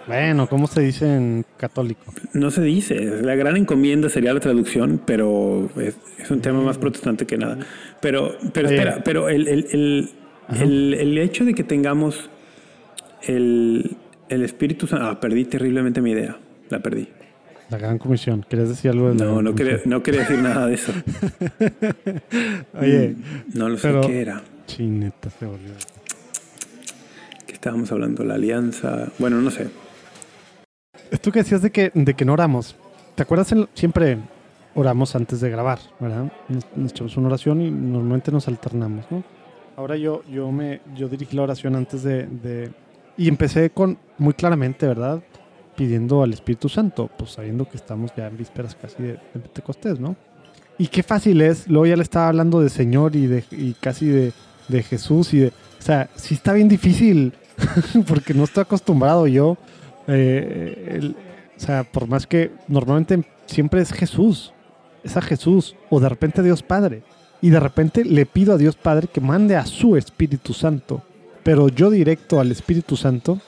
[0.06, 2.14] bueno, ¿cómo se dice en católico?
[2.32, 2.94] No se dice.
[3.22, 5.96] La gran encomienda sería la traducción, pero es,
[6.30, 7.58] un tema más protestante que nada.
[8.00, 10.10] Pero, pero espera, pero el, el,
[10.60, 12.30] el, el, hecho de que tengamos
[13.22, 13.96] el,
[14.28, 15.06] Espíritu Santo.
[15.06, 16.38] Ah, perdí terriblemente mi idea.
[16.68, 17.08] La perdí.
[17.70, 18.44] La gran comisión.
[18.48, 20.92] ¿Querías decir algo de No, no quería, no quería decir nada de eso.
[22.80, 23.16] Oye.
[23.54, 24.42] No lo sé qué era.
[24.66, 25.72] Chineta se volvió.
[27.46, 28.24] ¿Qué estábamos hablando?
[28.24, 29.08] La alianza.
[29.18, 29.68] Bueno, no sé.
[31.20, 32.76] Tú que decías de que, de que no oramos.
[33.14, 33.52] ¿Te acuerdas?
[33.74, 34.18] siempre
[34.74, 36.30] oramos antes de grabar, ¿verdad?
[36.76, 39.24] Nos, echamos una oración y normalmente nos alternamos, ¿no?
[39.76, 42.70] Ahora yo, yo, me, yo dirigí la oración antes de, de,
[43.16, 45.22] Y empecé con, muy claramente, ¿verdad?
[45.76, 50.16] Pidiendo al Espíritu Santo, pues sabiendo que estamos ya en vísperas casi de, Pentecostés, ¿no?
[50.78, 54.06] Y qué fácil es, luego ya le estaba hablando de Señor y, de, y casi
[54.06, 54.32] de,
[54.68, 55.48] de Jesús y de...
[55.48, 57.32] O sea, sí está bien difícil,
[58.08, 59.56] porque no estoy acostumbrado yo
[60.08, 61.14] eh,
[61.56, 64.52] o sea, por más que normalmente siempre es Jesús,
[65.02, 67.02] es a Jesús, o de repente Dios Padre.
[67.40, 71.02] Y de repente le pido a Dios Padre que mande a su Espíritu Santo.
[71.42, 73.40] Pero yo directo al Espíritu Santo,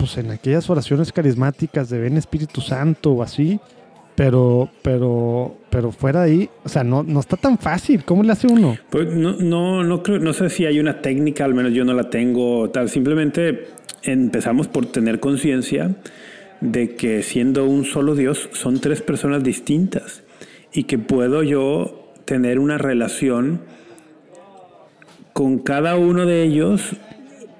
[0.00, 3.60] pues en aquellas oraciones carismáticas de ven Espíritu Santo o así,
[4.16, 8.02] pero, pero, pero fuera de ahí, o sea, no, no está tan fácil.
[8.06, 8.78] ¿Cómo le hace uno?
[8.88, 11.92] Pues no, no, no creo, no sé si hay una técnica, al menos yo no
[11.92, 12.88] la tengo, tal.
[12.88, 13.66] Simplemente
[14.02, 15.94] empezamos por tener conciencia
[16.62, 20.22] de que siendo un solo Dios son tres personas distintas
[20.72, 23.60] y que puedo yo tener una relación
[25.34, 26.96] con cada uno de ellos,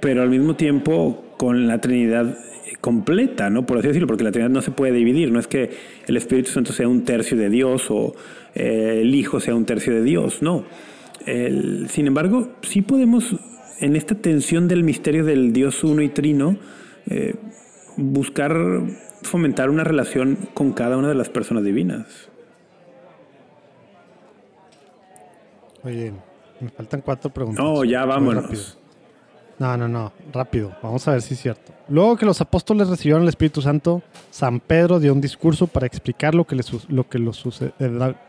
[0.01, 2.37] pero al mismo tiempo con la Trinidad
[2.83, 3.65] completa, ¿no?
[3.65, 5.71] Por así decirlo, porque la Trinidad no se puede dividir, no es que
[6.07, 8.15] el Espíritu Santo sea un tercio de Dios o
[8.55, 10.67] eh, el Hijo sea un tercio de Dios, no.
[11.25, 13.37] sin embargo, sí podemos
[13.79, 16.59] en esta tensión del misterio del Dios uno y trino,
[17.07, 17.37] eh,
[17.97, 18.55] buscar
[19.23, 22.29] fomentar una relación con cada una de las personas divinas.
[25.85, 26.13] Oye,
[26.61, 27.65] me faltan cuatro preguntas.
[27.65, 28.77] No, ya vámonos.
[29.61, 30.75] No, no, no, rápido.
[30.83, 31.71] Vamos a ver si es cierto.
[31.91, 36.35] Luego que los apóstoles recibieron el Espíritu Santo, San Pedro dio un discurso para explicar
[36.35, 37.33] lo que, le, lo que lo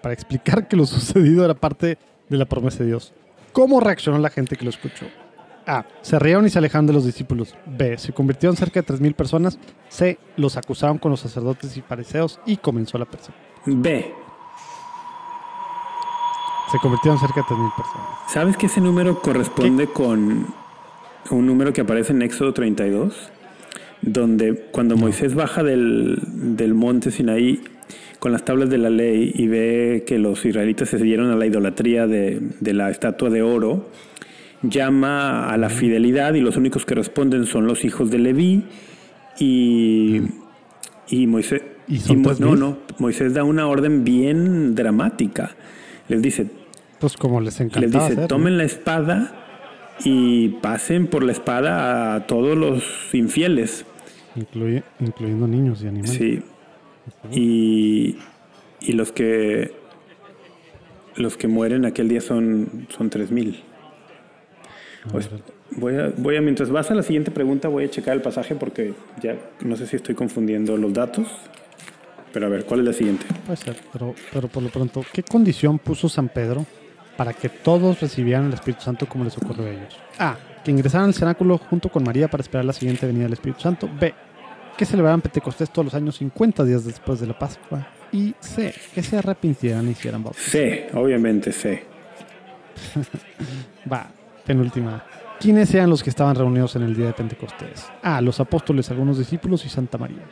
[0.02, 1.98] para explicar que lo sucedido era parte
[2.28, 3.14] de la promesa de Dios.
[3.53, 5.06] ¿Cómo reaccionó la gente que lo escuchó?
[5.66, 5.86] A.
[6.02, 7.56] Se rieron y se alejaron de los discípulos.
[7.66, 7.98] B.
[7.98, 9.58] Se convirtieron cerca de 3.000 personas.
[9.88, 10.20] C.
[10.36, 13.82] Los acusaron con los sacerdotes y fariseos y comenzó la persecución.
[13.82, 14.14] B.
[16.74, 18.08] Se convirtieron cerca de 3.000 personas.
[18.28, 20.61] ¿Sabes que ese número corresponde con
[21.30, 23.31] un número que aparece en Éxodo 32?
[24.02, 27.61] Donde cuando Moisés baja del, del monte Sinaí
[28.19, 31.45] con las tablas de la ley y ve que los israelitas se dieron a la
[31.45, 33.89] idolatría de, de la estatua de oro,
[34.61, 38.64] llama a la fidelidad y los únicos que responden son los hijos de Leví
[39.39, 40.22] y,
[41.10, 41.64] y Moisés.
[41.88, 45.56] ¿Y, no, no, Moisés da una orden bien dramática.
[46.07, 46.48] Les dice,
[46.99, 47.80] pues como les encanta.
[47.81, 49.40] Les dice, tomen la espada
[50.03, 52.84] y pasen por la espada a todos los
[53.14, 53.86] infieles.
[54.36, 56.11] incluyendo niños y animales.
[56.11, 56.41] Sí.
[57.32, 58.18] Y,
[58.80, 59.73] y los que
[61.15, 63.61] los que mueren aquel día son, son 3000.
[65.11, 65.30] Pues
[65.72, 68.56] voy a, voy a, mientras vas a la siguiente pregunta, voy a checar el pasaje
[68.56, 71.28] porque ya no sé si estoy confundiendo los datos.
[72.32, 73.26] Pero a ver, ¿cuál es la siguiente?
[73.45, 76.65] Puede ser, pero, pero por lo pronto, ¿qué condición puso San Pedro
[77.22, 79.95] para que todos recibieran el Espíritu Santo como les ocurrió a ellos?
[80.18, 80.35] A.
[80.64, 83.88] Que ingresaran al cenáculo junto con María para esperar la siguiente venida del Espíritu Santo.
[83.99, 84.11] B.
[84.76, 87.88] Que celebraran Pentecostés todos los años 50 días después de la Pascua.
[88.11, 88.73] Y C.
[88.95, 90.49] Que se arrepintieran y hicieran bautismo.
[90.49, 91.84] C, obviamente C.
[93.91, 94.10] Va,
[94.43, 95.03] penúltima.
[95.39, 97.85] ¿Quiénes eran los que estaban reunidos en el día de Pentecostés?
[98.02, 98.19] A.
[98.22, 100.26] Los apóstoles, algunos discípulos y Santa María.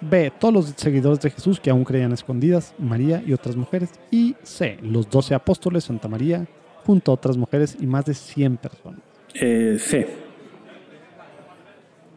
[0.00, 0.32] B.
[0.38, 3.90] Todos los seguidores de Jesús que aún creían escondidas, María y otras mujeres.
[4.10, 4.78] Y C.
[4.82, 6.46] Los doce apóstoles, Santa María,
[6.84, 9.00] junto a otras mujeres y más de 100 personas.
[9.34, 10.08] Eh, C.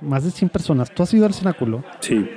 [0.01, 0.91] Más de 100 personas.
[0.93, 1.83] ¿Tú has ido al cenáculo?
[1.99, 2.29] Sí.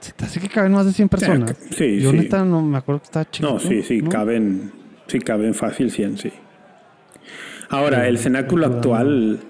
[0.00, 1.56] ¿Se te hace que caben más de 100 personas?
[1.70, 3.50] Sí, Yo neta no me acuerdo que estaba chico.
[3.50, 4.72] No, sí, sí, caben,
[5.06, 6.32] sí, caben fácil 100, sí.
[7.68, 9.40] Ahora, el cenáculo actual...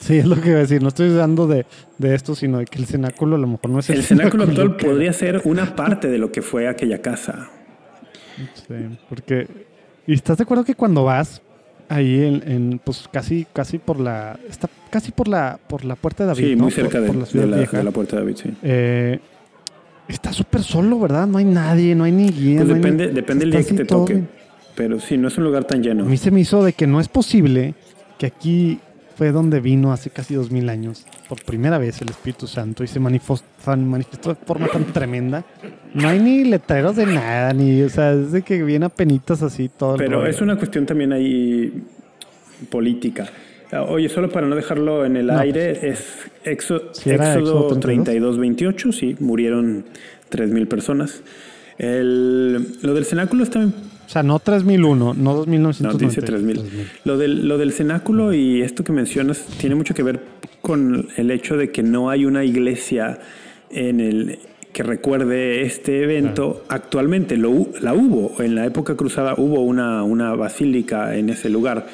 [0.00, 0.82] sí, es lo que iba a decir.
[0.82, 1.64] No estoy dudando de,
[2.02, 4.76] esto, sino de que el cenáculo a lo mejor no es el, el cenáculo, actual
[4.76, 7.48] podría ser una parte de lo que fue aquella casa.
[8.54, 8.74] Sí,
[9.08, 9.46] porque...
[10.06, 11.42] ¿Y estás de acuerdo que cuando vas
[11.90, 16.24] ahí en, en, pues casi casi por la está casi por la por la puerta
[16.24, 16.62] de David Sí, ¿no?
[16.64, 18.50] muy cerca por, de, por la de la, de la puerta de David, sí.
[18.62, 19.18] Eh,
[20.08, 23.12] está súper solo verdad no hay nadie no hay ni guía Pues no depende, ni-
[23.14, 24.14] depende del día que te toque.
[24.14, 24.28] bien.
[24.76, 26.04] Pero sí, no es un lugar tan lleno.
[26.04, 27.74] a mí se me hizo de que no es posible
[28.18, 28.80] que aquí
[29.18, 32.86] fue donde vino hace casi dos mil años por primera vez el Espíritu Santo y
[32.86, 35.44] se manifestó, manifestó de forma tan tremenda
[35.92, 39.42] no hay ni letreros de nada ni o sea es de que viene a penitas
[39.42, 40.30] así todo el Pero rollo.
[40.30, 41.82] es una cuestión también ahí
[42.70, 43.26] política.
[43.88, 46.02] Oye, solo para no dejarlo en el No, aire, es
[46.44, 48.38] Éxodo, ¿Sí Éxodo Éxodo 32?
[48.38, 49.84] 32-28, sí, murieron
[50.30, 51.22] 3.000 personas.
[51.76, 53.66] El- lo del cenáculo está...
[54.08, 56.86] o sea no 3001 no 2990 No, dice 3.000.
[57.04, 60.20] Lo del, lo del cenáculo y esto que mencionas tiene mucho que ver
[60.62, 63.18] con el hecho de que no hay una iglesia
[63.70, 64.38] en el
[64.72, 67.36] que recuerde este evento actualmente.
[67.36, 71.86] Lo, la hubo, en la época cruzada hubo una, una basílica en ese lugar.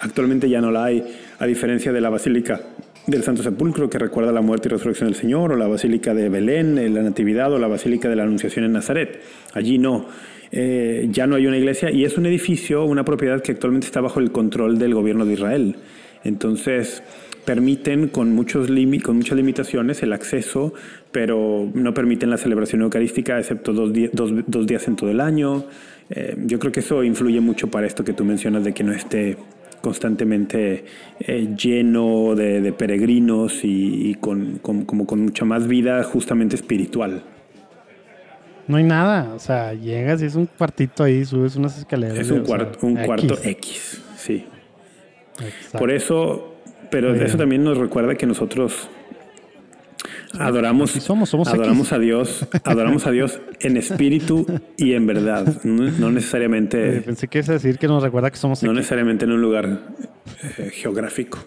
[0.00, 1.04] Actualmente ya no la hay,
[1.38, 2.62] a diferencia de la basílica
[3.06, 6.30] del Santo Sepulcro que recuerda la muerte y resurrección del Señor, o la basílica de
[6.30, 9.20] Belén, en la Natividad, o la basílica de la Anunciación en Nazaret.
[9.52, 10.06] Allí no.
[10.52, 14.00] Eh, ya no hay una iglesia y es un edificio, una propiedad que actualmente está
[14.00, 15.76] bajo el control del gobierno de Israel.
[16.24, 17.02] Entonces
[17.44, 18.68] permiten con, muchos
[19.02, 20.74] con muchas limitaciones el acceso,
[21.10, 23.92] pero no permiten la celebración eucarística excepto dos,
[24.66, 25.64] días en todo el año.
[26.10, 28.92] Eh, yo creo que eso influye mucho para esto que tú mencionas de que no
[28.92, 29.36] esté
[29.80, 30.84] constantemente
[31.20, 37.22] eh, lleno de, peregrinos y, con- como con mucha más vida justamente espiritual.
[38.70, 42.16] No hay nada, o sea, llegas y es un cuartito ahí, subes unas escaleras.
[42.18, 43.06] Es un, cuarto un X.
[43.06, 44.46] cuarto X, sí.
[45.40, 45.78] Exacto.
[45.78, 46.54] Por eso,
[46.90, 48.88] pero eso también nos recuerda que nosotros
[50.38, 51.92] adoramos, somos, somos adoramos X.
[51.92, 57.28] a Dios, adoramos a Dios en espíritu y en verdad, no, no Eh, necesariamente, pensé
[57.28, 58.76] que a decir que nos recuerda que somos no X.
[58.76, 59.80] necesariamente en un lugar
[60.58, 61.38] eh, geográfico.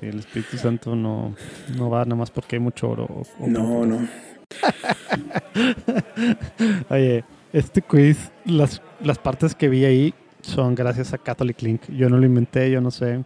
[0.00, 1.34] Sí, el Espíritu Santo no,
[1.78, 3.04] no va nada más porque hay mucho oro.
[3.04, 4.06] o- o- No, no.
[6.90, 11.82] Oye, este quiz, las, las partes que vi ahí son gracias a Catholic Link.
[11.88, 13.24] Yo no lo inventé, yo no sé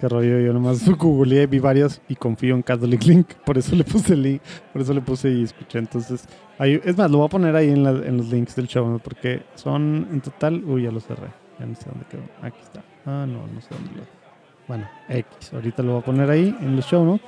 [0.00, 0.40] qué rollo.
[0.40, 3.34] Yo nomás googleé, vi varios y confío en Catholic Link.
[3.44, 4.42] Por eso le puse link,
[4.72, 5.78] por eso le puse y escuché.
[5.78, 6.24] Entonces,
[6.58, 8.98] ahí, es más, lo voy a poner ahí en, los links del show, ¿no?
[8.98, 10.64] porque son en total.
[10.64, 11.28] Uy, ya lo cerré.
[11.58, 12.22] Ya no sé dónde quedó.
[12.40, 12.82] Aquí está.
[13.06, 14.22] Ah, no, no sé dónde lo.
[14.66, 15.52] Bueno, X.
[15.52, 17.20] Ahorita lo voy a poner ahí en los show, ¿no?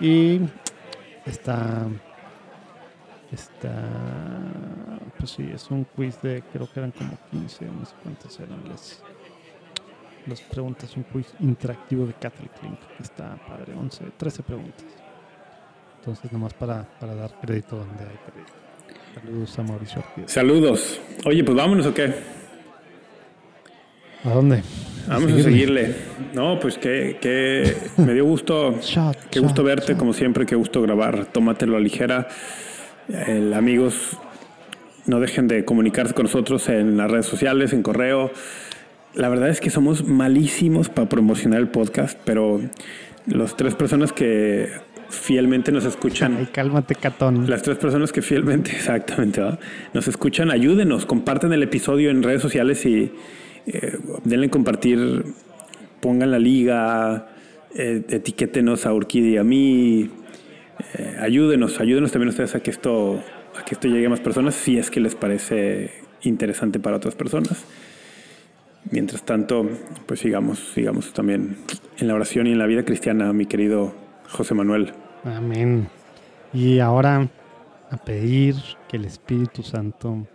[0.00, 0.40] Y
[1.26, 1.86] está.
[3.32, 3.72] Está.
[5.18, 6.42] Pues sí, es un quiz de.
[6.52, 9.02] Creo que eran como 15, no sé cuántas eran las.
[10.26, 12.78] Las preguntas, un quiz interactivo de Catholic Link.
[13.00, 14.84] Está padre, 11, 13 preguntas.
[15.98, 18.52] Entonces, nomás para, para dar crédito donde hay crédito.
[19.14, 20.32] Saludos a Mauricio Ortiz.
[20.32, 21.00] Saludos.
[21.24, 22.14] Oye, pues vámonos o qué?
[24.24, 24.62] ¿A dónde?
[25.08, 25.96] Vamos a seguirle.
[26.32, 28.78] No, pues que, que me dio gusto.
[28.80, 29.98] Shot, Qué gusto verte, shot.
[29.98, 31.26] como siempre, qué gusto grabar.
[31.26, 32.28] Tómatelo a ligera.
[33.54, 34.16] Amigos,
[35.06, 38.30] no dejen de comunicarse con nosotros en las redes sociales, en correo.
[39.14, 42.60] La verdad es que somos malísimos para promocionar el podcast, pero
[43.26, 44.68] las tres personas que
[45.10, 47.48] fielmente nos escuchan, Ay, cálmate, Catón.
[47.48, 49.60] las tres personas que fielmente, exactamente, ¿verdad?
[49.92, 53.12] nos escuchan, ayúdenos, comparten el episodio en redes sociales y
[53.66, 55.24] eh, denle compartir,
[56.00, 57.28] pongan la liga,
[57.74, 60.10] eh, etiquétenos a Urquidi y a mí,
[60.94, 63.22] eh, ayúdenos, ayúdenos también ustedes a que esto
[63.58, 65.90] a que esto llegue a más personas si es que les parece
[66.22, 67.64] interesante para otras personas.
[68.90, 69.68] Mientras tanto,
[70.06, 71.56] pues sigamos, sigamos también
[71.98, 73.94] en la oración y en la vida cristiana, mi querido
[74.28, 74.92] José Manuel.
[75.24, 75.88] Amén.
[76.52, 77.28] Y ahora
[77.90, 78.56] a pedir
[78.88, 80.26] que el Espíritu Santo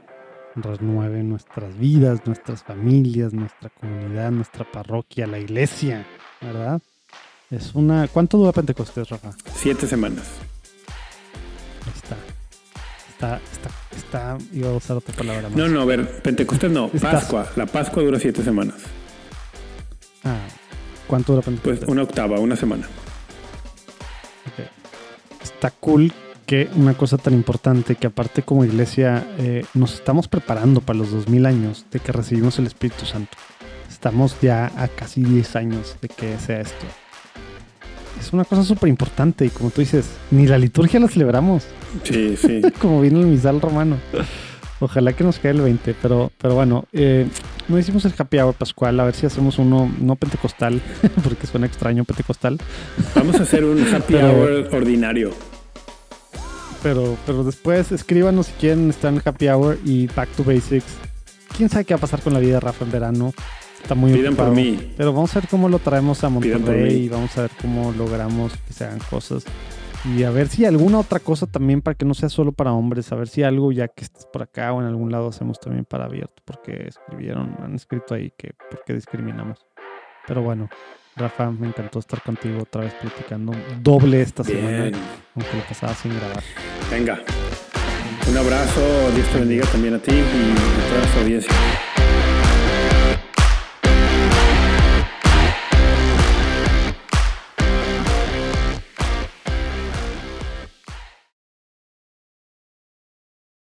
[0.56, 6.06] renueve nuestras vidas, nuestras familias, nuestra comunidad, nuestra parroquia, la iglesia,
[6.42, 6.82] ¿verdad?
[7.50, 8.08] Es una...
[8.08, 9.32] ¿Cuánto dura Pentecostés, Rafa?
[9.54, 10.26] Siete semanas.
[11.96, 12.16] Está.
[13.10, 14.38] Está, está, está...
[14.54, 15.58] Iba a usar otra palabra más.
[15.58, 17.48] No, no, a ver, Pentecostés no, Estás- Pascua.
[17.56, 18.76] La Pascua dura siete semanas.
[20.24, 20.38] Ah,
[21.08, 21.90] ¿Cuánto dura Pues Pentecostés?
[21.90, 22.88] una octava, una semana.
[25.42, 26.14] Está cool
[26.46, 31.12] que una cosa tan importante que aparte como iglesia eh, nos estamos preparando para los
[31.12, 33.36] 2000 años de que recibimos el Espíritu Santo.
[33.90, 36.86] Estamos ya a casi 10 años de que sea esto.
[38.20, 41.64] Es una cosa súper importante y como tú dices, ni la liturgia la celebramos,
[42.04, 42.62] Sí, sí.
[42.82, 43.98] como viene el misal romano.
[44.80, 47.28] Ojalá que nos quede el 20, pero, pero bueno, eh,
[47.68, 50.80] no hicimos el happy hour pascual, a ver si hacemos uno no pentecostal,
[51.24, 52.60] porque suena extraño pentecostal,
[53.16, 55.32] Vamos a hacer un happy Pero- hour ordinario.
[56.84, 60.86] Pero, pero después escríbanos si quieren estar en Happy Hour y Back to Basics.
[61.58, 63.34] ¿Quién sabe qué va a pasar con la vida de Rafa en verano?
[63.82, 64.50] Está muy Pidan ocupado.
[64.50, 64.94] por mí.
[64.98, 68.54] Pero vamos a ver cómo lo traemos a Monterrey y vamos a ver cómo logramos
[68.68, 69.46] que se hagan cosas.
[70.16, 73.12] Y a ver si alguna otra cosa también para que no sea solo para hombres.
[73.12, 75.86] A ver si algo ya que estés por acá o en algún lado hacemos también
[75.86, 76.42] para abierto.
[76.46, 79.66] Porque escribieron, han escrito ahí que por qué discriminamos.
[80.28, 80.70] Pero bueno,
[81.16, 83.54] Rafa, me encantó estar contigo otra vez platicando.
[83.82, 84.96] Doble esta semana, Bien.
[85.36, 86.44] aunque lo pasaba sin grabar.
[86.92, 87.20] Venga.
[88.30, 88.82] Un abrazo.
[89.16, 91.52] Dios te bendiga también a ti y a toda su audiencia.